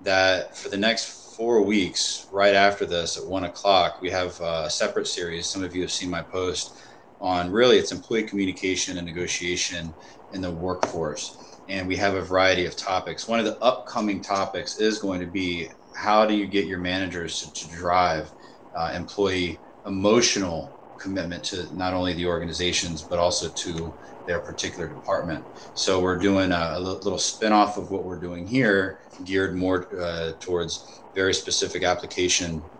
that 0.00 0.56
for 0.56 0.68
the 0.68 0.76
next 0.76 1.36
four 1.36 1.62
weeks, 1.62 2.26
right 2.32 2.54
after 2.54 2.84
this 2.84 3.16
at 3.16 3.26
one 3.26 3.44
o'clock, 3.44 4.00
we 4.02 4.10
have 4.10 4.40
a 4.40 4.68
separate 4.68 5.06
series. 5.06 5.50
Some 5.50 5.62
of 5.62 5.74
you 5.74 5.82
have 5.82 5.92
seen 5.92 6.10
my 6.10 6.22
post 6.22 6.76
on 7.22 7.50
really 7.50 7.78
it's 7.78 7.92
employee 7.92 8.24
communication 8.24 8.98
and 8.98 9.06
negotiation 9.06 9.94
in 10.32 10.40
the 10.42 10.50
workforce. 10.50 11.38
And 11.68 11.86
we 11.86 11.96
have 11.96 12.14
a 12.14 12.22
variety 12.22 12.66
of 12.66 12.76
topics. 12.76 13.28
One 13.28 13.38
of 13.38 13.46
the 13.46 13.58
upcoming 13.62 14.22
topics 14.22 14.78
is 14.78 14.98
going 14.98 15.20
to 15.20 15.26
be 15.26 15.70
how 15.94 16.26
do 16.26 16.34
you 16.34 16.46
get 16.46 16.66
your 16.66 16.80
managers 16.80 17.40
to, 17.40 17.52
to 17.52 17.68
drive 17.70 18.32
uh, 18.74 18.92
employee 18.94 19.62
emotional 19.86 20.76
commitment 20.98 21.44
to 21.44 21.66
not 21.74 21.94
only 21.94 22.14
the 22.14 22.26
organizations 22.26 23.02
but 23.02 23.18
also 23.18 23.48
to 23.50 23.96
their 24.26 24.40
particular 24.40 24.88
department. 24.88 25.44
So 25.74 26.00
we're 26.00 26.18
doing 26.18 26.52
a, 26.52 26.74
a 26.76 26.80
little 26.80 27.18
spin-off 27.18 27.76
of 27.76 27.90
what 27.90 28.04
we're 28.04 28.20
doing 28.20 28.46
here, 28.46 29.00
geared 29.24 29.56
more 29.56 29.88
uh, 30.00 30.32
towards 30.40 31.02
very 31.14 31.34
specific 31.34 31.82
application 31.82 32.70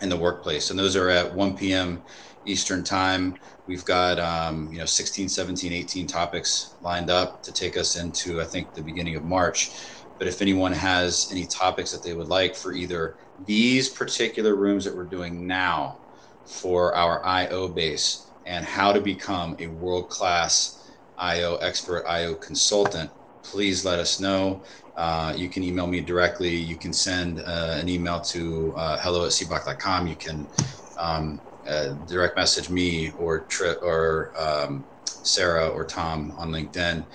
in 0.00 0.08
the 0.08 0.16
workplace. 0.16 0.70
And 0.70 0.78
those 0.78 0.96
are 0.96 1.10
at 1.10 1.34
1 1.34 1.56
p.m. 1.56 2.04
Eastern 2.48 2.82
time. 2.84 3.38
We've 3.66 3.84
got 3.84 4.18
um, 4.18 4.72
you 4.72 4.78
know 4.78 4.86
16, 4.86 5.28
17, 5.28 5.72
18 5.72 6.06
topics 6.06 6.76
lined 6.80 7.10
up 7.10 7.42
to 7.44 7.52
take 7.52 7.76
us 7.76 7.96
into 7.96 8.40
I 8.40 8.44
think 8.44 8.74
the 8.74 8.82
beginning 8.82 9.16
of 9.16 9.24
March. 9.24 9.72
But 10.18 10.26
if 10.26 10.42
anyone 10.42 10.72
has 10.72 11.28
any 11.30 11.46
topics 11.46 11.92
that 11.92 12.02
they 12.02 12.14
would 12.14 12.28
like 12.28 12.56
for 12.56 12.72
either 12.72 13.16
these 13.38 13.88
particular 13.88 14.56
rooms 14.56 14.84
that 14.84 14.96
we're 14.96 15.06
doing 15.06 15.46
now 15.46 16.00
for 16.44 16.94
our 16.96 17.24
IO 17.24 17.68
base, 17.68 18.28
and 18.48 18.64
how 18.64 18.92
to 18.92 19.00
become 19.00 19.54
a 19.58 19.66
world 19.66 20.08
class 20.08 20.90
IO 21.18 21.56
expert, 21.56 22.04
IO 22.06 22.34
consultant, 22.34 23.10
please 23.44 23.84
let 23.84 23.98
us 23.98 24.18
know. 24.18 24.64
Uh, 24.96 25.32
you 25.36 25.48
can 25.50 25.62
email 25.62 25.86
me 25.86 26.00
directly. 26.00 26.56
You 26.56 26.76
can 26.76 26.92
send 26.92 27.40
uh, 27.40 27.76
an 27.78 27.88
email 27.88 28.20
to 28.22 28.74
uh, 28.76 28.98
hello 29.00 29.26
at 29.26 29.32
cboc.com. 29.32 30.06
You 30.06 30.16
can 30.16 30.48
um, 30.96 31.42
uh, 31.68 31.94
direct 32.06 32.36
message 32.36 32.70
me 32.70 33.12
or 33.12 33.46
or 33.82 34.32
um, 34.38 34.86
Sarah 35.06 35.68
or 35.68 35.84
Tom 35.86 36.32
on 36.38 36.50
LinkedIn. 36.50 37.06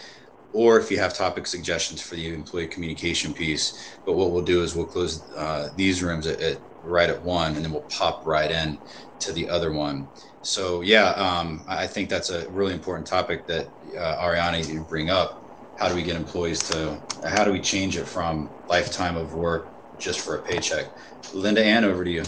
Or 0.53 0.79
if 0.79 0.91
you 0.91 0.99
have 0.99 1.15
topic 1.15 1.47
suggestions 1.47 2.01
for 2.01 2.15
the 2.15 2.33
employee 2.33 2.67
communication 2.67 3.33
piece, 3.33 3.77
but 4.05 4.13
what 4.13 4.31
we'll 4.31 4.43
do 4.45 4.63
is 4.63 4.75
we'll 4.75 4.85
close 4.85 5.31
uh, 5.35 5.69
these 5.75 6.03
rooms 6.03 6.27
at, 6.27 6.39
at, 6.41 6.59
right 6.81 7.09
at 7.09 7.23
one, 7.23 7.55
and 7.55 7.65
then 7.65 7.71
we'll 7.71 7.87
pop 7.89 8.23
right 8.25 8.51
in 8.51 8.79
to 9.19 9.31
the 9.33 9.49
other 9.49 9.71
one. 9.73 10.09
So 10.41 10.81
yeah, 10.81 11.09
um, 11.11 11.65
I 11.67 11.87
think 11.87 12.09
that's 12.09 12.29
a 12.29 12.49
really 12.51 12.73
important 12.73 13.07
topic 13.07 13.47
that 13.47 13.73
uh, 13.97 14.17
Ariana 14.23 14.67
you 14.67 14.83
bring 14.83 15.09
up. 15.09 15.43
How 15.75 15.89
do 15.89 15.95
we 15.95 16.03
get 16.03 16.15
employees 16.15 16.59
to? 16.69 17.01
How 17.25 17.43
do 17.45 17.51
we 17.51 17.61
change 17.61 17.97
it 17.97 18.05
from 18.07 18.53
lifetime 18.67 19.17
of 19.17 19.33
work 19.33 19.73
just 19.97 20.19
for 20.21 20.37
a 20.37 20.43
paycheck? 20.43 20.87
Linda 21.33 21.63
Ann, 21.63 21.83
over 21.83 22.03
to 22.03 22.11
you. 22.11 22.23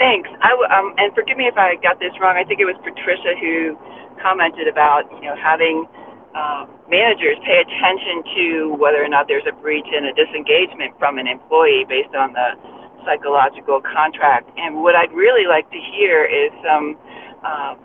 Thanks. 0.00 0.30
I 0.42 0.50
w- 0.56 0.70
um, 0.72 0.96
and 0.98 1.14
forgive 1.14 1.38
me 1.38 1.46
if 1.46 1.58
I 1.58 1.76
got 1.78 2.00
this 2.00 2.14
wrong. 2.20 2.36
I 2.40 2.44
think 2.44 2.60
it 2.60 2.66
was 2.66 2.76
Patricia 2.82 3.36
who 3.38 3.78
commented 4.22 4.68
about 4.68 5.06
you 5.22 5.28
know 5.30 5.36
having 5.36 5.86
um, 6.34 6.66
managers 6.90 7.38
pay 7.46 7.62
attention 7.62 8.24
to 8.34 8.44
whether 8.80 9.04
or 9.04 9.10
not 9.12 9.28
there's 9.28 9.46
a 9.46 9.54
breach 9.60 9.86
and 9.92 10.08
a 10.08 10.14
disengagement 10.16 10.98
from 10.98 11.18
an 11.20 11.28
employee 11.28 11.86
based 11.88 12.16
on 12.16 12.34
the 12.34 12.58
psychological 13.06 13.82
contract. 13.84 14.50
And 14.58 14.82
what 14.82 14.96
I'd 14.96 15.12
really 15.12 15.46
like 15.46 15.70
to 15.70 15.80
hear 15.94 16.26
is 16.26 16.50
some 16.66 16.98
uh, 17.44 17.76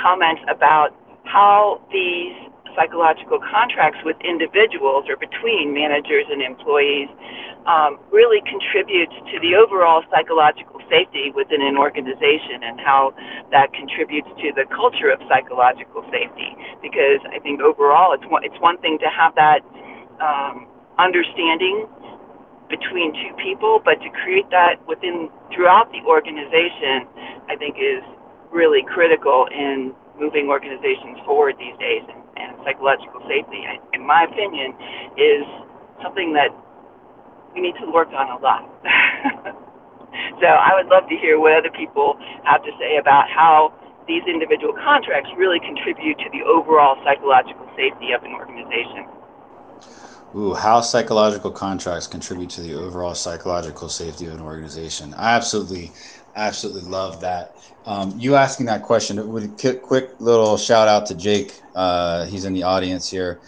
comments 0.00 0.42
about 0.50 0.94
how 1.24 1.82
these 1.92 2.34
psychological 2.76 3.40
contracts 3.40 3.98
with 4.04 4.16
individuals 4.22 5.06
or 5.08 5.16
between 5.16 5.74
managers 5.74 6.26
and 6.30 6.42
employees 6.42 7.08
um, 7.66 7.98
really 8.12 8.40
contributes 8.46 9.14
to 9.32 9.40
the 9.40 9.56
overall 9.56 10.04
psychological 10.12 10.75
safety 10.90 11.32
within 11.34 11.62
an 11.62 11.76
organization 11.76 12.62
and 12.62 12.80
how 12.80 13.14
that 13.50 13.72
contributes 13.72 14.28
to 14.42 14.52
the 14.54 14.64
culture 14.72 15.10
of 15.10 15.20
psychological 15.28 16.02
safety. 16.10 16.54
Because 16.82 17.20
I 17.30 17.38
think 17.40 17.60
overall, 17.60 18.12
it's 18.12 18.26
one, 18.26 18.44
it's 18.44 18.58
one 18.60 18.78
thing 18.78 18.98
to 19.00 19.08
have 19.10 19.34
that 19.36 19.60
um, 20.20 20.66
understanding 20.98 21.86
between 22.68 23.14
two 23.14 23.32
people, 23.38 23.80
but 23.84 24.00
to 24.02 24.10
create 24.10 24.48
that 24.50 24.82
within 24.86 25.30
throughout 25.54 25.90
the 25.92 26.02
organization, 26.06 27.06
I 27.48 27.54
think 27.56 27.76
is 27.78 28.02
really 28.50 28.82
critical 28.82 29.46
in 29.52 29.94
moving 30.18 30.48
organizations 30.48 31.18
forward 31.24 31.54
these 31.58 31.76
days. 31.78 32.02
And, 32.08 32.22
and 32.36 32.56
psychological 32.64 33.20
safety, 33.28 33.64
in 33.94 34.06
my 34.06 34.24
opinion, 34.24 34.74
is 35.16 35.44
something 36.02 36.34
that 36.34 36.50
we 37.54 37.62
need 37.62 37.74
to 37.80 37.90
work 37.90 38.08
on 38.08 38.28
a 38.28 38.38
lot. 38.42 38.68
so 40.40 40.46
I 40.46 40.74
would 40.74 40.86
love 40.86 41.08
to 41.08 41.16
hear 41.16 41.38
what 41.38 41.52
other 41.52 41.70
people 41.70 42.18
have 42.44 42.62
to 42.64 42.70
say 42.78 42.98
about 42.98 43.28
how 43.30 43.72
these 44.06 44.22
individual 44.26 44.72
contracts 44.72 45.30
really 45.36 45.60
contribute 45.60 46.18
to 46.18 46.30
the 46.30 46.42
overall 46.42 46.96
psychological 47.04 47.68
safety 47.76 48.12
of 48.12 48.22
an 48.22 48.32
organization. 48.32 49.06
Ooh, 50.34 50.54
how 50.54 50.80
psychological 50.80 51.50
contracts 51.50 52.06
contribute 52.06 52.50
to 52.50 52.60
the 52.60 52.74
overall 52.74 53.14
psychological 53.14 53.88
safety 53.88 54.26
of 54.26 54.34
an 54.34 54.40
organization. 54.40 55.14
I 55.14 55.34
absolutely, 55.34 55.92
absolutely 56.34 56.82
love 56.82 57.20
that. 57.22 57.56
Um, 57.86 58.12
you 58.18 58.34
asking 58.34 58.66
that 58.66 58.82
question, 58.82 59.32
with 59.32 59.44
a 59.44 59.74
quick 59.74 60.10
little 60.18 60.56
shout 60.56 60.88
out 60.88 61.06
to 61.06 61.14
Jake. 61.14 61.60
Uh, 61.74 62.26
he's 62.26 62.44
in 62.44 62.52
the 62.52 62.64
audience 62.64 63.08
here. 63.08 63.40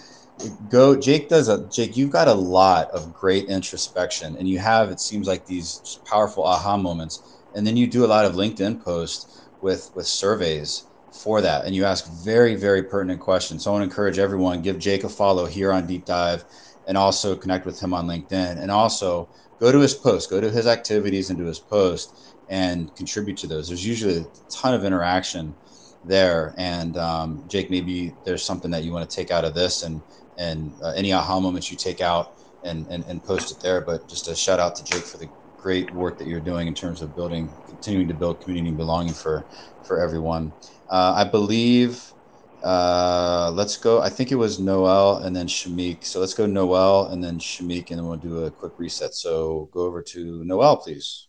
Go, 0.68 0.96
Jake 0.96 1.28
does 1.28 1.48
a 1.48 1.68
Jake. 1.68 1.96
You've 1.96 2.10
got 2.10 2.28
a 2.28 2.34
lot 2.34 2.90
of 2.90 3.12
great 3.12 3.46
introspection, 3.46 4.36
and 4.36 4.48
you 4.48 4.58
have 4.58 4.90
it 4.90 5.00
seems 5.00 5.26
like 5.26 5.46
these 5.46 6.00
powerful 6.04 6.44
aha 6.44 6.76
moments, 6.76 7.40
and 7.54 7.66
then 7.66 7.76
you 7.76 7.86
do 7.86 8.04
a 8.04 8.06
lot 8.08 8.24
of 8.24 8.34
LinkedIn 8.34 8.82
posts 8.82 9.48
with 9.60 9.90
with 9.94 10.06
surveys 10.06 10.84
for 11.10 11.40
that, 11.40 11.64
and 11.64 11.74
you 11.74 11.84
ask 11.84 12.06
very 12.24 12.54
very 12.54 12.84
pertinent 12.84 13.20
questions. 13.20 13.64
So 13.64 13.70
I 13.70 13.74
want 13.74 13.82
to 13.82 13.90
encourage 13.90 14.18
everyone 14.18 14.62
give 14.62 14.78
Jake 14.78 15.04
a 15.04 15.08
follow 15.08 15.46
here 15.46 15.72
on 15.72 15.86
Deep 15.86 16.06
Dive 16.06 16.44
and 16.86 16.96
also 16.96 17.36
connect 17.36 17.66
with 17.66 17.80
him 17.80 17.92
on 17.92 18.06
LinkedIn. 18.06 18.58
And 18.60 18.70
also 18.70 19.30
go 19.60 19.70
to 19.70 19.78
his 19.80 19.94
post, 19.94 20.30
go 20.30 20.40
to 20.40 20.50
his 20.50 20.66
activities 20.66 21.30
and 21.30 21.38
do 21.38 21.44
his 21.44 21.60
post 21.60 22.36
and 22.48 22.94
contribute 22.96 23.36
to 23.38 23.46
those. 23.46 23.68
There's 23.68 23.86
usually 23.86 24.18
a 24.18 24.26
ton 24.50 24.74
of 24.74 24.84
interaction 24.84 25.56
there. 26.02 26.54
And 26.56 26.96
um, 26.96 27.44
Jake, 27.46 27.70
maybe 27.70 28.16
there's 28.24 28.44
something 28.44 28.70
that 28.70 28.84
you 28.84 28.92
want 28.92 29.08
to 29.08 29.14
take 29.14 29.30
out 29.30 29.44
of 29.44 29.54
this 29.54 29.82
and, 29.82 30.02
and 30.38 30.72
uh, 30.82 30.92
any 30.96 31.12
aha 31.12 31.38
moments 31.40 31.70
you 31.70 31.76
take 31.76 32.00
out 32.00 32.28
and, 32.62 32.86
and, 32.86 33.04
and 33.04 33.22
post 33.22 33.50
it 33.52 33.58
there. 33.60 33.82
But 33.82 34.08
just 34.08 34.28
a 34.28 34.34
shout 34.34 34.60
out 34.60 34.74
to 34.76 34.84
Jake 34.84 35.04
for 35.04 35.18
the 35.18 35.30
great 35.56 35.92
work 35.92 36.16
that 36.18 36.26
you're 36.26 36.40
doing 36.40 36.68
in 36.68 36.74
terms 36.74 37.02
of 37.02 37.14
building, 37.14 37.52
continuing 37.68 38.08
to 38.08 38.14
build 38.14 38.40
community 38.40 38.74
belonging 38.74 39.12
for, 39.12 39.46
for 39.82 40.00
everyone. 40.00 40.54
Uh, 40.88 41.12
I 41.16 41.24
believe 41.24 42.14
uh, 42.62 43.52
let's 43.54 43.76
go. 43.76 44.00
I 44.00 44.08
think 44.08 44.32
it 44.32 44.36
was 44.36 44.58
Noel 44.58 45.18
and 45.18 45.34
then 45.34 45.46
Shamik. 45.46 46.04
So 46.04 46.20
let's 46.20 46.34
go 46.34 46.46
Noel 46.46 47.06
and 47.06 47.22
then 47.22 47.38
Shamik, 47.38 47.90
and 47.90 47.98
then 47.98 48.06
we'll 48.06 48.16
do 48.16 48.44
a 48.44 48.50
quick 48.50 48.72
reset. 48.78 49.14
So 49.14 49.68
go 49.72 49.82
over 49.82 50.02
to 50.02 50.44
Noel, 50.44 50.76
please. 50.76 51.28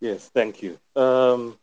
Yes, 0.00 0.30
thank 0.32 0.62
you. 0.62 0.78
Um, 0.96 1.58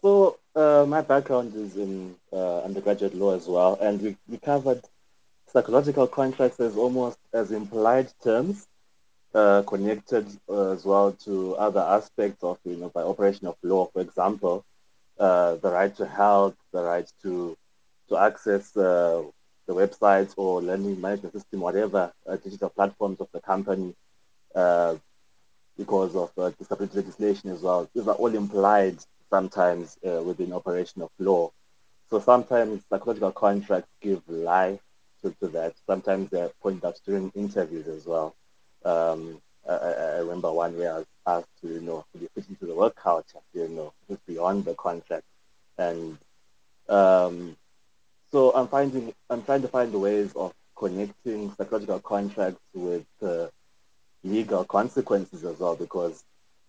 so 0.00 0.38
uh, 0.56 0.86
my 0.88 1.02
background 1.02 1.54
is 1.54 1.76
in 1.76 2.14
uh, 2.32 2.60
undergraduate 2.62 3.14
law 3.14 3.34
as 3.36 3.46
well, 3.46 3.78
and 3.80 4.00
we, 4.00 4.16
we 4.26 4.38
covered 4.38 4.82
psychological 5.52 6.06
contracts 6.06 6.58
as 6.60 6.76
almost 6.76 7.18
as 7.32 7.52
implied 7.52 8.10
terms, 8.24 8.66
uh, 9.34 9.62
connected 9.62 10.26
uh, 10.48 10.70
as 10.72 10.84
well 10.84 11.12
to 11.12 11.54
other 11.56 11.80
aspects 11.80 12.42
of, 12.42 12.58
you 12.64 12.76
know, 12.76 12.88
by 12.88 13.02
operation 13.02 13.46
of 13.46 13.56
law. 13.62 13.86
For 13.92 14.00
example, 14.00 14.64
uh, 15.18 15.56
the 15.56 15.70
right 15.70 15.94
to 15.96 16.06
health, 16.06 16.56
the 16.72 16.82
right 16.82 17.10
to 17.22 17.56
to 18.08 18.16
access 18.16 18.70
the 18.70 19.24
websites 19.68 20.32
or 20.36 20.62
learning 20.62 21.00
management 21.00 21.34
system, 21.34 21.60
whatever 21.60 22.12
digital 22.44 22.68
platforms 22.68 23.20
of 23.20 23.28
the 23.32 23.40
company, 23.40 23.94
because 25.76 26.14
of 26.14 26.30
disability 26.56 26.98
legislation 26.98 27.50
as 27.50 27.62
well. 27.62 27.90
These 27.92 28.06
are 28.06 28.14
all 28.14 28.32
implied 28.32 28.98
sometimes 29.30 29.96
within 30.02 30.52
operation 30.52 31.02
of 31.02 31.10
law. 31.18 31.50
So 32.08 32.20
sometimes 32.20 32.82
psychological 32.88 33.32
contracts 33.32 33.90
give 34.00 34.22
life 34.28 34.80
to, 35.22 35.34
to 35.40 35.48
that. 35.48 35.74
Sometimes 35.86 36.30
they 36.30 36.48
point 36.62 36.84
out 36.84 37.00
during 37.04 37.30
interviews 37.34 37.88
as 37.88 38.06
well. 38.06 38.34
Um, 38.84 39.40
I, 39.68 39.74
I, 39.74 40.18
remember 40.18 40.52
one 40.52 40.76
where 40.78 40.94
I 40.94 40.98
was 40.98 41.06
asked 41.26 41.48
to, 41.62 41.68
you 41.68 41.80
know, 41.80 42.04
to 42.12 42.18
be 42.18 42.28
fit 42.34 42.44
into 42.48 42.66
the 42.66 42.74
work 42.74 42.94
culture, 42.94 43.40
you 43.52 43.68
know, 43.68 43.92
just 44.08 44.24
beyond 44.26 44.64
the 44.64 44.74
contract. 44.74 45.24
And 45.76 46.18
um, 46.88 47.56
so 48.30 48.52
I'm 48.54 48.68
finding, 48.68 49.12
I'm 49.28 49.42
trying 49.42 49.62
to 49.62 49.68
find 49.68 49.92
ways 49.92 50.32
of 50.36 50.52
connecting 50.76 51.52
psychological 51.56 51.98
contracts 52.00 52.60
with 52.74 53.06
uh, 53.22 53.46
legal 54.22 54.64
consequences 54.64 55.42
as 55.44 55.58
well, 55.58 55.74
because 55.74 56.22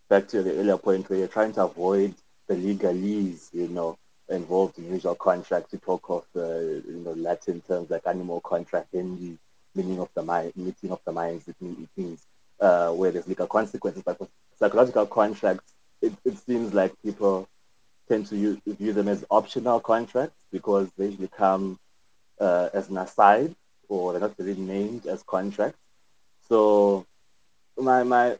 back 0.10 0.28
to 0.30 0.42
the 0.42 0.58
earlier 0.58 0.78
point 0.78 1.08
where 1.10 1.20
you're 1.20 1.28
trying 1.28 1.54
to 1.54 1.64
avoid 1.64 2.16
the 2.48 2.56
legalese, 2.56 3.54
you 3.54 3.68
know, 3.68 3.98
involved 4.30 4.78
in 4.78 4.92
usual 4.92 5.16
contracts. 5.16 5.72
We 5.72 5.80
talk 5.80 6.10
of, 6.10 6.26
uh, 6.36 6.60
you 6.60 7.02
know, 7.06 7.14
Latin 7.14 7.62
terms 7.62 7.90
like 7.90 8.04
animo 8.06 8.40
contrahendi, 8.42 9.38
meaning 9.76 10.00
of 10.00 10.10
the 10.16 10.24
mind, 10.24 10.54
meeting 10.56 10.92
of 10.92 11.00
the 11.06 11.12
minds. 11.12 11.48
It 11.48 11.56
means 11.96 12.26
uh, 12.60 12.92
where 12.92 13.12
there's 13.12 13.28
legal 13.28 13.48
consequences. 13.48 14.04
But 14.06 14.18
for 14.18 14.28
psychological 14.60 15.06
contracts, 15.06 15.74
it, 16.02 16.14
it 16.26 16.38
seems 16.40 16.74
like 16.74 16.94
people 17.04 17.48
tend 18.08 18.28
to 18.28 18.38
use, 18.38 18.58
view 18.66 18.94
them 18.94 19.08
as 19.08 19.26
optional 19.30 19.80
contracts 19.80 20.36
because 20.52 20.90
they 20.98 21.08
usually 21.08 21.28
come 21.28 21.80
uh, 22.40 22.70
as 22.74 22.90
an 22.90 22.98
aside 22.98 23.56
or 23.90 24.12
they're 24.12 24.22
not 24.22 24.36
really 24.38 24.56
named 24.56 25.06
as 25.06 25.24
contracts. 25.24 25.80
So 26.50 27.06
my 27.78 28.04
my 28.04 28.38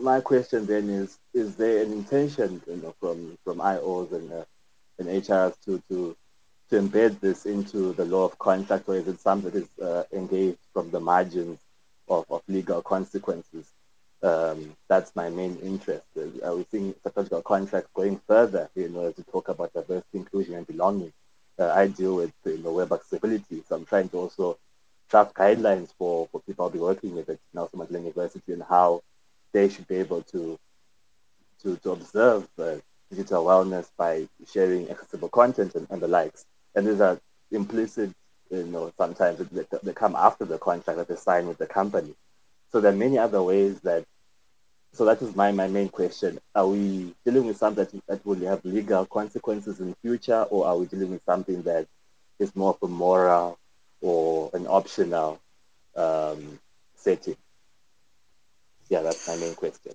my 0.00 0.20
question 0.20 0.66
then 0.66 0.88
is: 0.90 1.18
Is 1.34 1.56
there 1.56 1.82
an 1.84 1.92
intention, 1.92 2.62
you 2.66 2.76
know, 2.76 2.94
from 3.00 3.38
from 3.44 3.58
IOs 3.58 4.12
and 4.12 4.32
uh, 4.32 4.44
and 4.98 5.08
HRs 5.08 5.54
to 5.64 5.82
to 5.88 6.16
to 6.70 6.80
embed 6.80 7.20
this 7.20 7.46
into 7.46 7.92
the 7.94 8.04
law 8.04 8.24
of 8.24 8.38
contract, 8.38 8.88
or 8.88 8.96
is 8.96 9.08
it 9.08 9.20
something 9.20 9.50
that 9.50 9.62
is 9.62 9.68
uh, 9.84 10.04
engaged 10.12 10.58
from 10.72 10.90
the 10.90 11.00
margins 11.00 11.58
of, 12.10 12.24
of 12.30 12.42
legal 12.48 12.82
consequences. 12.82 13.66
Um, 14.22 14.76
that's 14.88 15.16
my 15.16 15.30
main 15.30 15.56
interest. 15.62 16.04
Uh, 16.16 16.54
we 16.54 16.66
seeing 16.70 16.94
psychological 17.02 17.42
contracts 17.42 17.90
going 17.94 18.20
further, 18.26 18.68
you 18.74 18.88
know, 18.90 19.10
to 19.12 19.22
talk 19.24 19.48
about 19.48 19.72
diversity, 19.72 20.18
inclusion, 20.18 20.54
and 20.54 20.66
belonging. 20.66 21.12
Uh, 21.58 21.72
I 21.74 21.86
deal 21.86 22.16
with 22.16 22.32
you 22.44 22.58
know, 22.58 22.72
web 22.72 22.92
accessibility, 22.92 23.62
so 23.66 23.76
I'm 23.76 23.86
trying 23.86 24.08
to 24.10 24.18
also 24.18 24.58
draft 25.08 25.34
guidelines 25.34 25.88
for, 25.98 26.28
for 26.30 26.40
people 26.42 26.64
I'll 26.66 26.70
be 26.70 26.78
working 26.78 27.14
with 27.14 27.30
at 27.30 27.38
Nelson 27.54 27.78
Mandela 27.80 28.00
University 28.00 28.52
and 28.52 28.62
how 28.62 29.02
they 29.52 29.68
should 29.68 29.86
be 29.88 29.96
able 29.96 30.22
to 30.22 30.58
to, 31.62 31.76
to 31.76 31.90
observe 31.90 32.48
digital 33.10 33.44
wellness 33.44 33.90
by 33.96 34.26
sharing 34.50 34.90
accessible 34.90 35.28
content 35.28 35.74
and, 35.74 35.86
and 35.90 36.00
the 36.00 36.08
likes. 36.08 36.46
And 36.74 36.86
these 36.86 37.00
are 37.00 37.20
implicit, 37.50 38.10
you 38.50 38.64
know, 38.64 38.92
sometimes 38.96 39.38
they, 39.50 39.64
they 39.82 39.92
come 39.92 40.16
after 40.16 40.44
the 40.44 40.58
contract 40.58 40.98
that 40.98 41.08
they 41.08 41.16
sign 41.16 41.46
with 41.46 41.58
the 41.58 41.66
company. 41.66 42.14
So 42.72 42.80
there 42.80 42.92
are 42.92 42.96
many 42.96 43.18
other 43.18 43.42
ways 43.42 43.80
that 43.80 44.04
so 44.92 45.04
that 45.04 45.22
is 45.22 45.36
my, 45.36 45.52
my 45.52 45.68
main 45.68 45.88
question. 45.88 46.40
Are 46.54 46.66
we 46.66 47.14
dealing 47.24 47.46
with 47.46 47.56
something 47.56 47.84
that, 47.84 48.06
that 48.08 48.26
will 48.26 48.44
have 48.46 48.64
legal 48.64 49.06
consequences 49.06 49.78
in 49.78 49.90
the 49.90 49.96
future, 50.02 50.42
or 50.50 50.66
are 50.66 50.76
we 50.76 50.86
dealing 50.86 51.12
with 51.12 51.24
something 51.24 51.62
that 51.62 51.86
is 52.40 52.56
more 52.56 52.70
of 52.70 52.78
a 52.82 52.92
moral 52.92 53.56
or 54.00 54.50
an 54.52 54.66
optional 54.66 55.40
um, 55.94 56.58
setting? 56.96 57.36
Yeah, 58.90 59.02
that's 59.02 59.26
my 59.26 59.36
main 59.36 59.54
question. 59.54 59.92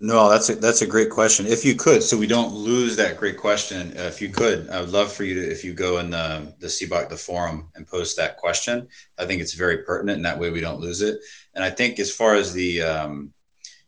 No, 0.00 0.30
that's 0.30 0.48
a, 0.48 0.54
that's 0.54 0.82
a 0.82 0.86
great 0.86 1.10
question. 1.10 1.46
If 1.46 1.64
you 1.64 1.74
could, 1.74 2.02
so 2.02 2.16
we 2.16 2.26
don't 2.26 2.54
lose 2.54 2.96
that 2.96 3.16
great 3.16 3.36
question, 3.36 3.92
uh, 3.98 4.02
if 4.02 4.22
you 4.22 4.30
could, 4.30 4.70
I 4.70 4.80
would 4.80 4.90
love 4.90 5.12
for 5.12 5.24
you 5.24 5.34
to, 5.34 5.50
if 5.50 5.64
you 5.64 5.74
go 5.74 5.98
in 5.98 6.10
the 6.10 6.54
the 6.60 6.68
CBOC 6.68 7.08
the 7.08 7.16
forum 7.16 7.68
and 7.74 7.86
post 7.86 8.16
that 8.16 8.36
question. 8.36 8.88
I 9.18 9.26
think 9.26 9.42
it's 9.42 9.54
very 9.54 9.78
pertinent, 9.78 10.16
and 10.16 10.24
that 10.24 10.38
way 10.38 10.50
we 10.50 10.60
don't 10.60 10.80
lose 10.80 11.02
it. 11.02 11.18
And 11.54 11.62
I 11.62 11.70
think 11.70 11.98
as 11.98 12.10
far 12.10 12.36
as 12.36 12.52
the 12.52 12.82
um, 12.82 13.34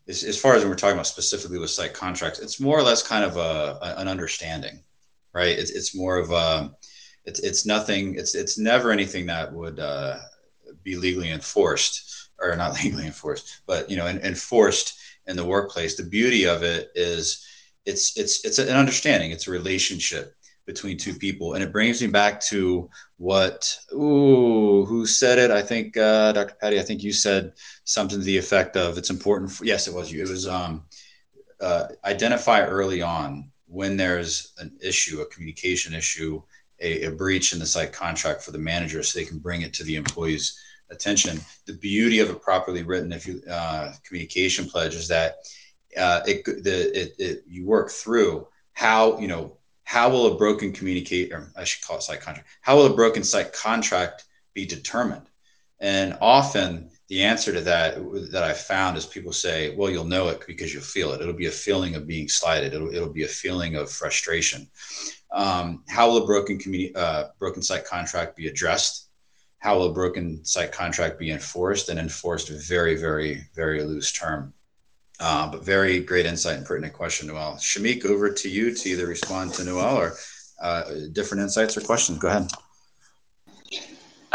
as, 0.07 0.23
as 0.23 0.39
far 0.39 0.53
as 0.55 0.65
we're 0.65 0.75
talking 0.75 0.95
about 0.95 1.07
specifically 1.07 1.57
with 1.57 1.71
psych 1.71 1.93
contracts, 1.93 2.39
it's 2.39 2.59
more 2.59 2.77
or 2.77 2.83
less 2.83 3.01
kind 3.01 3.23
of 3.23 3.37
a, 3.37 3.79
a 3.81 3.95
an 4.01 4.07
understanding, 4.07 4.83
right? 5.33 5.57
It's, 5.57 5.71
it's 5.71 5.95
more 5.95 6.17
of 6.17 6.29
a 6.31 6.71
it's 7.25 7.39
it's 7.39 7.65
nothing. 7.65 8.15
It's 8.15 8.35
it's 8.35 8.59
never 8.59 8.91
anything 8.91 9.25
that 9.27 9.51
would 9.51 9.79
uh, 9.79 10.19
be 10.83 10.97
legally 10.97 11.31
enforced 11.31 12.20
or 12.41 12.55
not 12.55 12.73
legally 12.83 13.05
enforced, 13.05 13.61
but 13.65 13.89
you 13.89 13.97
know, 13.97 14.07
enforced 14.07 14.99
in 15.27 15.35
the 15.35 15.45
workplace. 15.45 15.95
The 15.95 16.03
beauty 16.03 16.45
of 16.45 16.63
it 16.63 16.89
is 16.95 17.45
it's 17.85 18.17
it's 18.17 18.45
it's 18.45 18.59
an 18.59 18.69
understanding. 18.69 19.31
It's 19.31 19.47
a 19.47 19.51
relationship 19.51 20.35
between 20.65 20.97
two 20.97 21.13
people, 21.13 21.53
and 21.53 21.63
it 21.63 21.71
brings 21.71 22.01
me 22.01 22.07
back 22.07 22.39
to 22.41 22.89
what 23.17 23.77
ooh 23.93 24.85
who 24.85 25.05
said 25.05 25.39
it? 25.39 25.51
I 25.51 25.61
think 25.61 25.97
uh, 25.97 26.31
Dr. 26.33 26.55
Patty. 26.61 26.79
I 26.79 26.83
think 26.83 27.03
you 27.03 27.13
said 27.13 27.53
something 27.83 28.19
to 28.19 28.25
the 28.25 28.37
effect 28.37 28.77
of 28.77 28.97
it's 28.97 29.09
important. 29.09 29.51
For, 29.51 29.65
yes, 29.65 29.87
it 29.87 29.93
was 29.93 30.11
you. 30.11 30.21
It 30.21 30.29
was 30.29 30.47
um, 30.47 30.85
uh, 31.59 31.87
identify 32.05 32.65
early 32.65 33.01
on 33.01 33.51
when 33.67 33.95
there's 33.95 34.53
an 34.59 34.77
issue, 34.81 35.21
a 35.21 35.25
communication 35.27 35.93
issue, 35.93 36.41
a, 36.79 37.05
a 37.05 37.11
breach 37.11 37.53
in 37.53 37.59
the 37.59 37.65
psych 37.65 37.93
contract 37.93 38.41
for 38.41 38.51
the 38.51 38.57
manager, 38.57 39.01
so 39.01 39.17
they 39.17 39.25
can 39.25 39.39
bring 39.39 39.61
it 39.61 39.73
to 39.73 39.83
the 39.83 39.95
employees 39.95 40.59
attention. 40.91 41.39
The 41.65 41.73
beauty 41.73 42.19
of 42.19 42.29
a 42.29 42.35
properly 42.35 42.83
written 42.83 43.11
if 43.11 43.25
you, 43.27 43.41
uh, 43.49 43.93
communication 44.03 44.69
pledge 44.69 44.95
is 44.95 45.07
that 45.07 45.37
uh, 45.97 46.21
it, 46.25 46.45
the, 46.45 47.01
it, 47.01 47.15
it, 47.17 47.43
you 47.47 47.65
work 47.65 47.89
through 47.89 48.47
how, 48.73 49.19
you 49.19 49.27
know, 49.27 49.57
how 49.83 50.09
will 50.09 50.33
a 50.33 50.37
broken 50.37 50.71
communicate, 50.71 51.33
or 51.33 51.51
I 51.57 51.65
should 51.65 51.85
call 51.85 51.97
it 51.97 52.03
psych 52.03 52.21
contract, 52.21 52.47
how 52.61 52.77
will 52.77 52.85
a 52.85 52.95
broken 52.95 53.23
psych 53.23 53.51
contract 53.53 54.25
be 54.53 54.65
determined? 54.65 55.27
And 55.79 56.17
often 56.21 56.91
the 57.09 57.23
answer 57.23 57.51
to 57.51 57.61
that 57.61 57.95
that 58.31 58.43
I 58.43 58.53
found 58.53 58.97
is 58.97 59.05
people 59.05 59.33
say, 59.33 59.75
well, 59.75 59.89
you'll 59.89 60.05
know 60.05 60.29
it 60.29 60.45
because 60.47 60.73
you'll 60.73 60.83
feel 60.83 61.11
it. 61.11 61.19
It'll 61.19 61.33
be 61.33 61.47
a 61.47 61.51
feeling 61.51 61.95
of 61.95 62.07
being 62.07 62.29
slighted. 62.29 62.73
It'll, 62.73 62.93
it'll 62.93 63.11
be 63.11 63.23
a 63.23 63.27
feeling 63.27 63.75
of 63.75 63.91
frustration. 63.91 64.69
Um, 65.33 65.83
how 65.89 66.07
will 66.07 66.23
a 66.23 66.25
broken 66.25 66.57
community, 66.57 66.95
uh, 66.95 67.25
broken 67.37 67.61
psych 67.61 67.85
contract 67.85 68.37
be 68.37 68.47
addressed? 68.47 69.09
How 69.61 69.77
will 69.77 69.91
a 69.91 69.93
broken 69.93 70.43
psych 70.43 70.71
contract 70.71 71.19
be 71.19 71.29
enforced 71.29 71.89
and 71.89 71.99
enforced 71.99 72.49
very, 72.49 72.95
very, 72.95 73.45
very 73.55 73.83
loose 73.83 74.11
term. 74.11 74.53
Uh, 75.19 75.51
but 75.51 75.63
very 75.63 75.99
great 75.99 76.25
insight 76.25 76.57
and 76.57 76.65
pertinent 76.65 76.93
question, 76.93 77.27
Noel. 77.27 77.53
Shamik, 77.57 78.03
over 78.03 78.31
to 78.31 78.49
you 78.49 78.73
to 78.73 78.89
either 78.89 79.05
respond 79.05 79.53
to 79.53 79.63
Noel 79.63 79.97
or 79.97 80.13
uh, 80.59 80.83
different 81.13 81.43
insights 81.43 81.77
or 81.77 81.81
questions. 81.81 82.17
Go 82.17 82.27
ahead. 82.27 82.51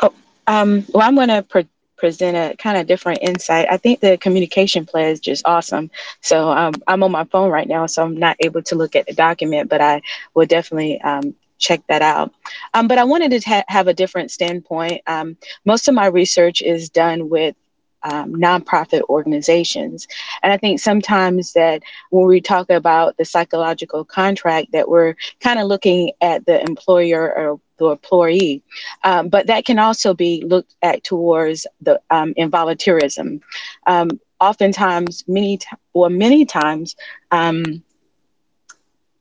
Oh, 0.01 0.14
um, 0.47 0.87
well, 0.95 1.07
I'm 1.07 1.16
going 1.16 1.29
to 1.29 1.43
pre- 1.43 1.68
present 1.97 2.37
a 2.37 2.57
kind 2.57 2.79
of 2.79 2.87
different 2.87 3.18
insight. 3.20 3.66
I 3.68 3.79
think 3.79 3.99
the 3.99 4.16
communication 4.18 4.87
pledge 4.87 5.14
is 5.14 5.20
just 5.20 5.45
awesome. 5.45 5.91
So 6.20 6.51
um, 6.51 6.74
I'm 6.87 7.03
on 7.03 7.11
my 7.11 7.24
phone 7.24 7.51
right 7.51 7.66
now, 7.66 7.87
so 7.87 8.05
I'm 8.05 8.16
not 8.16 8.37
able 8.39 8.62
to 8.62 8.77
look 8.77 8.95
at 8.95 9.09
the 9.09 9.12
document, 9.12 9.68
but 9.68 9.81
I 9.81 10.03
will 10.35 10.47
definitely 10.47 11.01
um, 11.01 11.35
check 11.59 11.82
that 11.88 12.02
out. 12.02 12.32
Um, 12.74 12.88
but 12.88 12.98
I 12.98 13.04
wanted 13.04 13.30
to 13.30 13.48
ha- 13.48 13.64
have 13.68 13.88
a 13.88 13.94
different 13.94 14.30
standpoint. 14.30 15.02
Um, 15.07 15.36
most 15.64 15.88
of 15.88 15.94
my 15.94 16.07
research 16.07 16.62
is 16.62 16.88
done 16.88 17.28
with 17.28 17.54
um, 18.02 18.34
nonprofit 18.34 19.02
organizations. 19.09 20.07
And 20.42 20.52
I 20.52 20.57
think 20.57 20.80
sometimes 20.80 21.52
that 21.54 21.82
when 22.11 22.26
we 22.26 22.40
talk 22.40 22.70
about 22.70 23.16
the 23.16 23.24
psychological 23.24 24.04
contract, 24.04 24.72
that 24.72 24.88
we're 24.88 25.14
kind 25.40 25.59
of 25.59 25.66
looking 25.66 26.12
at 26.20 26.46
the 26.46 26.62
employer 26.62 27.36
or 27.36 27.61
the 27.78 27.86
employee, 27.86 28.62
um, 29.04 29.28
but 29.28 29.48
that 29.48 29.64
can 29.64 29.78
also 29.78 30.14
be 30.14 30.42
looked 30.46 30.74
at 30.82 31.04
towards 31.04 31.66
the 31.80 32.00
um, 32.11 32.32
involunteerism. 32.34 33.40
Um, 33.86 34.20
oftentimes, 34.40 35.24
many 35.26 35.59
t- 35.59 35.66
or 35.92 36.09
many 36.09 36.44
times, 36.44 36.96
um, 37.32 37.82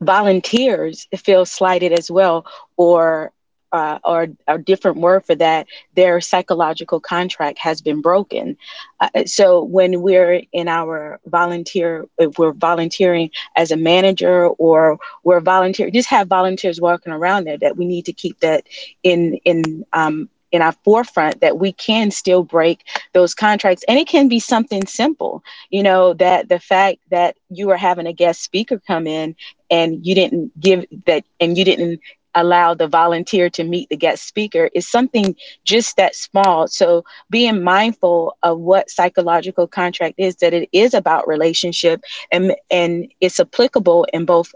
volunteers 0.02 1.08
feel 1.18 1.46
slighted 1.46 1.92
as 1.92 2.10
well 2.12 2.46
or 2.78 3.32
uh, 3.72 4.00
or 4.06 4.28
a 4.48 4.58
different 4.58 4.98
word 4.98 5.26
for 5.26 5.36
that, 5.36 5.68
their 5.96 6.22
psychological 6.22 7.00
contract 7.00 7.58
has 7.60 7.82
been 7.82 8.02
broken. 8.02 8.56
Uh, 9.02 9.26
so 9.26 9.64
when 9.64 10.02
we're 10.02 10.42
in 10.54 10.70
our 10.70 11.20
volunteer, 11.26 12.06
if 12.18 12.40
we're 12.40 12.54
volunteering 12.54 13.30
as 13.58 13.72
a 13.72 13.78
manager 13.78 14.48
or 14.48 14.98
we're 15.26 15.42
volunteer, 15.42 15.90
just 15.90 16.08
have 16.10 16.30
volunteers 16.30 16.80
walking 16.80 17.12
around 17.12 17.44
there 17.44 17.58
that 17.58 17.76
we 17.76 17.86
need 17.86 18.06
to 18.06 18.14
keep 18.14 18.40
that 18.40 18.64
in 19.04 19.34
in 19.44 19.86
um, 19.92 20.30
in 20.56 20.62
our 20.62 20.72
forefront 20.86 21.42
that 21.42 21.58
we 21.60 21.74
can 21.74 22.10
still 22.12 22.42
break 22.42 22.86
those 23.12 23.34
contracts 23.36 23.84
and 23.90 24.00
it 24.00 24.08
can 24.08 24.30
be 24.30 24.40
something 24.40 24.86
simple 24.88 25.44
you 25.70 25.84
know 25.84 26.14
that 26.14 26.48
the 26.48 26.60
fact 26.60 27.00
that 27.10 27.36
you 27.50 27.70
are 27.72 27.78
having 27.78 28.08
a 28.08 28.14
guest 28.14 28.42
speaker 28.42 28.80
come 28.88 29.06
in 29.06 29.36
and 29.70 30.06
you 30.06 30.16
didn't 30.16 30.60
give 30.60 30.86
that 31.06 31.24
and 31.40 31.58
you 31.58 31.66
didn't 31.66 32.00
allow 32.36 32.74
the 32.74 32.88
volunteer 32.88 33.50
to 33.50 33.64
meet 33.64 33.90
the 33.90 33.96
guest 33.96 34.28
speaker 34.28 34.70
is 34.74 34.88
something 34.88 35.36
just 35.64 35.96
that 35.96 36.16
small. 36.16 36.68
So 36.68 37.06
being 37.30 37.64
mindful 37.64 38.38
of 38.44 38.60
what 38.60 38.90
psychological 38.90 39.68
contract 39.68 40.16
is 40.18 40.36
that 40.38 40.54
it 40.54 40.70
is 40.72 40.94
about 40.94 41.28
relationship 41.28 42.04
and 42.32 42.56
and 42.70 43.12
it's 43.22 43.40
applicable 43.40 44.06
in 44.14 44.26
both 44.26 44.54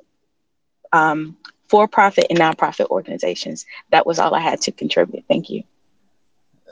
um, 0.92 1.38
for-profit 1.70 2.28
and 2.30 2.40
nonprofit 2.40 2.88
organizations. 2.90 3.66
That 3.92 4.06
was 4.06 4.20
all 4.20 4.36
i 4.36 4.40
had 4.40 4.62
to 4.62 4.72
contribute. 4.72 5.24
Thank 5.28 5.50
you. 5.50 5.64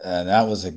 Uh, 0.03 0.23
that 0.25 0.47
was 0.47 0.65
a 0.65 0.73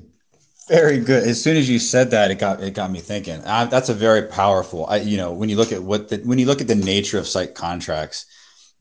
very 0.71 1.01
good. 1.01 1.25
As 1.27 1.43
soon 1.43 1.57
as 1.57 1.69
you 1.69 1.79
said 1.81 2.13
that, 2.13 2.31
it 2.31 2.39
got 2.39 2.63
it 2.63 2.75
got 2.75 2.91
me 2.91 3.01
thinking. 3.01 3.43
Uh, 3.45 3.65
that's 3.67 3.89
a 3.89 3.95
very 3.95 4.23
powerful. 4.23 4.87
I, 4.87 4.99
you 4.99 5.17
know, 5.17 5.33
when 5.33 5.49
you 5.49 5.57
look 5.57 5.73
at 5.73 5.83
what 5.83 6.09
the 6.09 6.19
when 6.19 6.39
you 6.39 6.47
look 6.47 6.61
at 6.61 6.69
the 6.69 6.77
nature 6.77 7.19
of 7.19 7.27
psych 7.27 7.55
contracts, 7.55 8.27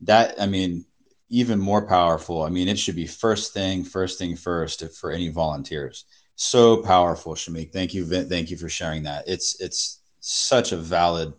that 0.02 0.40
I 0.40 0.46
mean, 0.46 0.84
even 1.28 1.58
more 1.58 1.86
powerful. 1.86 2.42
I 2.42 2.48
mean, 2.48 2.68
it 2.68 2.78
should 2.78 2.96
be 2.96 3.06
first 3.06 3.52
thing, 3.52 3.82
first 3.82 4.18
thing 4.18 4.36
first 4.36 4.84
for 4.94 5.10
any 5.10 5.28
volunteers. 5.28 6.04
So 6.36 6.78
powerful, 6.78 7.34
Shamik. 7.34 7.72
Thank 7.72 7.92
you, 7.92 8.06
thank 8.06 8.50
you 8.50 8.56
for 8.56 8.68
sharing 8.68 9.02
that. 9.02 9.24
It's 9.26 9.60
it's 9.60 10.00
such 10.20 10.70
a 10.72 10.76
valid 10.76 11.32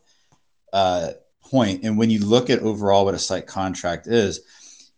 uh, 0.73 1.11
point. 1.43 1.83
And 1.83 1.97
when 1.97 2.09
you 2.09 2.25
look 2.25 2.49
at 2.49 2.59
overall 2.59 3.05
what 3.05 3.13
a 3.13 3.19
psych 3.19 3.47
contract 3.47 4.07
is, 4.07 4.41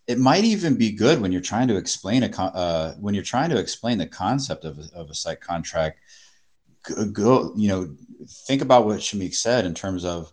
it 0.08 0.20
might 0.20 0.44
even 0.44 0.76
be 0.76 0.92
good 0.92 1.22
when 1.22 1.32
you're 1.32 1.42
trying 1.42 1.68
to 1.68 1.78
explain 1.78 2.24
a 2.24 2.28
uh, 2.28 2.94
when 2.96 3.14
you're 3.14 3.24
trying 3.24 3.50
to 3.50 3.58
explain 3.58 3.98
the 3.98 4.08
concept 4.08 4.66
of 4.66 4.78
a, 4.80 4.84
of 4.96 5.10
a 5.10 5.16
psych 5.16 5.42
contract 5.42 6.00
go, 6.84 7.06
go 7.06 7.54
you 7.56 7.70
know 7.70 7.96
think 8.48 8.62
about 8.62 8.86
what 8.86 9.00
shamik 9.00 9.34
said 9.34 9.66
in 9.66 9.74
terms 9.74 10.06
of 10.06 10.32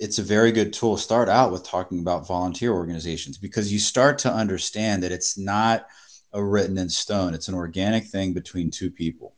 it's 0.00 0.18
a 0.18 0.22
very 0.22 0.50
good 0.50 0.72
tool. 0.72 0.96
Start 0.96 1.28
out 1.28 1.52
with 1.52 1.62
talking 1.62 2.00
about 2.00 2.26
volunteer 2.26 2.72
organizations 2.72 3.36
because 3.36 3.70
you 3.70 3.78
start 3.78 4.18
to 4.20 4.32
understand 4.32 5.02
that 5.02 5.12
it's 5.12 5.36
not 5.36 5.86
a 6.32 6.42
written 6.42 6.78
in 6.78 6.88
stone. 6.88 7.34
It's 7.34 7.48
an 7.48 7.54
organic 7.54 8.06
thing 8.06 8.32
between 8.32 8.70
two 8.70 8.90
people 8.90 9.36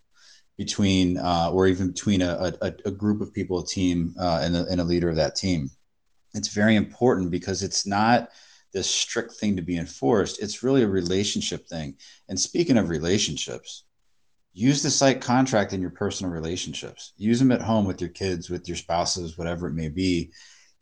between 0.59 1.19
uh, 1.19 1.51
or 1.53 1.67
even 1.67 1.89
between 1.89 2.23
a, 2.23 2.53
a, 2.61 2.73
a, 2.85 2.91
group 2.91 3.21
of 3.21 3.33
people 3.33 3.61
a 3.61 3.67
team 3.67 4.15
uh, 4.21 4.41
and, 4.43 4.55
a, 4.55 4.67
and 4.67 4.81
a 4.81 4.85
leader 4.85 5.09
of 5.09 5.17
that 5.17 5.35
team. 5.35 5.71
It's 6.35 6.49
very 6.49 6.77
important 6.77 7.31
because 7.31 7.63
it's 7.63 7.87
not 7.87 8.29
this 8.73 8.91
strict 8.91 9.33
thing 9.35 9.57
to 9.57 9.63
be 9.63 9.77
enforced. 9.77 10.43
It's 10.43 10.63
really 10.63 10.83
a 10.83 10.89
relationship 10.89 11.67
thing. 11.67 11.97
And 12.29 12.39
speaking 12.39 12.79
of 12.79 12.89
relationships, 12.89 13.85
use 14.55 14.83
the 14.83 14.91
psych 14.91 15.21
contract 15.21 15.73
in 15.73 15.81
your 15.81 15.91
personal 15.91 16.33
relationships. 16.33 17.13
Use 17.17 17.39
them 17.39 17.53
at 17.53 17.63
home 17.63 17.85
with 17.85 18.01
your 18.01 18.11
kids, 18.11 18.51
with 18.51 18.69
your 18.69 18.77
spouses, 18.77 19.39
whatever 19.39 19.69
it 19.69 19.75
may 19.75 19.89
be. 19.89 20.33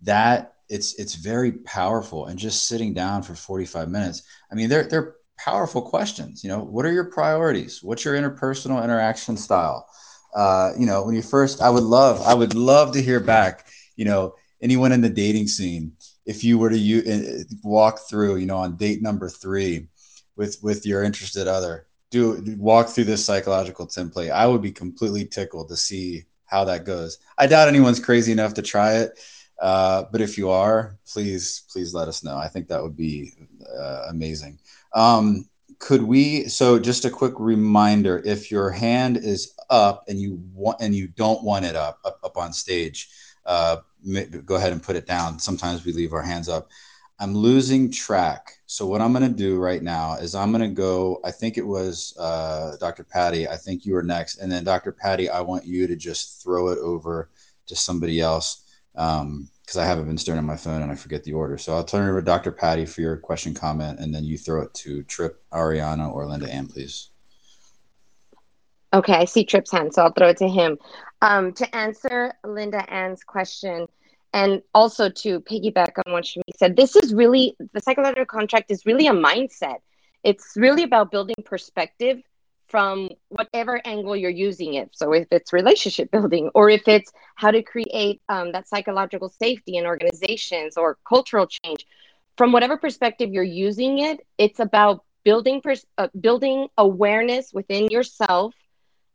That 0.02 0.54
it's 0.68 0.94
it's 0.94 1.14
very 1.14 1.52
powerful. 1.52 2.26
And 2.26 2.38
just 2.38 2.68
sitting 2.68 2.94
down 2.94 3.22
for 3.22 3.34
45 3.34 3.88
minutes. 3.88 4.22
I 4.50 4.54
mean, 4.54 4.68
they're 4.68 4.84
they're 4.84 5.16
powerful 5.36 5.82
questions. 5.82 6.44
You 6.44 6.50
know, 6.50 6.60
what 6.60 6.84
are 6.84 6.92
your 6.92 7.04
priorities? 7.10 7.82
What's 7.82 8.04
your 8.04 8.14
interpersonal 8.14 8.82
interaction 8.82 9.36
style? 9.36 9.86
Uh, 10.34 10.72
you 10.78 10.86
know, 10.86 11.02
when 11.02 11.14
you 11.14 11.22
first, 11.22 11.60
I 11.60 11.70
would 11.70 11.82
love, 11.82 12.20
I 12.22 12.34
would 12.34 12.54
love 12.54 12.92
to 12.92 13.02
hear 13.02 13.20
back. 13.20 13.66
You 13.96 14.04
know, 14.04 14.34
anyone 14.62 14.92
in 14.92 15.00
the 15.00 15.08
dating 15.08 15.48
scene, 15.48 15.92
if 16.26 16.44
you 16.44 16.58
were 16.58 16.70
to 16.70 17.12
uh, 17.12 17.42
walk 17.62 18.00
through, 18.08 18.36
you 18.36 18.46
know, 18.46 18.58
on 18.58 18.76
date 18.76 19.02
number 19.02 19.28
three 19.28 19.88
with 20.36 20.58
with 20.62 20.86
your 20.86 21.02
interested 21.02 21.48
other, 21.48 21.86
do 22.10 22.42
walk 22.58 22.88
through 22.88 23.04
this 23.04 23.24
psychological 23.24 23.86
template. 23.86 24.30
I 24.30 24.46
would 24.46 24.62
be 24.62 24.72
completely 24.72 25.24
tickled 25.24 25.68
to 25.68 25.76
see 25.76 26.24
how 26.46 26.64
that 26.64 26.84
goes. 26.84 27.18
I 27.38 27.46
doubt 27.46 27.68
anyone's 27.68 28.00
crazy 28.00 28.32
enough 28.32 28.54
to 28.54 28.62
try 28.62 28.96
it, 28.96 29.18
uh, 29.60 30.04
but 30.10 30.20
if 30.20 30.36
you 30.36 30.50
are, 30.50 30.96
please 31.06 31.62
please 31.70 31.94
let 31.94 32.08
us 32.08 32.24
know. 32.24 32.36
I 32.36 32.48
think 32.48 32.68
that 32.68 32.82
would 32.82 32.96
be 32.96 33.34
uh, 33.78 34.06
amazing. 34.08 34.58
Um, 34.94 35.48
could 35.78 36.02
we? 36.02 36.44
So 36.44 36.78
just 36.78 37.04
a 37.04 37.10
quick 37.10 37.34
reminder: 37.38 38.22
if 38.24 38.50
your 38.50 38.70
hand 38.70 39.16
is 39.16 39.54
up 39.70 40.04
and 40.08 40.20
you 40.20 40.42
want 40.52 40.78
and 40.80 40.94
you 40.94 41.08
don't 41.08 41.42
want 41.44 41.64
it 41.64 41.76
up 41.76 42.00
up, 42.04 42.18
up 42.24 42.36
on 42.36 42.52
stage, 42.52 43.08
uh, 43.46 43.78
go 44.44 44.54
ahead 44.56 44.72
and 44.72 44.82
put 44.82 44.96
it 44.96 45.06
down. 45.06 45.38
Sometimes 45.38 45.84
we 45.84 45.92
leave 45.92 46.12
our 46.12 46.22
hands 46.22 46.48
up. 46.48 46.68
I'm 47.18 47.34
losing 47.34 47.90
track. 47.90 48.54
So 48.64 48.86
what 48.86 49.02
I'm 49.02 49.12
going 49.12 49.30
to 49.30 49.36
do 49.36 49.58
right 49.58 49.82
now 49.82 50.14
is 50.14 50.34
I'm 50.34 50.52
going 50.52 50.62
to 50.62 50.74
go. 50.74 51.20
I 51.22 51.30
think 51.30 51.58
it 51.58 51.66
was 51.66 52.16
uh, 52.18 52.76
Dr. 52.80 53.04
Patty. 53.04 53.46
I 53.46 53.56
think 53.56 53.84
you 53.84 53.92
were 53.92 54.02
next, 54.02 54.38
and 54.38 54.50
then 54.50 54.64
Dr. 54.64 54.90
Patty. 54.90 55.28
I 55.28 55.42
want 55.42 55.66
you 55.66 55.86
to 55.86 55.96
just 55.96 56.42
throw 56.42 56.68
it 56.68 56.78
over 56.78 57.28
to 57.66 57.76
somebody 57.76 58.20
else 58.20 58.64
because 58.92 59.20
um, 59.22 59.48
I 59.76 59.84
haven't 59.84 60.06
been 60.06 60.18
staring 60.18 60.38
at 60.38 60.44
my 60.44 60.56
phone 60.56 60.82
and 60.82 60.90
I 60.90 60.94
forget 60.94 61.22
the 61.24 61.32
order. 61.32 61.58
So 61.58 61.74
I'll 61.74 61.84
turn 61.84 62.06
it 62.06 62.10
over 62.10 62.20
to 62.20 62.24
Dr. 62.24 62.52
Patty 62.52 62.86
for 62.86 63.02
your 63.02 63.16
question, 63.16 63.54
comment, 63.54 64.00
and 64.00 64.14
then 64.14 64.24
you 64.24 64.36
throw 64.36 64.62
it 64.62 64.74
to 64.74 65.02
Trip, 65.04 65.42
Ariana, 65.52 66.12
or 66.12 66.26
Linda 66.26 66.52
Ann, 66.52 66.66
please. 66.66 67.08
Okay, 68.92 69.14
I 69.14 69.24
see 69.24 69.44
Trip's 69.44 69.70
hand, 69.70 69.94
so 69.94 70.02
I'll 70.02 70.12
throw 70.12 70.28
it 70.28 70.38
to 70.38 70.48
him. 70.48 70.78
Um, 71.22 71.52
to 71.52 71.76
answer 71.76 72.32
Linda 72.44 72.88
Ann's 72.90 73.22
question, 73.22 73.86
and 74.32 74.62
also 74.74 75.10
to 75.10 75.40
piggyback 75.40 75.92
on 76.06 76.12
what 76.12 76.24
Shami 76.24 76.42
said, 76.56 76.76
this 76.76 76.96
is 76.96 77.12
really 77.12 77.56
the 77.72 77.80
psychological 77.80 78.24
contract 78.24 78.70
is 78.70 78.86
really 78.86 79.06
a 79.06 79.12
mindset. 79.12 79.78
It's 80.22 80.52
really 80.56 80.82
about 80.82 81.10
building 81.10 81.36
perspective 81.44 82.22
from 82.68 83.10
whatever 83.28 83.80
angle 83.84 84.16
you're 84.16 84.30
using 84.30 84.74
it. 84.74 84.90
So 84.92 85.12
if 85.12 85.26
it's 85.32 85.52
relationship 85.52 86.10
building, 86.10 86.50
or 86.54 86.70
if 86.70 86.86
it's 86.86 87.10
how 87.34 87.50
to 87.50 87.62
create 87.62 88.22
um, 88.28 88.52
that 88.52 88.68
psychological 88.68 89.28
safety 89.28 89.76
in 89.76 89.86
organizations 89.86 90.76
or 90.76 90.96
cultural 91.06 91.46
change, 91.46 91.84
from 92.36 92.52
whatever 92.52 92.76
perspective 92.76 93.30
you're 93.32 93.42
using 93.42 93.98
it, 93.98 94.20
it's 94.38 94.60
about 94.60 95.04
building 95.24 95.60
pers- 95.60 95.84
uh, 95.98 96.08
building 96.18 96.68
awareness 96.78 97.52
within 97.52 97.88
yourself. 97.88 98.54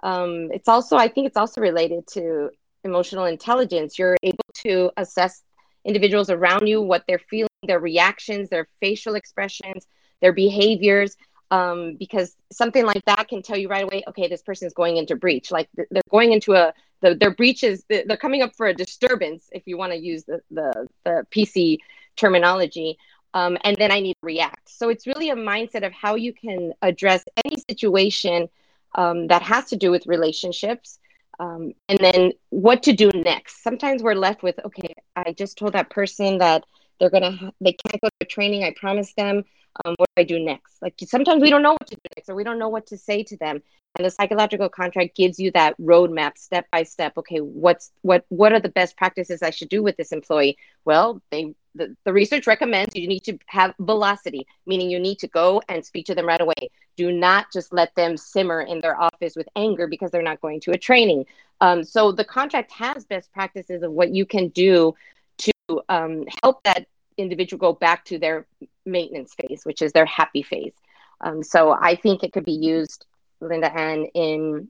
Um, 0.04 0.50
it's 0.52 0.68
also, 0.68 0.98
I 0.98 1.08
think, 1.08 1.28
it's 1.28 1.38
also 1.38 1.62
related 1.62 2.08
to 2.14 2.52
emotional 2.84 3.26
intelligence. 3.26 3.98
You're 3.98 4.18
able 4.24 4.46
to 4.56 4.92
assess 4.98 5.42
individuals 5.84 6.30
around 6.30 6.68
you, 6.68 6.82
what 6.82 7.04
they're 7.08 7.20
feeling, 7.20 7.50
their 7.64 7.80
reactions, 7.80 8.50
their 8.50 8.68
facial 8.80 9.16
expressions, 9.16 9.88
their 10.22 10.34
behaviors. 10.34 11.16
Um, 11.52 11.96
because 11.98 12.36
something 12.52 12.86
like 12.86 13.06
that 13.06 13.28
can 13.28 13.44
tell 13.44 13.56
you 13.56 13.70
right 13.70 13.84
away, 13.84 14.04
okay, 14.08 14.28
this 14.28 14.42
person 14.42 14.66
is 14.66 14.74
going 14.74 14.98
into 14.98 15.16
breach. 15.16 15.52
Like 15.52 15.70
they're 15.76 16.02
going 16.10 16.32
into 16.32 16.54
a, 16.54 16.74
the, 17.02 17.16
their 17.16 17.36
breaches, 17.36 17.86
they're 17.88 18.18
coming 18.18 18.42
up 18.42 18.56
for 18.56 18.66
a 18.66 18.74
disturbance, 18.74 19.48
if 19.52 19.64
you 19.68 19.78
want 19.78 19.92
to 19.92 19.98
use 19.98 20.24
the, 20.24 20.42
the, 20.50 20.88
the 21.04 21.28
PC 21.32 21.78
terminology. 22.16 22.98
Um, 23.36 23.58
and 23.64 23.76
then 23.78 23.92
I 23.92 24.00
need 24.00 24.14
to 24.14 24.26
react. 24.26 24.70
So 24.70 24.90
it's 24.90 25.06
really 25.06 25.30
a 25.30 25.36
mindset 25.36 25.86
of 25.86 25.92
how 25.92 26.16
you 26.16 26.34
can 26.34 26.74
address 26.82 27.24
any 27.46 27.58
situation 27.70 28.50
um, 28.96 29.28
that 29.28 29.42
has 29.42 29.66
to 29.66 29.76
do 29.76 29.92
with 29.92 30.08
relationships. 30.08 31.00
Um, 31.40 31.74
and 31.90 32.00
then 32.00 32.32
what 32.50 32.84
to 32.84 32.94
do 32.94 33.12
next? 33.12 33.62
Sometimes 33.62 34.02
we're 34.02 34.16
left 34.16 34.42
with 34.42 34.58
okay 34.66 34.94
i 35.18 35.34
just 35.34 35.58
told 35.58 35.74
that 35.74 35.90
person 35.90 36.38
that 36.38 36.64
they're 37.00 37.10
gonna 37.10 37.32
ha- 37.32 37.52
they 37.60 37.74
can't 37.74 38.02
go 38.02 38.08
to 38.20 38.26
training 38.28 38.64
i 38.64 38.74
promised 38.80 39.16
them. 39.18 39.44
Um, 39.84 39.96
what 39.98 40.08
do 40.16 40.22
i 40.22 40.24
do 40.24 40.40
next? 40.40 40.82
Like 40.82 40.96
sometimes 41.06 41.42
we 41.42 41.50
don't 41.50 41.62
know 41.62 41.74
what 41.74 41.88
to 41.88 41.96
do 41.96 42.02
next 42.16 42.30
or 42.30 42.36
we 42.36 42.46
don't 42.46 42.60
know 42.60 42.70
what 42.70 42.88
to 42.88 42.98
say 42.98 43.24
to 43.24 43.38
them. 43.38 43.62
And 43.98 44.06
the 44.06 44.12
psychological 44.12 44.70
contract 44.70 45.16
gives 45.16 45.40
you 45.40 45.52
that 45.52 45.78
roadmap 45.78 46.38
step 46.38 46.66
by 46.72 46.84
step. 46.84 47.18
Okay 47.18 47.40
what's 47.40 47.92
what 48.02 48.26
what 48.30 48.54
are 48.54 48.62
the 48.62 48.70
best 48.70 48.96
practices 48.96 49.42
i 49.44 49.50
should 49.50 49.70
do 49.70 49.84
with 49.84 49.98
this 49.98 50.14
employee? 50.14 50.58
Well 50.86 51.22
they 51.32 51.54
the, 51.76 52.14
research 52.14 52.48
recommends 52.48 52.96
you 52.96 53.08
need 53.08 53.24
to 53.24 53.38
have 53.48 53.74
velocity 53.80 54.48
meaning 54.66 54.90
you 54.90 55.00
need 55.00 55.20
to 55.20 55.28
go 55.28 55.62
and 55.70 55.86
speak 55.86 56.06
to 56.06 56.16
them 56.16 56.26
right 56.26 56.42
away. 56.42 56.70
Do 56.98 57.12
not 57.12 57.52
just 57.52 57.74
let 57.74 57.94
them 57.96 58.18
simmer 58.18 58.62
in 58.62 58.80
their 58.82 59.00
office 59.00 59.36
with 59.36 59.48
anger 59.56 59.88
because 59.88 60.12
they're 60.12 60.22
not 60.22 60.42
going 60.42 60.62
to 60.62 60.72
a 60.72 60.78
training. 60.78 61.26
Um, 61.62 61.84
so 61.84 62.12
the 62.12 62.24
contract 62.24 62.72
has 62.72 63.06
best 63.06 63.32
practices 63.34 63.84
of 63.84 63.92
what 63.92 64.10
you 64.14 64.26
can 64.26 64.50
do 64.50 64.96
to 65.40 65.54
um, 65.90 66.26
help 66.44 66.64
that 66.64 66.88
individual 67.18 67.60
go 67.60 67.74
back 67.74 68.06
to 68.06 68.18
their 68.18 68.46
maintenance 68.86 69.34
phase 69.34 69.66
which 69.66 69.82
is 69.82 69.92
their 69.94 70.06
happy 70.06 70.44
phase. 70.44 70.74
Um, 71.22 71.44
so 71.44 71.72
i 71.72 71.96
think 71.96 72.24
it 72.24 72.34
could 72.34 72.46
be 72.46 72.52
used 72.52 73.06
Linda 73.42 73.74
Ann, 73.74 74.06
in 74.14 74.70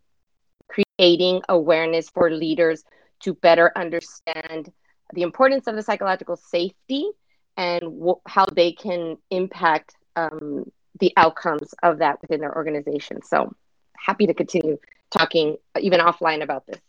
creating 0.68 1.42
awareness 1.50 2.10
for 2.10 2.30
leaders 2.32 2.84
to 3.22 3.34
better 3.34 3.72
understand 3.76 4.72
the 5.16 5.24
importance 5.24 5.68
of 5.68 5.76
the 5.76 5.82
psychological 5.82 6.36
safety 6.36 7.10
and 7.58 7.84
how 8.28 8.46
they 8.46 8.72
can 8.72 9.18
impact 9.32 9.96
um, 10.16 10.72
the 11.00 11.14
outcomes 11.18 11.74
of 11.84 12.00
that 12.00 12.22
within 12.22 12.42
their 12.42 12.56
organization. 12.56 13.22
So 13.24 13.54
happy 13.98 14.28
to 14.28 14.34
continue 14.34 14.78
talking 15.10 15.58
even 15.80 16.00
offline 16.00 16.44
about 16.44 16.68
this. 16.68 16.80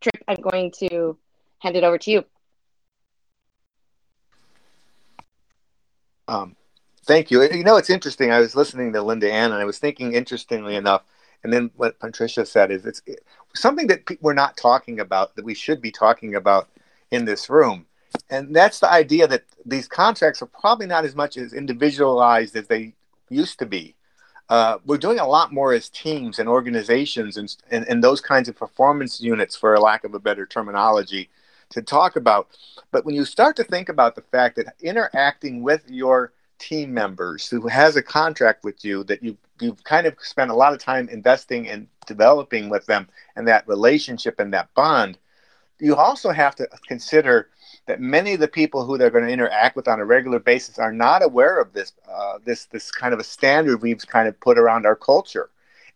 Trip, 0.00 0.22
I'm 0.28 0.40
going 0.40 0.72
to 0.78 1.18
hand 1.58 1.76
it 1.76 1.84
over 1.84 1.98
to 1.98 2.10
you. 2.10 2.24
Um, 6.28 6.56
Thank 7.06 7.30
you. 7.30 7.42
You 7.42 7.62
know, 7.62 7.76
it's 7.76 7.88
interesting. 7.88 8.32
I 8.32 8.40
was 8.40 8.56
listening 8.56 8.92
to 8.92 9.00
Linda 9.00 9.30
Ann, 9.30 9.52
and 9.52 9.60
I 9.60 9.64
was 9.64 9.78
thinking, 9.78 10.14
interestingly 10.14 10.74
enough, 10.74 11.04
and 11.44 11.52
then 11.52 11.70
what 11.76 12.00
Patricia 12.00 12.44
said 12.44 12.72
is 12.72 12.84
it's 12.84 13.00
something 13.54 13.86
that 13.86 14.02
we're 14.20 14.34
not 14.34 14.56
talking 14.56 14.98
about 14.98 15.36
that 15.36 15.44
we 15.44 15.54
should 15.54 15.80
be 15.80 15.92
talking 15.92 16.34
about 16.34 16.68
in 17.10 17.24
this 17.24 17.48
room, 17.48 17.86
and 18.30 18.54
that's 18.54 18.80
the 18.80 18.90
idea 18.90 19.26
that 19.26 19.44
these 19.64 19.88
contracts 19.88 20.42
are 20.42 20.46
probably 20.46 20.86
not 20.86 21.04
as 21.04 21.14
much 21.14 21.36
as 21.36 21.52
individualized 21.52 22.56
as 22.56 22.66
they 22.66 22.94
used 23.28 23.58
to 23.58 23.66
be. 23.66 23.94
Uh, 24.48 24.78
we're 24.84 24.96
doing 24.96 25.18
a 25.18 25.26
lot 25.26 25.52
more 25.52 25.72
as 25.72 25.88
teams 25.88 26.38
and 26.38 26.48
organizations 26.48 27.36
and, 27.36 27.56
and, 27.70 27.84
and 27.88 28.02
those 28.02 28.20
kinds 28.20 28.48
of 28.48 28.56
performance 28.56 29.20
units, 29.20 29.56
for 29.56 29.74
a 29.74 29.80
lack 29.80 30.04
of 30.04 30.14
a 30.14 30.20
better 30.20 30.46
terminology, 30.46 31.28
to 31.70 31.82
talk 31.82 32.14
about. 32.14 32.48
But 32.92 33.04
when 33.04 33.16
you 33.16 33.24
start 33.24 33.56
to 33.56 33.64
think 33.64 33.88
about 33.88 34.14
the 34.14 34.22
fact 34.22 34.56
that 34.56 34.74
interacting 34.80 35.62
with 35.62 35.82
your 35.88 36.32
team 36.58 36.94
members 36.94 37.48
who 37.48 37.66
has 37.68 37.96
a 37.96 38.02
contract 38.02 38.64
with 38.64 38.84
you 38.84 39.04
that 39.04 39.22
you 39.22 39.36
you've 39.60 39.82
kind 39.84 40.06
of 40.06 40.14
spent 40.20 40.50
a 40.50 40.54
lot 40.54 40.72
of 40.72 40.78
time 40.78 41.08
investing 41.10 41.68
and 41.68 41.86
developing 42.06 42.68
with 42.68 42.86
them 42.86 43.08
and 43.36 43.46
that 43.46 43.66
relationship 43.68 44.38
and 44.38 44.52
that 44.54 44.72
bond 44.74 45.18
you 45.78 45.94
also 45.94 46.30
have 46.30 46.54
to 46.56 46.68
consider 46.86 47.50
that 47.86 48.00
many 48.00 48.34
of 48.34 48.40
the 48.40 48.48
people 48.48 48.84
who 48.84 48.98
they're 48.98 49.10
going 49.10 49.26
to 49.26 49.32
interact 49.32 49.76
with 49.76 49.88
on 49.88 50.00
a 50.00 50.04
regular 50.04 50.38
basis 50.38 50.78
are 50.78 50.92
not 50.92 51.22
aware 51.22 51.60
of 51.60 51.72
this 51.72 51.92
uh, 52.10 52.38
this 52.44 52.66
this 52.66 52.90
kind 52.90 53.14
of 53.14 53.20
a 53.20 53.24
standard 53.24 53.82
we've 53.82 54.06
kind 54.06 54.28
of 54.28 54.38
put 54.40 54.58
around 54.58 54.86
our 54.86 54.96
culture 54.96 55.50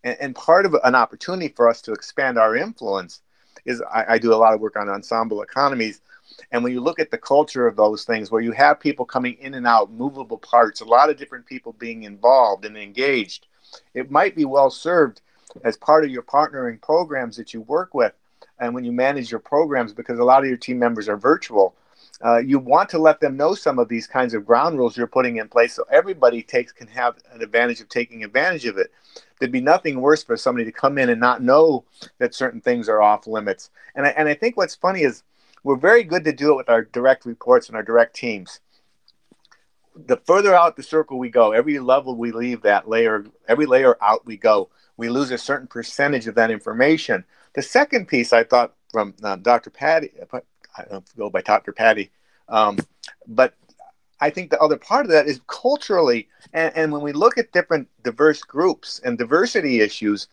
and, 0.05 0.16
and 0.20 0.35
part 0.35 0.66
of 0.66 0.74
an 0.85 0.95
opportunity 0.95 1.49
for 1.49 1.68
us 1.68 1.81
to 1.83 1.93
expand 1.93 2.39
our 2.39 2.57
influence 2.57 3.20
is 3.64 3.83
I, 3.93 4.14
I 4.14 4.18
do 4.18 4.33
a 4.33 4.37
lot 4.37 4.55
of 4.55 4.61
work 4.61 4.76
on 4.76 4.89
ensemble 4.89 5.43
economies 5.43 6.01
and 6.53 6.62
when 6.62 6.72
you 6.72 6.81
look 6.81 6.99
at 6.99 7.11
the 7.11 7.18
culture 7.18 7.66
of 7.66 7.76
those 7.76 8.05
things, 8.05 8.31
where 8.31 8.41
you 8.41 8.53
have 8.53 8.81
people 8.81 9.05
coming 9.05 9.37
in 9.41 9.55
and 9.55 9.66
out, 9.66 9.93
movable 9.93 10.39
parts, 10.39 10.81
a 10.81 10.85
lot 10.85 11.11
of 11.11 11.16
different 11.16 11.47
people 11.47 11.72
being 11.74 12.05
involved 12.05 12.64
and 12.64 12.76
engaged, 12.76 13.47
it 13.95 14.11
might 14.11 14.35
be 14.35 14.45
well 14.45 14.70
served 14.70 15.20
as 15.64 15.76
part 15.76 16.05
of 16.05 16.11
your 16.11 16.22
partnering 16.22 16.81
programs 16.81 17.37
that 17.37 17.53
you 17.53 17.61
work 17.62 17.95
with. 17.95 18.12
And 18.61 18.74
when 18.74 18.84
you 18.84 18.92
manage 18.92 19.30
your 19.30 19.40
programs, 19.40 19.92
because 19.92 20.18
a 20.18 20.24
lot 20.24 20.42
of 20.42 20.48
your 20.48 20.58
team 20.58 20.78
members 20.78 21.08
are 21.08 21.16
virtual, 21.16 21.74
uh, 22.22 22.38
you 22.38 22.58
want 22.58 22.90
to 22.90 22.98
let 22.98 23.20
them 23.20 23.36
know 23.36 23.54
some 23.54 23.78
of 23.78 23.88
these 23.88 24.06
kinds 24.06 24.34
of 24.34 24.44
ground 24.44 24.76
rules 24.76 24.96
you're 24.96 25.06
putting 25.06 25.38
in 25.38 25.48
place 25.48 25.74
so 25.74 25.84
everybody 25.90 26.42
takes 26.42 26.70
can 26.70 26.86
have 26.86 27.16
an 27.32 27.40
advantage 27.40 27.80
of 27.80 27.88
taking 27.88 28.22
advantage 28.22 28.66
of 28.66 28.76
it 28.76 28.92
there'd 29.38 29.50
be 29.50 29.58
nothing 29.58 30.02
worse 30.02 30.22
for 30.22 30.36
somebody 30.36 30.66
to 30.66 30.72
come 30.72 30.98
in 30.98 31.08
and 31.08 31.18
not 31.18 31.42
know 31.42 31.82
that 32.18 32.34
certain 32.34 32.61
things 32.61 32.90
are 32.90 33.00
off 33.00 33.26
limits 33.26 33.70
and 33.94 34.06
I, 34.06 34.11
and 34.11 34.28
I 34.28 34.34
think 34.34 34.58
what's 34.58 34.74
funny 34.74 35.00
is 35.00 35.22
we're 35.62 35.76
very 35.76 36.04
good 36.04 36.24
to 36.24 36.32
do 36.32 36.52
it 36.52 36.56
with 36.56 36.68
our 36.68 36.82
direct 36.82 37.26
reports 37.26 37.68
and 37.68 37.76
our 37.76 37.82
direct 37.82 38.16
teams. 38.16 38.61
The 39.94 40.16
further 40.16 40.54
out 40.54 40.76
the 40.76 40.82
circle 40.82 41.18
we 41.18 41.28
go, 41.28 41.52
every 41.52 41.78
level 41.78 42.16
we 42.16 42.32
leave 42.32 42.62
that 42.62 42.88
layer, 42.88 43.26
every 43.48 43.66
layer 43.66 43.96
out 44.02 44.24
we 44.24 44.36
go, 44.36 44.70
we 44.96 45.08
lose 45.08 45.30
a 45.30 45.38
certain 45.38 45.66
percentage 45.66 46.26
of 46.26 46.34
that 46.36 46.50
information. 46.50 47.24
The 47.55 47.62
second 47.62 48.07
piece 48.09 48.32
I 48.32 48.44
thought 48.44 48.74
from 48.90 49.14
uh, 49.22 49.36
Dr. 49.36 49.70
Patty, 49.70 50.11
I 50.76 50.84
don't 50.90 51.16
go 51.16 51.30
by 51.30 51.42
Dr. 51.42 51.72
Patty, 51.72 52.11
um, 52.48 52.78
but 53.26 53.55
I 54.20 54.30
think 54.30 54.51
the 54.51 54.61
other 54.61 54.76
part 54.76 55.07
of 55.07 55.12
that 55.12 55.26
is 55.26 55.40
culturally, 55.46 56.28
and, 56.53 56.72
and 56.76 56.92
when 56.92 57.03
we 57.03 57.12
look 57.12 57.38
at 57.38 57.53
different 57.53 57.88
diverse 58.03 58.42
groups 58.42 59.01
and 59.05 59.16
diversity 59.16 59.80
issues, 59.80 60.28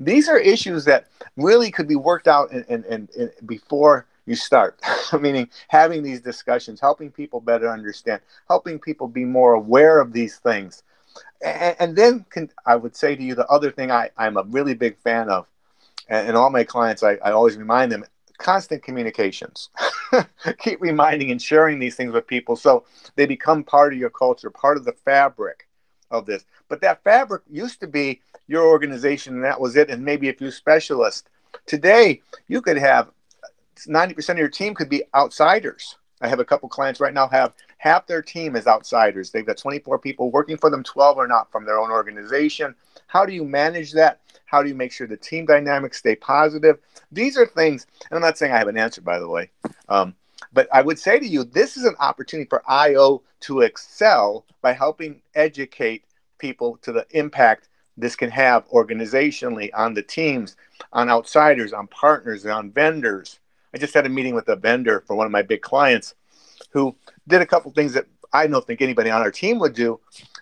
these 0.00 0.28
are 0.28 0.38
issues 0.38 0.84
that 0.84 1.08
really 1.36 1.70
could 1.70 1.88
be 1.88 1.96
worked 1.96 2.28
out 2.28 2.50
and, 2.50 2.64
and, 2.68 2.84
and, 2.86 3.08
and 3.10 3.30
before 3.46 4.06
you 4.26 4.36
start 4.36 4.78
meaning 5.20 5.48
having 5.68 6.02
these 6.02 6.20
discussions 6.20 6.80
helping 6.80 7.10
people 7.10 7.40
better 7.40 7.68
understand 7.68 8.20
helping 8.48 8.78
people 8.78 9.08
be 9.08 9.24
more 9.24 9.54
aware 9.54 10.00
of 10.00 10.12
these 10.12 10.36
things 10.36 10.82
and, 11.42 11.76
and 11.80 11.96
then 11.96 12.24
can, 12.28 12.50
i 12.66 12.76
would 12.76 12.94
say 12.94 13.16
to 13.16 13.22
you 13.22 13.34
the 13.34 13.46
other 13.46 13.70
thing 13.70 13.90
I, 13.90 14.10
i'm 14.18 14.36
a 14.36 14.42
really 14.44 14.74
big 14.74 14.98
fan 14.98 15.30
of 15.30 15.46
and, 16.08 16.28
and 16.28 16.36
all 16.36 16.50
my 16.50 16.64
clients 16.64 17.02
I, 17.02 17.14
I 17.16 17.32
always 17.32 17.56
remind 17.56 17.92
them 17.92 18.04
constant 18.38 18.82
communications. 18.82 19.68
Keep 20.58 20.80
reminding 20.80 21.30
and 21.30 21.42
sharing 21.42 21.78
these 21.78 21.96
things 21.96 22.12
with 22.12 22.26
people 22.26 22.56
so 22.56 22.84
they 23.16 23.26
become 23.26 23.64
part 23.64 23.92
of 23.92 23.98
your 23.98 24.10
culture 24.10 24.48
part 24.48 24.76
of 24.76 24.84
the 24.84 24.92
fabric 24.92 25.68
of 26.10 26.24
this. 26.24 26.44
But 26.68 26.80
that 26.80 27.02
fabric 27.04 27.42
used 27.50 27.80
to 27.80 27.86
be 27.86 28.20
your 28.46 28.66
organization 28.66 29.34
and 29.34 29.44
that 29.44 29.60
was 29.60 29.76
it. 29.76 29.90
And 29.90 30.04
maybe 30.04 30.28
a 30.28 30.34
few 30.34 30.50
specialists 30.50 31.28
today 31.66 32.22
you 32.46 32.62
could 32.62 32.78
have 32.78 33.10
90% 33.86 34.30
of 34.30 34.38
your 34.38 34.48
team 34.48 34.74
could 34.74 34.88
be 34.88 35.02
outsiders. 35.14 35.96
I 36.20 36.28
have 36.28 36.40
a 36.40 36.44
couple 36.44 36.68
clients 36.68 37.00
right 37.00 37.14
now 37.14 37.28
have 37.28 37.52
half 37.78 38.06
their 38.06 38.22
team 38.22 38.54
is 38.56 38.66
outsiders. 38.66 39.30
They've 39.30 39.46
got 39.46 39.56
24 39.56 39.98
people 39.98 40.30
working 40.30 40.56
for 40.56 40.70
them, 40.70 40.82
12 40.82 41.18
are 41.18 41.26
not 41.26 41.50
from 41.50 41.64
their 41.64 41.78
own 41.78 41.90
organization. 41.90 42.74
How 43.06 43.24
do 43.24 43.32
you 43.32 43.44
manage 43.44 43.92
that? 43.92 44.20
How 44.44 44.62
do 44.62 44.68
you 44.68 44.74
make 44.74 44.92
sure 44.92 45.06
the 45.06 45.16
team 45.16 45.46
dynamics 45.46 45.98
stay 45.98 46.16
positive? 46.16 46.78
These 47.10 47.36
are 47.36 47.46
things, 47.46 47.86
and 48.10 48.16
I'm 48.16 48.22
not 48.22 48.38
saying 48.38 48.52
I 48.52 48.58
have 48.58 48.68
an 48.68 48.78
answer, 48.78 49.00
by 49.00 49.18
the 49.18 49.28
way, 49.28 49.50
um, 49.88 50.14
but 50.52 50.68
I 50.72 50.82
would 50.82 50.98
say 50.98 51.18
to 51.18 51.26
you, 51.26 51.44
this 51.44 51.76
is 51.76 51.84
an 51.84 51.96
opportunity 51.98 52.48
for 52.48 52.62
IO 52.70 53.22
to 53.40 53.60
excel 53.60 54.44
by 54.62 54.72
helping 54.72 55.22
educate 55.34 56.04
people 56.38 56.78
to 56.82 56.92
the 56.92 57.06
impact 57.10 57.68
this 57.96 58.16
can 58.16 58.30
have 58.30 58.68
organizationally 58.68 59.70
on 59.74 59.92
the 59.92 60.02
teams, 60.02 60.56
on 60.92 61.10
outsiders, 61.10 61.72
on 61.72 61.88
partners, 61.88 62.46
on 62.46 62.70
vendors. 62.70 63.40
I 63.74 63.78
just 63.78 63.92
had 63.92 64.06
a 64.06 64.08
meeting 64.08 64.34
with 64.34 64.48
a 64.48 64.56
vendor 64.56 65.02
for 65.06 65.16
one 65.16 65.26
of 65.26 65.32
my 65.32 65.42
big 65.42 65.62
clients 65.62 66.14
who 66.70 66.94
did 67.26 67.42
a 67.42 67.46
couple 67.46 67.70
things 67.72 67.92
that 67.94 68.06
I 68.32 68.46
don't 68.46 68.66
think 68.66 68.80
anybody 68.80 69.10
on 69.10 69.22
our 69.22 69.30
team 69.30 69.58
would 69.58 69.74
do, 69.74 70.00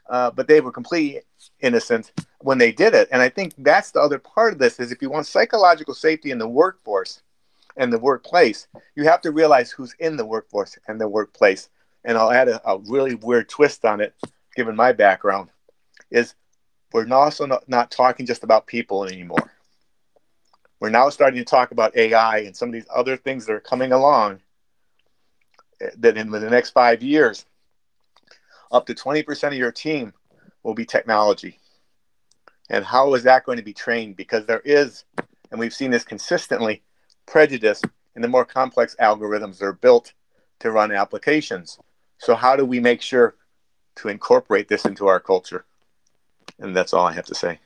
uh, 0.09 0.31
but 0.31 0.49
they 0.49 0.61
were 0.61 0.73
completely 0.73 1.23
innocent 1.61 2.13
when 2.41 2.59
they 2.59 2.73
did 2.73 2.95
it. 2.95 3.09
And 3.13 3.23
I 3.23 3.29
think 3.29 3.55
that's 3.59 3.91
the 3.91 4.01
other 4.01 4.19
part 4.19 4.53
of 4.53 4.59
this 4.59 4.81
is 4.81 4.91
if 4.91 5.01
you 5.01 5.11
want 5.11 5.27
psychological 5.27 5.95
safety 5.95 6.31
in 6.31 6.39
the 6.39 6.49
workforce 6.49 7.23
and 7.77 7.93
the 7.93 7.99
workplace, 7.99 8.67
you 8.95 9.05
have 9.05 9.21
to 9.23 9.31
realize 9.31 9.71
who's 9.71 9.95
in 9.99 10.17
the 10.17 10.27
workforce 10.27 10.79
and 10.89 11.01
the 11.01 11.09
workplace. 11.09 11.69
And 12.05 12.17
I'll 12.17 12.31
add 12.31 12.49
a, 12.49 12.69
a 12.69 12.79
really 12.79 13.15
weird 13.15 13.49
twist 13.49 13.85
on 13.85 14.01
it, 14.01 14.15
given 14.55 14.77
my 14.77 14.93
background, 14.93 15.51
is 16.11 16.35
we're 16.93 17.13
also 17.13 17.47
not, 17.47 17.69
not 17.69 17.91
talking 17.91 18.27
just 18.27 18.45
about 18.45 18.67
people 18.67 19.05
anymore. 19.05 19.53
We're 20.79 20.91
now 20.91 21.09
starting 21.09 21.39
to 21.39 21.45
talk 21.45 21.71
about 21.71 21.97
AI 21.97 22.39
and 22.39 22.55
some 22.55 22.69
of 22.69 22.73
these 22.73 22.87
other 22.95 23.17
things 23.17 23.47
that 23.47 23.53
are 23.53 23.61
coming 23.61 23.93
along 23.93 24.41
that 25.97 26.17
in 26.17 26.31
the 26.31 26.51
next 26.51 26.71
five 26.71 27.03
years, 27.03 27.45
up 28.73 28.87
to 28.87 28.95
20% 28.95 29.49
of 29.49 29.55
your 29.55 29.73
team 29.73 30.13
will 30.63 30.75
be 30.75 30.85
technology. 30.85 31.59
And 32.69 32.85
how 32.85 33.15
is 33.15 33.23
that 33.23 33.45
going 33.45 33.59
to 33.59 33.65
be 33.65 33.73
trained? 33.73 34.17
Because 34.17 34.47
there 34.47 34.63
is, 34.65 35.05
and 35.51 35.61
we've 35.61 35.75
seen 35.75 35.91
this 35.91 36.05
consistently, 36.05 36.83
prejudice 37.27 37.83
in 38.15 38.23
the 38.23 38.29
more 38.29 38.45
complex 38.45 38.97
algorithms 39.01 39.59
that 39.59 39.67
are 39.67 39.73
built 39.73 40.13
to 40.61 40.71
run 40.71 40.91
applications. 40.91 41.79
So, 42.19 42.35
how 42.35 42.57
do 42.57 42.65
we 42.65 42.81
make 42.81 43.03
sure 43.03 43.37
to 43.97 44.09
incorporate 44.09 44.69
this 44.69 44.85
into 44.85 45.07
our 45.07 45.21
culture? 45.21 45.65
And 46.59 46.75
that's 46.75 46.95
all 46.95 47.07
I 47.07 47.13
have 47.13 47.27
to 47.27 47.35
say. 47.35 47.61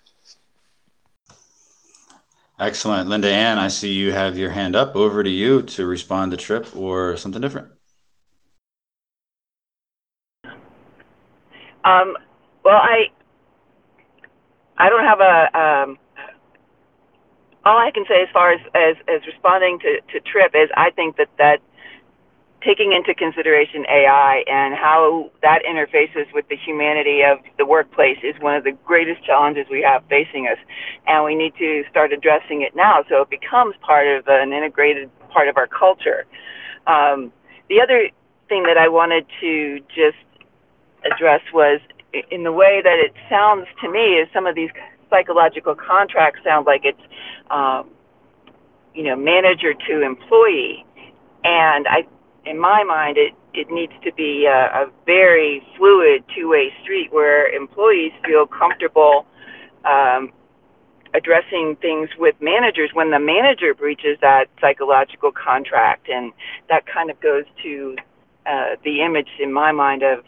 Excellent. 2.59 3.09
Linda 3.09 3.31
Ann, 3.33 3.59
I 3.59 3.69
see 3.69 3.93
you 3.93 4.13
have 4.13 4.37
your 4.37 4.51
hand 4.51 4.77
up. 4.77 4.95
Over 4.95 5.23
to 5.23 5.31
you 5.31 5.63
to 5.63 5.87
respond 5.87 6.33
to 6.33 6.37
Trip 6.37 6.77
or 6.77 7.17
something 7.17 7.41
different. 7.41 7.69
Um, 11.85 12.17
well, 12.65 12.77
I 12.77 13.11
I 14.79 14.89
don't 14.89 15.05
have 15.05 15.21
a 15.21 15.59
um, 15.59 15.99
all 17.65 17.79
I 17.79 17.91
can 17.91 18.05
say 18.09 18.23
as 18.23 18.29
far 18.33 18.53
as, 18.53 18.61
as, 18.75 18.97
as 19.09 19.27
responding 19.27 19.79
to, 19.81 20.01
to 20.13 20.21
Trip 20.21 20.53
is 20.55 20.71
I 20.77 20.91
think 20.91 21.17
that 21.17 21.29
that 21.39 21.61
taking 22.63 22.93
into 22.93 23.15
consideration 23.15 23.85
AI 23.89 24.45
and 24.47 24.75
how 24.75 25.31
that 25.43 25.63
interfaces 25.65 26.33
with 26.35 26.47
the 26.49 26.57
humanity 26.57 27.23
of 27.23 27.39
the 27.57 27.65
workplace 27.65 28.19
is 28.23 28.35
one 28.41 28.55
of 28.55 28.65
the 28.65 28.73
greatest 28.85 29.25
challenges 29.25 29.67
we 29.71 29.83
have 29.83 30.03
facing 30.09 30.47
us. 30.47 30.59
And 31.07 31.25
we 31.25 31.35
need 31.35 31.55
to 31.59 31.85
start 31.91 32.13
addressing 32.13 32.63
it 32.63 32.77
now 32.77 33.05
so 33.09 33.23
it 33.23 33.31
becomes 33.31 33.77
part 33.81 34.07
of 34.07 34.25
an 34.29 34.53
integrated 34.53 35.11
part 35.31 35.49
of 35.49 35.57
our 35.57 35.67
culture. 35.67 36.27
Um, 36.87 37.33
the 37.69 37.81
other 37.81 38.11
thing 38.49 38.65
that 38.65 38.77
I 38.77 38.89
wanted 38.89 39.27
to 39.41 39.81
just 39.89 40.19
address 41.05 41.41
was 41.53 41.81
in 42.31 42.43
the 42.43 42.53
way 42.53 42.81
that 42.83 42.99
it 42.99 43.15
sounds 43.29 43.67
to 43.81 43.91
me 43.91 44.15
is 44.15 44.29
some 44.33 44.47
of 44.47 44.55
these 44.55 44.71
psychological 45.09 45.75
contracts 45.75 46.41
sound 46.45 46.67
like 46.67 46.83
it's, 46.85 47.01
um, 47.51 47.89
you 48.95 49.05
know, 49.05 49.17
manager 49.17 49.75
to 49.75 50.03
employee. 50.03 50.85
And 51.45 51.87
I 51.89 52.07
in 52.45 52.59
my 52.59 52.83
mind, 52.85 53.17
it, 53.19 53.35
it 53.53 53.71
needs 53.71 53.93
to 54.05 54.13
be 54.13 54.47
a, 54.47 54.85
a 54.85 54.87
very 55.07 55.63
fluid 55.77 56.25
two-way 56.35 56.73
street 56.83 57.13
where 57.13 57.49
employees 57.49 58.13
feel 58.25 58.47
comfortable 58.47 59.27
um, 59.85 60.33
addressing 61.13 61.77
things 61.81 62.09
with 62.19 62.35
managers 62.41 62.91
when 62.93 63.11
the 63.11 63.19
manager 63.19 63.75
breaches 63.75 64.17
that 64.21 64.47
psychological 64.61 65.33
contract, 65.33 66.09
and 66.09 66.33
that 66.69 66.87
kind 66.87 67.11
of 67.11 67.21
goes 67.21 67.45
to 67.63 67.97
uh, 68.47 68.77
the 68.85 69.03
image 69.03 69.29
in 69.39 69.53
my 69.53 69.73
mind 69.73 70.03
of 70.03 70.25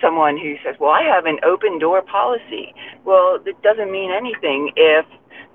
someone 0.00 0.36
who 0.36 0.56
says, 0.64 0.76
"Well, 0.78 0.90
I 0.90 1.02
have 1.02 1.26
an 1.26 1.38
open 1.44 1.78
door 1.78 2.02
policy." 2.02 2.74
Well, 3.04 3.38
it 3.44 3.60
doesn't 3.62 3.90
mean 3.90 4.10
anything 4.10 4.72
if 4.76 5.06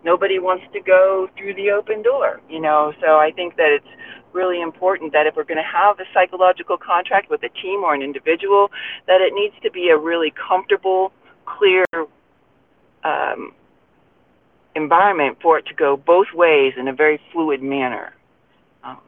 nobody 0.03 0.39
wants 0.39 0.65
to 0.73 0.79
go 0.79 1.29
through 1.37 1.55
the 1.55 1.71
open 1.71 2.01
door, 2.01 2.39
you 2.49 2.59
know. 2.59 2.93
So 3.01 3.17
I 3.17 3.31
think 3.31 3.57
that 3.57 3.71
it's 3.71 3.87
really 4.33 4.61
important 4.61 5.13
that 5.13 5.25
if 5.25 5.35
we're 5.35 5.43
going 5.43 5.57
to 5.57 5.63
have 5.63 5.99
a 5.99 6.05
psychological 6.13 6.77
contract 6.77 7.29
with 7.29 7.41
a 7.43 7.49
team 7.49 7.83
or 7.83 7.93
an 7.93 8.01
individual, 8.01 8.71
that 9.07 9.21
it 9.21 9.33
needs 9.33 9.55
to 9.63 9.71
be 9.71 9.89
a 9.89 9.97
really 9.97 10.31
comfortable, 10.31 11.11
clear 11.45 11.85
um, 13.03 13.53
environment 14.75 15.37
for 15.41 15.57
it 15.57 15.65
to 15.67 15.73
go 15.73 15.97
both 15.97 16.27
ways 16.33 16.73
in 16.77 16.87
a 16.87 16.93
very 16.93 17.19
fluid 17.31 17.63
manner. 17.63 18.13
Um, 18.83 18.99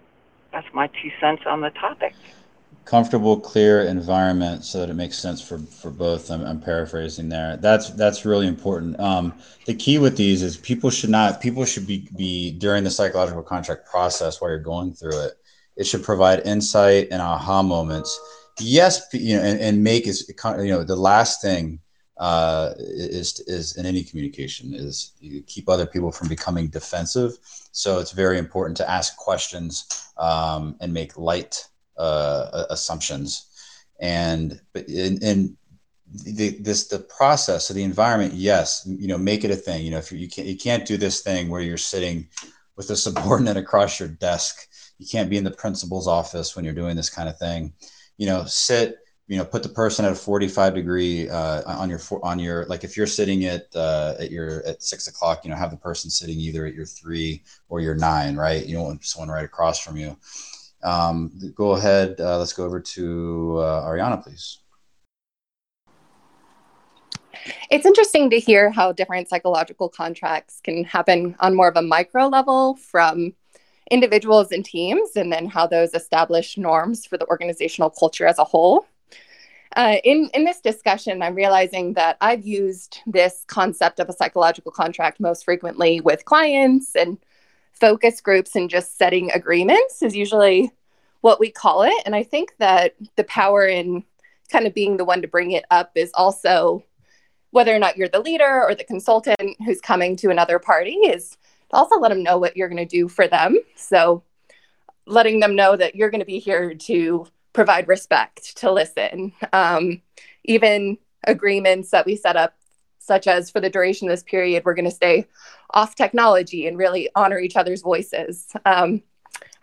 that's 0.52 0.68
my 0.74 0.88
two 0.88 1.12
cents 1.20 1.44
on 1.46 1.62
the 1.62 1.70
topic 1.72 2.14
comfortable, 2.88 3.38
clear 3.38 3.82
environment 3.82 4.64
so 4.64 4.80
that 4.80 4.90
it 4.90 4.94
makes 4.94 5.18
sense 5.18 5.42
for 5.42 5.60
for 5.60 5.92
both. 5.92 6.32
I'm, 6.32 6.44
I'm 6.44 6.60
paraphrasing 6.60 7.30
there. 7.30 7.58
That's 7.58 7.90
that's 7.92 8.26
really 8.26 8.48
important. 8.48 9.00
Um, 9.00 9.34
the 9.66 9.76
key 9.76 10.00
with 10.00 10.16
these 10.16 10.42
is 10.42 10.58
people 10.58 10.90
should 10.90 11.10
not 11.10 11.42
people 11.42 11.66
should 11.66 11.86
be 11.86 12.08
be 12.16 12.54
during 12.54 12.84
the 12.84 12.90
psychological 12.90 13.44
contract 13.44 13.86
process 13.86 14.42
while 14.42 14.50
you're 14.50 14.60
going 14.60 14.94
through 14.94 15.26
it. 15.26 15.34
It 15.76 15.86
should 15.86 16.04
provide 16.04 16.48
insight 16.48 17.10
and 17.12 17.22
aha 17.22 17.62
moments. 17.62 18.20
Yes, 18.60 19.06
you 19.14 19.36
know, 19.36 19.44
and, 19.44 19.60
and 19.60 19.84
make 19.84 20.08
is 20.08 20.32
you 20.60 20.70
know 20.70 20.84
the 20.84 20.96
last 20.96 21.42
thing 21.42 21.80
uh, 22.18 22.74
is 22.78 23.42
is 23.48 23.76
in 23.76 23.86
any 23.86 24.04
communication 24.04 24.74
is 24.74 25.12
you 25.20 25.44
keep 25.44 25.68
other 25.70 25.86
people 25.86 26.12
from 26.12 26.30
becoming 26.30 26.68
defensive. 26.70 27.34
So 27.74 28.00
it's 28.00 28.12
very 28.12 28.40
important 28.40 28.78
to 28.78 28.90
ask 28.90 29.18
questions 29.18 30.10
um, 30.18 30.78
and 30.80 30.92
make 30.94 31.18
light 31.18 31.68
uh, 31.98 32.66
assumptions, 32.70 33.48
and 34.00 34.60
in, 34.76 35.22
in 35.22 35.58
the, 36.14 36.58
this 36.60 36.88
the 36.88 37.00
process 37.00 37.70
of 37.70 37.76
the 37.76 37.84
environment, 37.84 38.34
yes, 38.34 38.88
you 38.88 39.08
know, 39.08 39.18
make 39.18 39.44
it 39.44 39.52
a 39.52 39.56
thing. 39.56 39.84
You 39.84 39.92
know, 39.92 39.98
if 39.98 40.12
you, 40.12 40.18
you 40.20 40.30
can't 40.30 40.48
you 40.48 40.58
can't 40.58 40.86
do 40.86 40.98
this 40.98 41.22
thing 41.22 41.50
where 41.50 41.62
you're 41.62 41.78
sitting 41.78 42.28
with 42.76 42.90
a 42.90 42.96
subordinate 42.96 43.58
across 43.66 44.00
your 44.00 44.10
desk. 44.10 44.68
You 45.00 45.08
can't 45.08 45.30
be 45.30 45.38
in 45.38 45.44
the 45.44 45.52
principal's 45.52 46.08
office 46.08 46.56
when 46.56 46.66
you're 46.66 46.74
doing 46.74 46.96
this 46.96 47.10
kind 47.10 47.30
of 47.30 47.38
thing. 47.38 47.74
You 48.18 48.28
know, 48.28 48.46
sit 48.46 48.98
you 49.28 49.38
know 49.38 49.46
put 49.46 49.62
the 49.62 49.70
person 49.70 50.06
at 50.06 50.12
a 50.12 50.16
45 50.16 50.74
degree 50.74 51.30
uh, 51.30 51.62
on 51.66 51.90
your 51.90 52.00
on 52.24 52.40
your 52.40 52.66
like 52.66 52.84
if 52.84 52.96
you're 52.96 53.08
sitting 53.08 53.46
at 53.46 53.68
uh, 53.76 54.16
at 54.20 54.32
your 54.32 54.66
at 54.66 54.82
six 54.82 55.08
o'clock 55.08 55.44
you 55.44 55.52
know 55.52 55.56
have 55.56 55.72
the 55.72 55.78
person 55.78 56.10
sitting 56.10 56.40
either 56.40 56.66
at 56.66 56.74
your 56.74 56.86
three 56.86 57.44
or 57.70 57.82
your 57.82 57.96
nine 57.96 58.36
right 58.36 58.66
you 58.66 58.76
don't 58.76 58.86
want 58.86 59.06
someone 59.06 59.30
right 59.30 59.46
across 59.46 59.80
from 59.80 59.98
you 59.98 60.18
um, 60.84 61.32
go 61.56 61.72
ahead. 61.72 62.16
Uh, 62.20 62.38
let's 62.38 62.54
go 62.54 62.66
over 62.66 62.80
to 62.80 63.58
uh, 63.60 63.86
Ariana, 63.88 64.22
please. 64.22 64.60
It's 67.70 67.86
interesting 67.86 68.30
to 68.32 68.40
hear 68.40 68.72
how 68.72 68.92
different 68.92 69.30
psychological 69.30 69.90
contracts 69.90 70.60
can 70.64 70.84
happen 70.84 71.36
on 71.40 71.56
more 71.56 71.68
of 71.68 71.78
a 71.78 71.82
micro 71.82 72.28
level 72.28 72.76
from 72.76 73.34
individuals 73.90 74.52
and 74.52 74.66
teams, 74.66 75.16
and 75.16 75.32
then 75.32 75.46
how 75.46 75.66
those 75.66 75.94
establish 75.94 76.58
norms 76.58 77.06
for 77.06 77.18
the 77.18 77.26
organizational 77.28 77.90
culture 77.90 78.28
as 78.28 78.38
a 78.38 78.44
whole. 78.44 78.86
Uh, 79.76 79.98
in, 80.04 80.30
in 80.34 80.44
this 80.44 80.60
discussion, 80.60 81.22
I'm 81.22 81.36
realizing 81.36 81.94
that 81.94 82.18
I've 82.20 82.46
used 82.46 83.00
this 83.06 83.44
concept 83.48 84.00
of 84.00 84.10
a 84.10 84.14
psychological 84.14 84.72
contract 84.72 85.20
most 85.20 85.46
frequently 85.46 86.02
with 86.02 86.26
clients 86.26 86.96
and 86.96 87.18
focus 87.80 88.22
groups 88.22 88.56
and 88.56 88.70
just 88.70 88.98
setting 88.98 89.32
agreements 89.32 90.02
is 90.02 90.16
usually 90.16 90.72
what 91.22 91.40
we 91.40 91.52
call 91.52 91.84
it. 91.84 91.94
And 92.06 92.16
I 92.16 92.24
think 92.24 92.56
that 92.58 92.96
the 93.16 93.24
power 93.24 93.66
in 93.66 94.04
kind 94.52 94.66
of 94.66 94.74
being 94.74 94.98
the 94.98 95.06
one 95.06 95.22
to 95.22 95.28
bring 95.28 95.52
it 95.52 95.66
up 95.72 95.92
is 95.96 96.12
also 96.14 96.84
whether 97.52 97.76
or 97.76 97.80
not 97.80 97.98
you're 97.98 98.08
the 98.08 98.20
leader 98.20 98.64
or 98.64 98.76
the 98.76 98.84
consultant 98.84 99.56
who's 99.66 99.82
coming 99.82 100.16
to 100.18 100.30
another 100.30 100.60
party 100.60 100.94
is 100.94 101.38
also 101.72 102.00
let 102.00 102.10
them 102.10 102.24
know 102.24 102.38
what 102.38 102.56
you're 102.56 102.70
going 102.70 102.78
to 102.78 102.86
do 102.86 103.08
for 103.08 103.28
them. 103.28 103.58
So 103.76 104.24
letting 105.06 105.40
them 105.40 105.56
know 105.56 105.76
that 105.76 105.96
you're 105.96 106.10
going 106.10 106.22
to 106.22 106.26
be 106.26 106.40
here 106.40 106.74
to 106.74 107.28
provide 107.54 107.88
respect, 107.88 108.58
to 108.58 108.72
listen. 108.72 109.34
Um, 109.54 110.02
even 110.44 110.98
agreements 111.26 111.90
that 111.92 112.06
we 112.06 112.16
set 112.16 112.36
up, 112.36 112.57
such 113.08 113.26
as 113.26 113.50
for 113.50 113.60
the 113.60 113.70
duration 113.70 114.08
of 114.08 114.14
this 114.14 114.24
period, 114.24 114.64
we're 114.66 114.74
going 114.74 114.86
to 114.86 114.92
stay 114.92 115.26
off 115.72 115.96
technology 115.96 116.68
and 116.68 116.78
really 116.78 117.10
honor 117.16 117.40
each 117.40 117.56
other's 117.56 117.82
voices. 117.82 118.52
Um, 118.66 119.02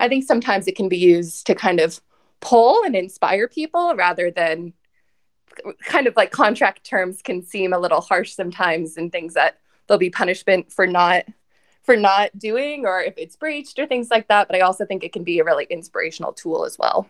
I 0.00 0.08
think 0.08 0.24
sometimes 0.24 0.66
it 0.66 0.76
can 0.76 0.88
be 0.88 0.96
used 0.96 1.46
to 1.46 1.54
kind 1.54 1.80
of 1.80 2.00
pull 2.40 2.82
and 2.84 2.96
inspire 2.96 3.48
people 3.48 3.94
rather 3.94 4.30
than 4.30 4.72
kind 5.84 6.06
of 6.06 6.16
like 6.16 6.30
contract 6.30 6.84
terms 6.84 7.22
can 7.22 7.42
seem 7.42 7.72
a 7.72 7.78
little 7.78 8.00
harsh 8.00 8.32
sometimes 8.32 8.96
and 8.96 9.12
things 9.12 9.34
that 9.34 9.58
there'll 9.86 9.98
be 9.98 10.10
punishment 10.10 10.72
for 10.72 10.86
not 10.86 11.24
for 11.82 11.96
not 11.96 12.36
doing 12.38 12.86
or 12.86 13.00
if 13.00 13.14
it's 13.16 13.36
breached 13.36 13.78
or 13.78 13.86
things 13.86 14.10
like 14.10 14.26
that 14.26 14.48
but 14.48 14.56
i 14.56 14.60
also 14.60 14.84
think 14.84 15.04
it 15.04 15.12
can 15.12 15.22
be 15.22 15.38
a 15.38 15.44
really 15.44 15.66
inspirational 15.70 16.32
tool 16.32 16.64
as 16.64 16.76
well 16.76 17.08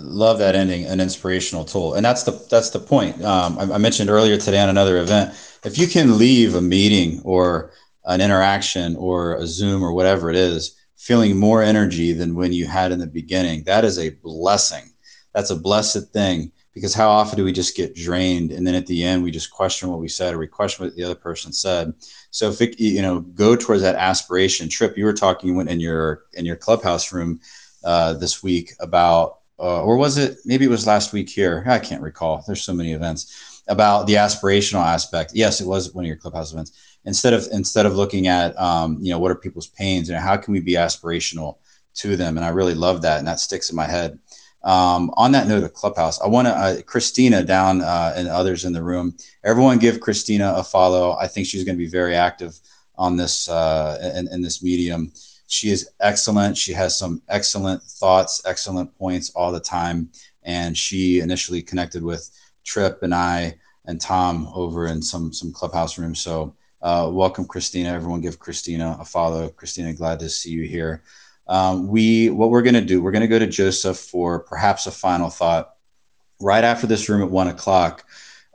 love 0.00 0.38
that 0.38 0.54
ending 0.54 0.84
an 0.86 1.00
inspirational 1.00 1.64
tool. 1.64 1.94
And 1.94 2.04
that's 2.04 2.24
the 2.24 2.32
that's 2.50 2.70
the 2.70 2.78
point. 2.78 3.22
Um, 3.24 3.58
I, 3.58 3.74
I, 3.74 3.78
mentioned 3.78 4.10
earlier 4.10 4.36
today 4.36 4.60
on 4.60 4.68
another 4.68 4.98
event 4.98 5.34
if 5.64 5.78
you 5.78 5.86
can 5.86 6.18
leave 6.18 6.54
a 6.54 6.60
meeting 6.60 7.20
or 7.24 7.70
an 8.04 8.20
interaction 8.20 8.96
or 8.96 9.36
a 9.36 9.46
zoom 9.46 9.82
or 9.82 9.92
whatever 9.92 10.30
it 10.30 10.36
is 10.36 10.76
feeling 10.96 11.36
more 11.36 11.62
energy 11.62 12.12
than 12.12 12.34
when 12.34 12.52
you 12.52 12.66
had 12.66 12.92
in 12.92 12.98
the 12.98 13.06
beginning 13.06 13.62
that 13.64 13.84
is 13.84 13.98
a 13.98 14.10
blessing. 14.10 14.90
That's 15.32 15.50
a 15.50 15.56
blessed 15.56 16.12
thing 16.12 16.52
because 16.72 16.94
how 16.94 17.08
often 17.08 17.36
do 17.36 17.44
we 17.44 17.52
just 17.52 17.76
get 17.76 17.94
drained 17.94 18.50
and 18.50 18.66
then 18.66 18.74
at 18.74 18.86
the 18.86 19.04
end 19.04 19.22
we 19.22 19.30
just 19.30 19.52
question 19.52 19.88
what 19.88 20.00
we 20.00 20.08
said 20.08 20.34
or 20.34 20.38
we 20.38 20.46
question 20.46 20.84
what 20.84 20.96
the 20.96 21.04
other 21.04 21.14
person 21.14 21.52
said? 21.52 21.94
So 22.30 22.50
if 22.50 22.60
it, 22.60 22.80
you 22.80 23.02
know 23.02 23.20
go 23.20 23.54
towards 23.54 23.82
that 23.82 23.94
aspiration 23.94 24.68
trip. 24.68 24.98
You 24.98 25.04
were 25.04 25.12
talking 25.12 25.54
went 25.54 25.70
in 25.70 25.78
your 25.78 26.24
in 26.32 26.44
your 26.44 26.56
clubhouse 26.56 27.12
room 27.12 27.40
uh, 27.84 28.14
this 28.14 28.42
week 28.42 28.72
about 28.80 29.38
uh, 29.58 29.82
or 29.82 29.96
was 29.96 30.18
it 30.18 30.38
maybe 30.44 30.64
it 30.64 30.70
was 30.70 30.86
last 30.86 31.12
week 31.12 31.28
here? 31.28 31.64
I 31.66 31.78
can't 31.78 32.02
recall. 32.02 32.42
There's 32.46 32.62
so 32.62 32.74
many 32.74 32.92
events 32.92 33.62
about 33.68 34.06
the 34.06 34.14
aspirational 34.14 34.84
aspect. 34.84 35.32
Yes, 35.34 35.60
it 35.60 35.66
was 35.66 35.94
one 35.94 36.04
of 36.04 36.08
your 36.08 36.16
clubhouse 36.16 36.52
events. 36.52 36.98
Instead 37.04 37.32
of 37.32 37.46
instead 37.52 37.86
of 37.86 37.94
looking 37.96 38.26
at 38.26 38.58
um, 38.58 38.98
you 39.00 39.10
know 39.10 39.18
what 39.18 39.30
are 39.30 39.36
people's 39.36 39.68
pains 39.68 40.08
and 40.08 40.18
how 40.18 40.36
can 40.36 40.52
we 40.52 40.60
be 40.60 40.72
aspirational 40.72 41.58
to 41.94 42.16
them, 42.16 42.36
and 42.36 42.44
I 42.44 42.48
really 42.48 42.74
love 42.74 43.02
that, 43.02 43.18
and 43.18 43.28
that 43.28 43.40
sticks 43.40 43.70
in 43.70 43.76
my 43.76 43.86
head. 43.86 44.18
Um, 44.64 45.10
on 45.18 45.32
that 45.32 45.46
note 45.46 45.62
of 45.62 45.74
clubhouse, 45.74 46.20
I 46.22 46.26
want 46.26 46.48
to 46.48 46.52
uh, 46.52 46.82
Christina 46.82 47.44
down 47.44 47.82
uh, 47.82 48.14
and 48.16 48.28
others 48.28 48.64
in 48.64 48.72
the 48.72 48.82
room. 48.82 49.14
Everyone, 49.44 49.78
give 49.78 50.00
Christina 50.00 50.54
a 50.56 50.64
follow. 50.64 51.16
I 51.20 51.28
think 51.28 51.46
she's 51.46 51.64
going 51.64 51.76
to 51.76 51.84
be 51.84 51.90
very 51.90 52.14
active 52.14 52.58
on 52.96 53.16
this 53.16 53.48
uh, 53.48 54.12
in, 54.16 54.26
in 54.32 54.40
this 54.40 54.62
medium. 54.62 55.12
She 55.54 55.70
is 55.70 55.90
excellent. 56.00 56.58
She 56.58 56.72
has 56.72 56.98
some 56.98 57.22
excellent 57.28 57.80
thoughts, 57.80 58.42
excellent 58.44 58.92
points 58.98 59.30
all 59.36 59.52
the 59.52 59.60
time. 59.60 60.10
And 60.42 60.76
she 60.76 61.20
initially 61.20 61.62
connected 61.62 62.02
with 62.02 62.28
Trip 62.64 63.04
and 63.04 63.14
I 63.14 63.54
and 63.84 64.00
Tom 64.00 64.48
over 64.52 64.88
in 64.88 65.00
some 65.00 65.32
some 65.32 65.52
clubhouse 65.52 65.96
room. 65.96 66.16
So 66.16 66.56
uh, 66.82 67.08
welcome, 67.12 67.44
Christina. 67.44 67.90
Everyone, 67.90 68.20
give 68.20 68.40
Christina 68.40 68.96
a 69.00 69.04
follow. 69.04 69.48
Christina, 69.48 69.92
glad 69.92 70.18
to 70.18 70.28
see 70.28 70.50
you 70.50 70.64
here. 70.64 71.04
Um, 71.46 71.86
we 71.86 72.30
what 72.30 72.50
we're 72.50 72.62
going 72.62 72.74
to 72.74 72.80
do? 72.80 73.00
We're 73.00 73.12
going 73.12 73.22
to 73.22 73.28
go 73.28 73.38
to 73.38 73.46
Joseph 73.46 73.98
for 73.98 74.40
perhaps 74.40 74.88
a 74.88 74.90
final 74.90 75.30
thought. 75.30 75.70
Right 76.40 76.64
after 76.64 76.88
this 76.88 77.08
room 77.08 77.22
at 77.22 77.30
one 77.30 77.46
o'clock, 77.46 78.04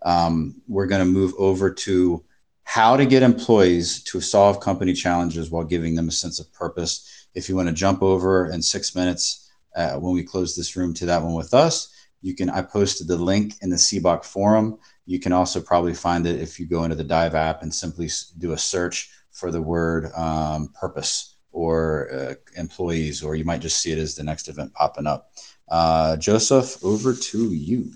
um, 0.04 0.62
we're 0.68 0.88
going 0.88 1.06
to 1.06 1.06
move 1.20 1.34
over 1.38 1.72
to 1.72 2.26
how 2.70 2.96
to 2.96 3.04
get 3.04 3.24
employees 3.24 4.04
to 4.04 4.22
solve 4.22 4.60
company 4.60 4.94
challenges 4.94 5.50
while 5.50 5.64
giving 5.64 5.96
them 5.96 6.08
a 6.08 6.12
sense 6.12 6.40
of 6.40 6.54
purpose. 6.54 7.28
If 7.34 7.50
you 7.50 7.56
want 7.56 7.68
to 7.68 7.74
jump 7.74 8.04
over 8.04 8.52
in 8.52 8.62
six 8.62 8.94
minutes 8.94 9.50
uh, 9.76 9.94
when 9.94 10.14
we 10.14 10.22
close 10.22 10.56
this 10.56 10.76
room 10.76 10.94
to 10.94 11.08
that 11.08 11.24
one 11.24 11.34
with 11.34 11.56
us, 11.56 11.92
you 12.22 12.36
can. 12.36 12.48
I 12.48 12.62
posted 12.62 13.08
the 13.08 13.16
link 13.16 13.56
in 13.64 13.72
the 13.72 13.76
CBOC 13.76 14.24
forum. 14.24 14.78
You 15.08 15.20
can 15.20 15.34
also 15.34 15.60
probably 15.60 15.96
find 15.96 16.28
it 16.28 16.40
if 16.40 16.60
you 16.60 16.68
go 16.68 16.84
into 16.84 16.96
the 16.96 17.04
Dive 17.04 17.34
app 17.34 17.64
and 17.64 17.74
simply 17.74 18.08
do 18.38 18.52
a 18.52 18.58
search 18.58 19.10
for 19.32 19.50
the 19.50 19.64
word 19.64 20.12
um, 20.16 20.72
purpose 20.80 21.38
or 21.52 22.08
uh, 22.14 22.36
employees, 22.56 23.24
or 23.24 23.34
you 23.34 23.46
might 23.46 23.62
just 23.62 23.82
see 23.82 23.94
it 23.94 23.98
as 23.98 24.14
the 24.14 24.24
next 24.24 24.48
event 24.48 24.72
popping 24.76 25.08
up. 25.08 25.32
Uh, 25.70 26.18
Joseph, 26.18 26.78
over 26.86 27.16
to 27.16 27.52
you. 27.52 27.92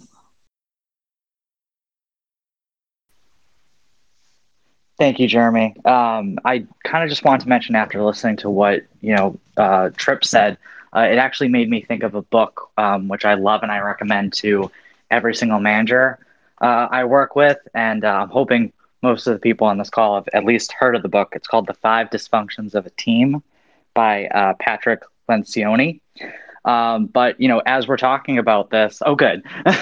Thank 5.04 5.20
you, 5.20 5.28
Jeremy. 5.28 5.76
Um, 5.84 6.40
I 6.46 6.66
kind 6.86 7.04
of 7.04 7.10
just 7.10 7.26
wanted 7.26 7.42
to 7.44 7.50
mention 7.50 7.76
after 7.76 8.02
listening 8.02 8.38
to 8.38 8.50
what 8.50 8.84
you 9.02 9.14
know 9.14 9.38
uh, 9.58 9.90
Trip 9.98 10.24
said, 10.24 10.58
uh, 10.96 11.02
it 11.02 11.18
actually 11.18 11.50
made 11.50 11.70
me 11.70 11.82
think 11.82 12.04
of 12.04 12.16
a 12.16 12.22
book 12.22 12.70
um, 12.78 13.10
which 13.10 13.26
I 13.26 13.34
love 13.34 13.64
and 13.64 13.70
I 13.70 13.80
recommend 13.80 14.32
to 14.36 14.72
every 15.12 15.36
single 15.36 15.60
manager 15.60 16.26
uh, 16.62 16.88
I 16.90 17.04
work 17.04 17.36
with, 17.36 17.58
and 17.74 18.06
uh, 18.06 18.22
I'm 18.22 18.30
hoping 18.30 18.72
most 19.02 19.28
of 19.28 19.34
the 19.34 19.42
people 19.42 19.68
on 19.68 19.78
this 19.78 19.90
call 19.90 20.16
have 20.16 20.30
at 20.32 20.46
least 20.46 20.72
heard 20.72 20.96
of 20.96 21.02
the 21.02 21.10
book. 21.10 21.34
It's 21.36 21.50
called 21.50 21.68
The 21.68 21.74
Five 21.74 22.10
Dysfunctions 22.10 22.74
of 22.74 22.86
a 22.86 22.92
Team 22.92 23.44
by 23.94 24.28
uh, 24.28 24.54
Patrick 24.62 25.04
Lencioni. 25.30 26.00
Um, 26.64 27.08
but 27.08 27.42
you 27.42 27.50
know, 27.50 27.62
as 27.66 27.90
we're 27.90 27.98
talking 27.98 28.38
about 28.38 28.70
this, 28.70 29.02
oh, 29.06 29.16
good. 29.16 29.44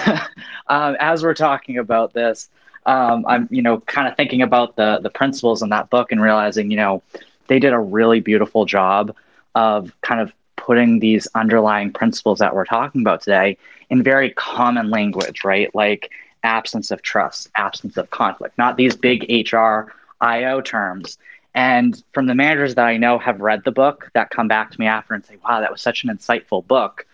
Um, 0.68 0.96
as 1.00 1.22
we're 1.22 1.34
talking 1.34 1.76
about 1.76 2.14
this 2.14 2.48
um, 2.86 3.24
I'm 3.26 3.48
you 3.50 3.62
know 3.62 3.80
kind 3.80 4.08
of 4.08 4.16
thinking 4.16 4.42
about 4.42 4.76
the 4.76 5.00
the 5.02 5.10
principles 5.10 5.62
in 5.62 5.70
that 5.70 5.90
book 5.90 6.12
and 6.12 6.20
realizing 6.20 6.70
you 6.70 6.76
know 6.76 7.02
they 7.48 7.58
did 7.58 7.72
a 7.72 7.78
really 7.78 8.20
beautiful 8.20 8.64
job 8.64 9.14
of 9.54 9.92
kind 10.00 10.20
of 10.20 10.32
putting 10.56 11.00
these 11.00 11.26
underlying 11.34 11.92
principles 11.92 12.38
that 12.38 12.54
we're 12.54 12.64
talking 12.64 13.00
about 13.00 13.20
today 13.20 13.56
in 13.90 14.02
very 14.02 14.30
common 14.30 14.90
language, 14.90 15.44
right? 15.44 15.74
Like 15.74 16.10
absence 16.44 16.90
of 16.90 17.02
trust, 17.02 17.50
absence 17.56 17.96
of 17.96 18.10
conflict, 18.10 18.56
not 18.58 18.76
these 18.76 18.96
big 18.96 19.26
HR 19.28 19.92
IO 20.20 20.60
terms. 20.60 21.18
And 21.54 22.02
from 22.12 22.26
the 22.26 22.34
managers 22.34 22.76
that 22.76 22.86
I 22.86 22.96
know 22.96 23.18
have 23.18 23.40
read 23.40 23.64
the 23.64 23.72
book 23.72 24.10
that 24.14 24.30
come 24.30 24.48
back 24.48 24.70
to 24.70 24.80
me 24.80 24.86
after 24.86 25.14
and 25.14 25.24
say, 25.24 25.36
wow, 25.44 25.60
that 25.60 25.70
was 25.70 25.82
such 25.82 26.04
an 26.04 26.16
insightful 26.16 26.66
book. 26.66 27.06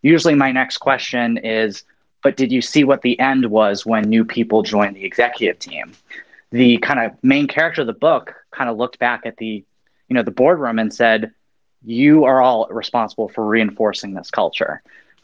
Usually 0.00 0.34
my 0.34 0.52
next 0.52 0.78
question 0.78 1.38
is, 1.38 1.84
but 2.22 2.36
did 2.36 2.52
you 2.52 2.62
see 2.62 2.84
what 2.84 3.02
the 3.02 3.18
end 3.18 3.46
was 3.46 3.84
when 3.84 4.04
new 4.04 4.24
people 4.24 4.62
joined 4.62 4.96
the 4.96 5.04
executive 5.04 5.58
team? 5.58 5.92
The 6.50 6.78
kind 6.78 7.00
of 7.00 7.12
main 7.22 7.46
character 7.48 7.80
of 7.80 7.86
the 7.86 7.92
book 7.92 8.34
kind 8.50 8.70
of 8.70 8.76
looked 8.76 8.98
back 8.98 9.26
at 9.26 9.36
the, 9.38 9.64
you 10.08 10.14
know, 10.14 10.22
the 10.22 10.30
boardroom 10.30 10.78
and 10.78 10.92
said, 10.92 11.32
"You 11.84 12.24
are 12.24 12.40
all 12.40 12.66
responsible 12.70 13.28
for 13.28 13.44
reinforcing 13.46 14.14
this 14.14 14.30
culture. 14.30 14.82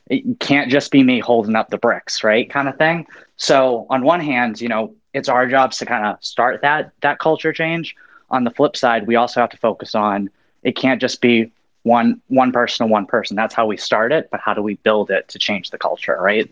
It 0.09 0.41
can't 0.41 0.71
just 0.71 0.91
be 0.91 1.03
me 1.03 1.21
holding 1.21 1.55
up 1.55 1.71
the 1.71 1.79
bricks, 1.79 2.25
right?" 2.25 2.49
Kind 2.49 2.69
of 2.69 2.77
thing. 2.79 3.07
So 3.37 3.87
on 3.91 4.03
one 4.03 4.21
hand, 4.21 4.61
you 4.61 4.69
know, 4.69 4.95
it's 5.13 5.29
our 5.29 5.47
jobs 5.47 5.79
to 5.79 5.87
kind 5.87 6.07
of 6.07 6.23
start 6.25 6.63
that 6.63 6.93
that 7.03 7.19
culture 7.19 7.53
change. 7.53 7.95
On 8.31 8.45
the 8.45 8.51
flip 8.51 8.77
side, 8.77 9.07
we 9.07 9.17
also 9.17 9.41
have 9.41 9.51
to 9.51 9.57
focus 9.57 9.95
on 9.95 10.31
it 10.63 10.77
can't 10.77 11.01
just 11.01 11.21
be 11.21 11.53
one 11.89 12.21
one 12.29 12.53
person 12.53 12.87
to 12.87 12.93
one 12.93 13.07
person. 13.07 13.37
That's 13.37 13.55
how 13.55 13.67
we 13.67 13.77
start 13.77 14.13
it, 14.13 14.29
but 14.31 14.41
how 14.41 14.55
do 14.55 14.63
we 14.63 14.75
build 14.75 15.11
it 15.11 15.27
to 15.29 15.39
change 15.39 15.71
the 15.71 15.79
culture, 15.79 16.17
right? 16.21 16.49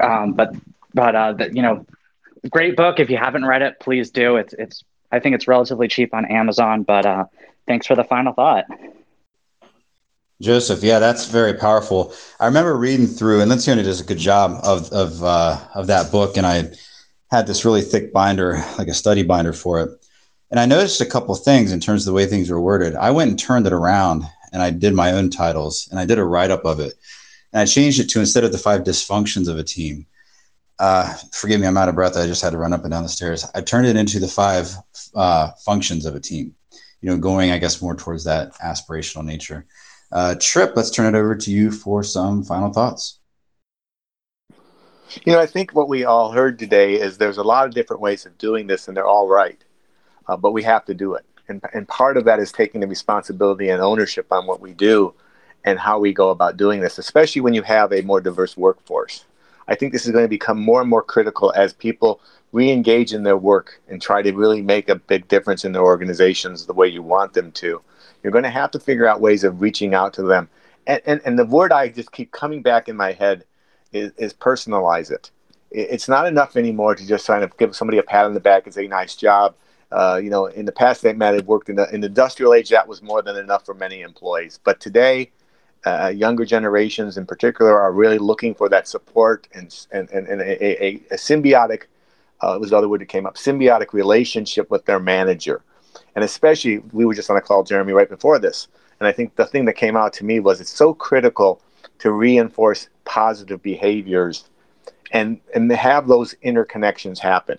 Um, 0.00 0.32
but 0.32 0.54
but 0.94 1.14
uh, 1.14 1.32
the, 1.34 1.54
you 1.54 1.62
know, 1.62 1.86
great 2.50 2.76
book. 2.76 2.98
If 2.98 3.10
you 3.10 3.18
haven't 3.18 3.44
read 3.44 3.62
it, 3.62 3.78
please 3.80 4.10
do. 4.10 4.36
It's 4.36 4.54
it's 4.54 4.84
I 5.12 5.20
think 5.20 5.34
it's 5.34 5.46
relatively 5.46 5.88
cheap 5.88 6.14
on 6.14 6.24
Amazon. 6.24 6.82
But 6.82 7.06
uh, 7.06 7.24
thanks 7.66 7.86
for 7.86 7.94
the 7.94 8.04
final 8.04 8.32
thought. 8.32 8.64
Joseph, 10.42 10.82
yeah, 10.82 10.98
that's 10.98 11.26
very 11.26 11.54
powerful. 11.54 12.12
I 12.40 12.46
remember 12.46 12.76
reading 12.76 13.06
through, 13.06 13.40
and 13.40 13.50
Lencioni 13.50 13.82
does 13.84 14.00
a 14.00 14.04
good 14.04 14.18
job 14.18 14.60
of 14.64 14.90
of 14.92 15.22
uh, 15.22 15.58
of 15.74 15.86
that 15.86 16.10
book, 16.10 16.36
and 16.36 16.46
I 16.46 16.70
had 17.30 17.46
this 17.46 17.64
really 17.64 17.82
thick 17.82 18.12
binder, 18.12 18.62
like 18.78 18.88
a 18.88 18.94
study 18.94 19.22
binder 19.22 19.52
for 19.52 19.80
it. 19.80 19.90
And 20.50 20.60
I 20.60 20.66
noticed 20.66 21.00
a 21.00 21.06
couple 21.06 21.34
things 21.34 21.72
in 21.72 21.80
terms 21.80 22.02
of 22.06 22.12
the 22.12 22.16
way 22.16 22.26
things 22.26 22.50
were 22.50 22.60
worded. 22.60 22.94
I 22.94 23.10
went 23.10 23.30
and 23.30 23.38
turned 23.38 23.66
it 23.66 23.72
around 23.72 24.24
and 24.56 24.62
I 24.62 24.70
did 24.70 24.94
my 24.94 25.12
own 25.12 25.28
titles 25.28 25.86
and 25.90 26.00
I 26.00 26.06
did 26.06 26.18
a 26.18 26.24
write 26.24 26.50
up 26.50 26.64
of 26.64 26.80
it. 26.80 26.94
And 27.52 27.60
I 27.60 27.66
changed 27.66 28.00
it 28.00 28.08
to 28.08 28.20
instead 28.20 28.42
of 28.42 28.52
the 28.52 28.58
five 28.58 28.84
dysfunctions 28.84 29.48
of 29.48 29.58
a 29.58 29.62
team. 29.62 30.06
Uh, 30.78 31.12
forgive 31.30 31.60
me, 31.60 31.66
I'm 31.66 31.76
out 31.76 31.90
of 31.90 31.94
breath. 31.94 32.16
I 32.16 32.26
just 32.26 32.40
had 32.40 32.52
to 32.52 32.58
run 32.58 32.72
up 32.72 32.82
and 32.82 32.90
down 32.90 33.02
the 33.02 33.10
stairs. 33.10 33.46
I 33.54 33.60
turned 33.60 33.86
it 33.86 33.96
into 33.96 34.18
the 34.18 34.28
five 34.28 34.74
uh, 35.14 35.50
functions 35.62 36.06
of 36.06 36.14
a 36.14 36.20
team. 36.20 36.54
You 37.02 37.10
know, 37.10 37.18
going 37.18 37.50
I 37.50 37.58
guess 37.58 37.82
more 37.82 37.94
towards 37.94 38.24
that 38.24 38.54
aspirational 38.54 39.26
nature. 39.26 39.66
Uh, 40.10 40.36
Trip, 40.40 40.72
let's 40.74 40.90
turn 40.90 41.14
it 41.14 41.18
over 41.18 41.36
to 41.36 41.50
you 41.50 41.70
for 41.70 42.02
some 42.02 42.42
final 42.42 42.72
thoughts. 42.72 43.18
You 45.26 45.34
know, 45.34 45.38
I 45.38 45.44
think 45.44 45.74
what 45.74 45.90
we 45.90 46.06
all 46.06 46.32
heard 46.32 46.58
today 46.58 46.94
is 46.94 47.18
there's 47.18 47.36
a 47.36 47.42
lot 47.42 47.66
of 47.66 47.74
different 47.74 48.00
ways 48.00 48.24
of 48.24 48.38
doing 48.38 48.68
this, 48.68 48.88
and 48.88 48.96
they're 48.96 49.06
all 49.06 49.28
right. 49.28 49.62
uh, 50.28 50.36
but 50.38 50.52
we 50.52 50.62
have 50.62 50.86
to 50.86 50.94
do 50.94 51.12
it. 51.12 51.26
And, 51.48 51.62
and 51.72 51.86
part 51.88 52.16
of 52.16 52.24
that 52.24 52.40
is 52.40 52.52
taking 52.52 52.80
the 52.80 52.86
responsibility 52.86 53.68
and 53.68 53.80
ownership 53.80 54.26
on 54.32 54.46
what 54.46 54.60
we 54.60 54.72
do 54.72 55.14
and 55.64 55.78
how 55.78 55.98
we 55.98 56.12
go 56.12 56.30
about 56.30 56.56
doing 56.56 56.80
this, 56.80 56.98
especially 56.98 57.40
when 57.40 57.54
you 57.54 57.62
have 57.62 57.92
a 57.92 58.02
more 58.02 58.20
diverse 58.20 58.56
workforce. 58.56 59.24
I 59.68 59.74
think 59.74 59.92
this 59.92 60.06
is 60.06 60.12
going 60.12 60.24
to 60.24 60.28
become 60.28 60.60
more 60.60 60.80
and 60.80 60.88
more 60.88 61.02
critical 61.02 61.52
as 61.56 61.72
people 61.72 62.20
re-engage 62.52 63.12
in 63.12 63.24
their 63.24 63.36
work 63.36 63.80
and 63.88 64.00
try 64.00 64.22
to 64.22 64.32
really 64.32 64.62
make 64.62 64.88
a 64.88 64.94
big 64.94 65.26
difference 65.28 65.64
in 65.64 65.72
their 65.72 65.82
organizations 65.82 66.64
the 66.64 66.72
way 66.72 66.86
you 66.86 67.02
want 67.02 67.32
them 67.32 67.50
to. 67.52 67.82
You're 68.22 68.32
going 68.32 68.44
to 68.44 68.50
have 68.50 68.70
to 68.72 68.80
figure 68.80 69.06
out 69.06 69.20
ways 69.20 69.44
of 69.44 69.60
reaching 69.60 69.94
out 69.94 70.12
to 70.14 70.22
them. 70.22 70.48
And, 70.86 71.02
and, 71.04 71.20
and 71.24 71.38
the 71.38 71.44
word 71.44 71.72
I 71.72 71.88
just 71.88 72.12
keep 72.12 72.30
coming 72.30 72.62
back 72.62 72.88
in 72.88 72.96
my 72.96 73.12
head 73.12 73.44
is, 73.92 74.12
is 74.16 74.32
personalize 74.32 75.10
it. 75.10 75.30
It's 75.72 76.08
not 76.08 76.26
enough 76.26 76.56
anymore 76.56 76.94
to 76.94 77.06
just 77.06 77.26
kind 77.26 77.42
of 77.42 77.56
give 77.56 77.74
somebody 77.74 77.98
a 77.98 78.02
pat 78.02 78.24
on 78.24 78.34
the 78.34 78.40
back 78.40 78.64
and 78.64 78.74
say, 78.74 78.86
nice 78.86 79.16
job. 79.16 79.56
Uh, 79.92 80.20
you 80.22 80.30
know, 80.30 80.46
in 80.46 80.64
the 80.64 80.72
past, 80.72 81.02
they 81.02 81.12
might 81.12 81.34
have 81.34 81.46
worked 81.46 81.68
in 81.68 81.76
the, 81.76 81.92
in 81.94 82.00
the 82.00 82.08
industrial 82.08 82.54
age, 82.54 82.70
that 82.70 82.88
was 82.88 83.02
more 83.02 83.22
than 83.22 83.36
enough 83.36 83.64
for 83.64 83.74
many 83.74 84.02
employees. 84.02 84.58
But 84.62 84.80
today, 84.80 85.30
uh, 85.84 86.08
younger 86.08 86.44
generations 86.44 87.16
in 87.16 87.24
particular 87.26 87.80
are 87.80 87.92
really 87.92 88.18
looking 88.18 88.54
for 88.54 88.68
that 88.68 88.88
support 88.88 89.46
and, 89.52 89.86
and, 89.92 90.10
and, 90.10 90.26
and 90.26 90.40
a, 90.40 90.84
a, 90.84 90.94
a, 91.12 91.16
symbiotic, 91.16 91.82
uh, 92.40 92.58
was 92.60 92.70
the 92.70 92.76
other 92.76 92.88
word 92.88 93.00
that 93.00 93.08
came 93.08 93.26
up, 93.26 93.36
symbiotic 93.36 93.92
relationship 93.92 94.68
with 94.70 94.84
their 94.86 94.98
manager. 94.98 95.62
And 96.16 96.24
especially, 96.24 96.78
we 96.92 97.04
were 97.04 97.14
just 97.14 97.30
on 97.30 97.36
a 97.36 97.40
call, 97.40 97.62
Jeremy, 97.62 97.92
right 97.92 98.08
before 98.08 98.40
this. 98.40 98.66
And 98.98 99.06
I 99.06 99.12
think 99.12 99.36
the 99.36 99.46
thing 99.46 99.66
that 99.66 99.74
came 99.74 99.96
out 99.96 100.12
to 100.14 100.24
me 100.24 100.40
was 100.40 100.60
it's 100.60 100.70
so 100.70 100.92
critical 100.92 101.60
to 102.00 102.10
reinforce 102.10 102.88
positive 103.04 103.62
behaviors 103.62 104.44
and, 105.12 105.40
and 105.54 105.70
have 105.70 106.08
those 106.08 106.34
interconnections 106.44 107.18
happen. 107.18 107.58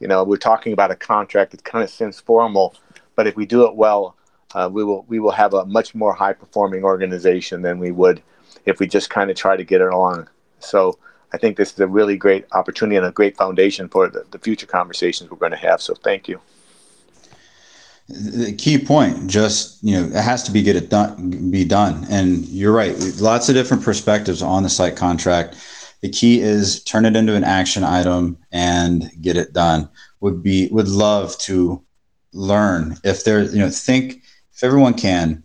You 0.00 0.08
know, 0.08 0.24
we're 0.24 0.38
talking 0.38 0.72
about 0.72 0.90
a 0.90 0.96
contract 0.96 1.52
that 1.52 1.62
kind 1.64 1.84
of 1.84 1.90
seems 1.90 2.18
formal, 2.18 2.74
but 3.14 3.26
if 3.26 3.36
we 3.36 3.46
do 3.46 3.66
it 3.66 3.76
well, 3.76 4.16
uh, 4.54 4.68
we 4.72 4.82
will 4.82 5.04
we 5.08 5.20
will 5.20 5.30
have 5.30 5.54
a 5.54 5.64
much 5.66 5.94
more 5.94 6.12
high 6.12 6.32
performing 6.32 6.82
organization 6.82 7.62
than 7.62 7.78
we 7.78 7.92
would 7.92 8.22
if 8.66 8.80
we 8.80 8.86
just 8.86 9.10
kind 9.10 9.30
of 9.30 9.36
try 9.36 9.56
to 9.56 9.64
get 9.64 9.80
it 9.80 9.92
along. 9.92 10.28
So 10.58 10.98
I 11.32 11.38
think 11.38 11.56
this 11.56 11.72
is 11.72 11.78
a 11.80 11.86
really 11.86 12.16
great 12.16 12.46
opportunity 12.52 12.96
and 12.96 13.06
a 13.06 13.12
great 13.12 13.36
foundation 13.36 13.88
for 13.88 14.08
the, 14.08 14.24
the 14.30 14.38
future 14.38 14.66
conversations 14.66 15.30
we're 15.30 15.36
going 15.36 15.52
to 15.52 15.58
have. 15.58 15.80
So 15.80 15.94
thank 15.94 16.28
you. 16.28 16.40
The 18.08 18.52
key 18.52 18.76
point, 18.78 19.28
just 19.28 19.82
you 19.84 19.94
know, 19.94 20.06
it 20.08 20.22
has 20.22 20.42
to 20.44 20.50
be 20.50 20.62
get 20.62 20.74
it 20.74 20.88
done, 20.88 21.50
be 21.50 21.64
done. 21.64 22.06
And 22.10 22.44
you're 22.48 22.72
right. 22.72 22.96
Lots 23.20 23.48
of 23.48 23.54
different 23.54 23.84
perspectives 23.84 24.42
on 24.42 24.64
the 24.64 24.68
psych 24.68 24.96
contract. 24.96 25.54
The 26.00 26.08
key 26.08 26.40
is 26.40 26.82
turn 26.84 27.04
it 27.04 27.16
into 27.16 27.34
an 27.34 27.44
action 27.44 27.84
item 27.84 28.38
and 28.52 29.10
get 29.20 29.36
it 29.36 29.52
done. 29.52 29.88
Would 30.20 30.42
be 30.42 30.68
would 30.68 30.88
love 30.88 31.36
to 31.38 31.82
learn 32.32 32.96
if 33.04 33.24
there 33.24 33.42
you 33.42 33.58
know 33.58 33.70
think 33.70 34.22
if 34.52 34.64
everyone 34.64 34.94
can, 34.94 35.42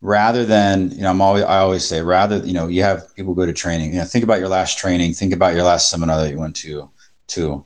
rather 0.00 0.44
than 0.44 0.90
you 0.90 1.02
know, 1.02 1.10
I'm 1.10 1.20
always 1.20 1.44
I 1.44 1.58
always 1.58 1.84
say 1.84 2.02
rather 2.02 2.38
you 2.38 2.52
know 2.52 2.68
you 2.68 2.82
have 2.82 3.14
people 3.16 3.34
go 3.34 3.46
to 3.46 3.52
training. 3.52 3.92
You 3.92 4.00
know, 4.00 4.04
think 4.04 4.24
about 4.24 4.38
your 4.38 4.48
last 4.48 4.78
training. 4.78 5.14
Think 5.14 5.32
about 5.32 5.54
your 5.54 5.64
last 5.64 5.90
seminar 5.90 6.22
that 6.22 6.30
you 6.30 6.38
went 6.38 6.56
to. 6.56 6.90
To 7.28 7.64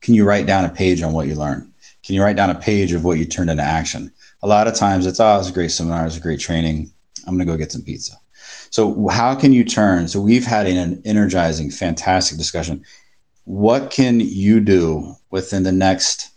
can 0.00 0.14
you 0.14 0.24
write 0.24 0.46
down 0.46 0.64
a 0.64 0.68
page 0.68 1.02
on 1.02 1.12
what 1.12 1.26
you 1.26 1.34
learned? 1.34 1.72
Can 2.04 2.14
you 2.14 2.22
write 2.22 2.36
down 2.36 2.50
a 2.50 2.58
page 2.58 2.92
of 2.92 3.04
what 3.04 3.18
you 3.18 3.24
turned 3.24 3.50
into 3.50 3.62
action? 3.62 4.12
A 4.42 4.46
lot 4.46 4.66
of 4.66 4.74
times 4.74 5.06
it's 5.06 5.20
oh, 5.20 5.38
it's 5.38 5.48
a 5.48 5.52
great 5.52 5.70
seminar, 5.70 6.06
it's 6.06 6.16
a 6.16 6.20
great 6.20 6.40
training. 6.40 6.92
I'm 7.26 7.34
gonna 7.34 7.44
go 7.44 7.56
get 7.56 7.72
some 7.72 7.82
pizza. 7.82 8.14
So 8.72 9.06
how 9.08 9.34
can 9.36 9.52
you 9.52 9.64
turn? 9.64 10.08
So 10.08 10.20
we've 10.20 10.44
had 10.44 10.66
an 10.66 11.00
energizing, 11.04 11.70
fantastic 11.70 12.36
discussion. 12.36 12.84
What 13.44 13.90
can 13.90 14.18
you 14.18 14.60
do 14.60 15.14
within 15.30 15.62
the 15.62 15.72
next 15.72 16.32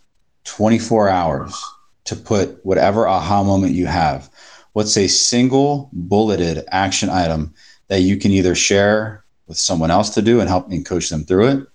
24 0.46 1.10
hours 1.10 1.64
to 2.06 2.16
put 2.16 2.64
whatever 2.64 3.08
aha 3.08 3.44
moment 3.44 3.74
you 3.74 3.88
have. 3.88 4.30
What's 4.74 4.98
a 4.98 5.08
single 5.08 5.90
bulleted 5.92 6.64
action 6.72 7.10
item 7.10 7.54
that 7.88 8.02
you 8.02 8.18
can 8.18 8.32
either 8.32 8.56
share 8.56 9.26
with 9.48 9.58
someone 9.58 9.92
else 9.92 10.10
to 10.12 10.22
do 10.22 10.40
and 10.40 10.50
help 10.50 10.72
and 10.72 10.86
coach 10.86 11.10
them 11.10 11.24
through 11.24 11.48
it, 11.48 11.68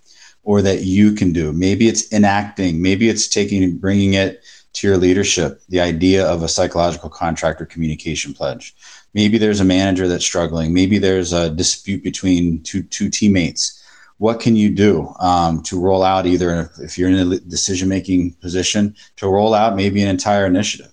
or 0.42 0.62
that 0.62 0.82
you 0.82 1.12
can 1.12 1.32
do? 1.32 1.52
Maybe 1.52 1.88
it's 1.88 2.12
enacting, 2.12 2.80
maybe 2.80 3.08
it's 3.08 3.28
taking 3.28 3.76
bringing 3.76 4.14
it 4.14 4.42
to 4.74 4.86
your 4.86 4.96
leadership, 4.96 5.60
the 5.68 5.80
idea 5.80 6.24
of 6.26 6.42
a 6.42 6.48
psychological 6.48 7.10
contract 7.10 7.60
or 7.60 7.66
communication 7.66 8.32
pledge. 8.32 8.74
Maybe 9.14 9.38
there's 9.38 9.60
a 9.60 9.64
manager 9.64 10.06
that's 10.06 10.24
struggling. 10.24 10.72
Maybe 10.72 10.98
there's 10.98 11.32
a 11.32 11.50
dispute 11.50 12.02
between 12.02 12.62
two 12.62 12.82
two 12.84 13.10
teammates. 13.10 13.76
What 14.18 14.40
can 14.40 14.54
you 14.54 14.70
do 14.70 15.14
um, 15.18 15.62
to 15.62 15.80
roll 15.80 16.02
out 16.02 16.26
either 16.26 16.70
if 16.80 16.98
you're 16.98 17.08
in 17.08 17.32
a 17.32 17.40
decision 17.40 17.88
making 17.88 18.32
position 18.34 18.94
to 19.16 19.28
roll 19.28 19.54
out 19.54 19.76
maybe 19.76 20.02
an 20.02 20.08
entire 20.08 20.46
initiative? 20.46 20.92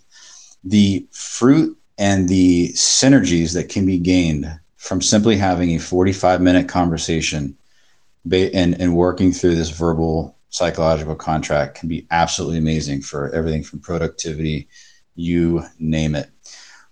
The 0.63 1.05
fruit 1.11 1.77
and 1.97 2.29
the 2.29 2.69
synergies 2.69 3.53
that 3.53 3.69
can 3.69 3.85
be 3.85 3.97
gained 3.97 4.59
from 4.77 5.01
simply 5.01 5.35
having 5.35 5.75
a 5.75 5.79
45 5.79 6.41
minute 6.41 6.69
conversation 6.69 7.57
and, 8.31 8.79
and 8.79 8.95
working 8.95 9.31
through 9.31 9.55
this 9.55 9.69
verbal 9.69 10.37
psychological 10.49 11.15
contract 11.15 11.75
can 11.75 11.89
be 11.89 12.07
absolutely 12.11 12.57
amazing 12.57 13.01
for 13.01 13.29
everything 13.31 13.63
from 13.63 13.79
productivity 13.79 14.67
you 15.15 15.63
name 15.79 16.15
it 16.15 16.29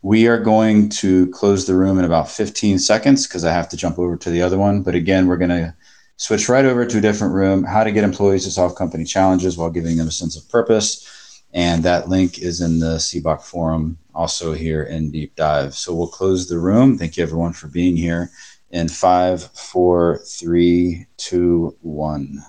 we 0.06 0.28
are 0.28 0.38
going 0.38 0.90
to 0.90 1.28
close 1.32 1.66
the 1.66 1.76
room 1.76 1.98
in 1.98 2.06
about 2.06 2.30
15 2.30 2.80
seconds 2.80 3.28
because 3.28 3.44
i 3.44 3.52
have 3.52 3.70
to 3.70 3.78
jump 3.78 3.98
over 3.98 4.16
to 4.16 4.30
the 4.30 4.42
other 4.42 4.58
one 4.58 4.84
but 4.84 4.96
again 4.96 5.28
we're 5.28 5.38
going 5.38 5.50
to 5.50 5.74
switch 6.18 6.50
right 6.50 6.66
over 6.66 6.86
to 6.86 6.98
a 6.98 7.02
different 7.02 7.34
room, 7.34 7.64
how 7.64 7.84
to 7.84 7.92
get 7.92 8.04
employees 8.04 8.44
to 8.46 8.52
solve 8.52 8.76
company 8.76 9.04
challenges 9.04 9.58
while 9.58 9.70
giving 9.70 9.98
them 9.98 10.08
a 10.08 10.12
sense 10.12 10.38
of 10.38 10.48
purpose. 10.50 11.44
And 11.54 11.84
that 11.84 12.10
link 12.10 12.40
is 12.40 12.62
in 12.62 12.80
the 12.80 12.98
CBOC 12.98 13.42
forum, 13.42 13.98
also 14.14 14.54
here 14.54 14.84
in 14.84 15.12
Deep 15.12 15.36
Dive. 15.36 15.74
So 15.74 15.94
we'll 15.94 16.08
close 16.08 16.50
the 16.50 16.60
room. 16.60 16.98
Thank 16.98 17.16
you, 17.18 17.24
everyone, 17.24 17.54
for 17.54 17.68
being 17.68 17.96
here. 17.96 18.30
In 18.72 18.90
five, 18.90 19.44
four, 19.54 20.20
three, 20.26 21.06
two, 21.16 21.78
one. 21.82 22.40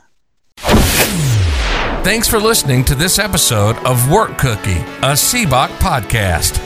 Thanks 2.02 2.26
for 2.28 2.38
listening 2.38 2.84
to 2.84 2.94
this 2.94 3.18
episode 3.18 3.76
of 3.78 4.10
Work 4.10 4.38
Cookie, 4.38 4.80
a 5.02 5.14
CBOC 5.14 5.68
podcast. 5.78 6.65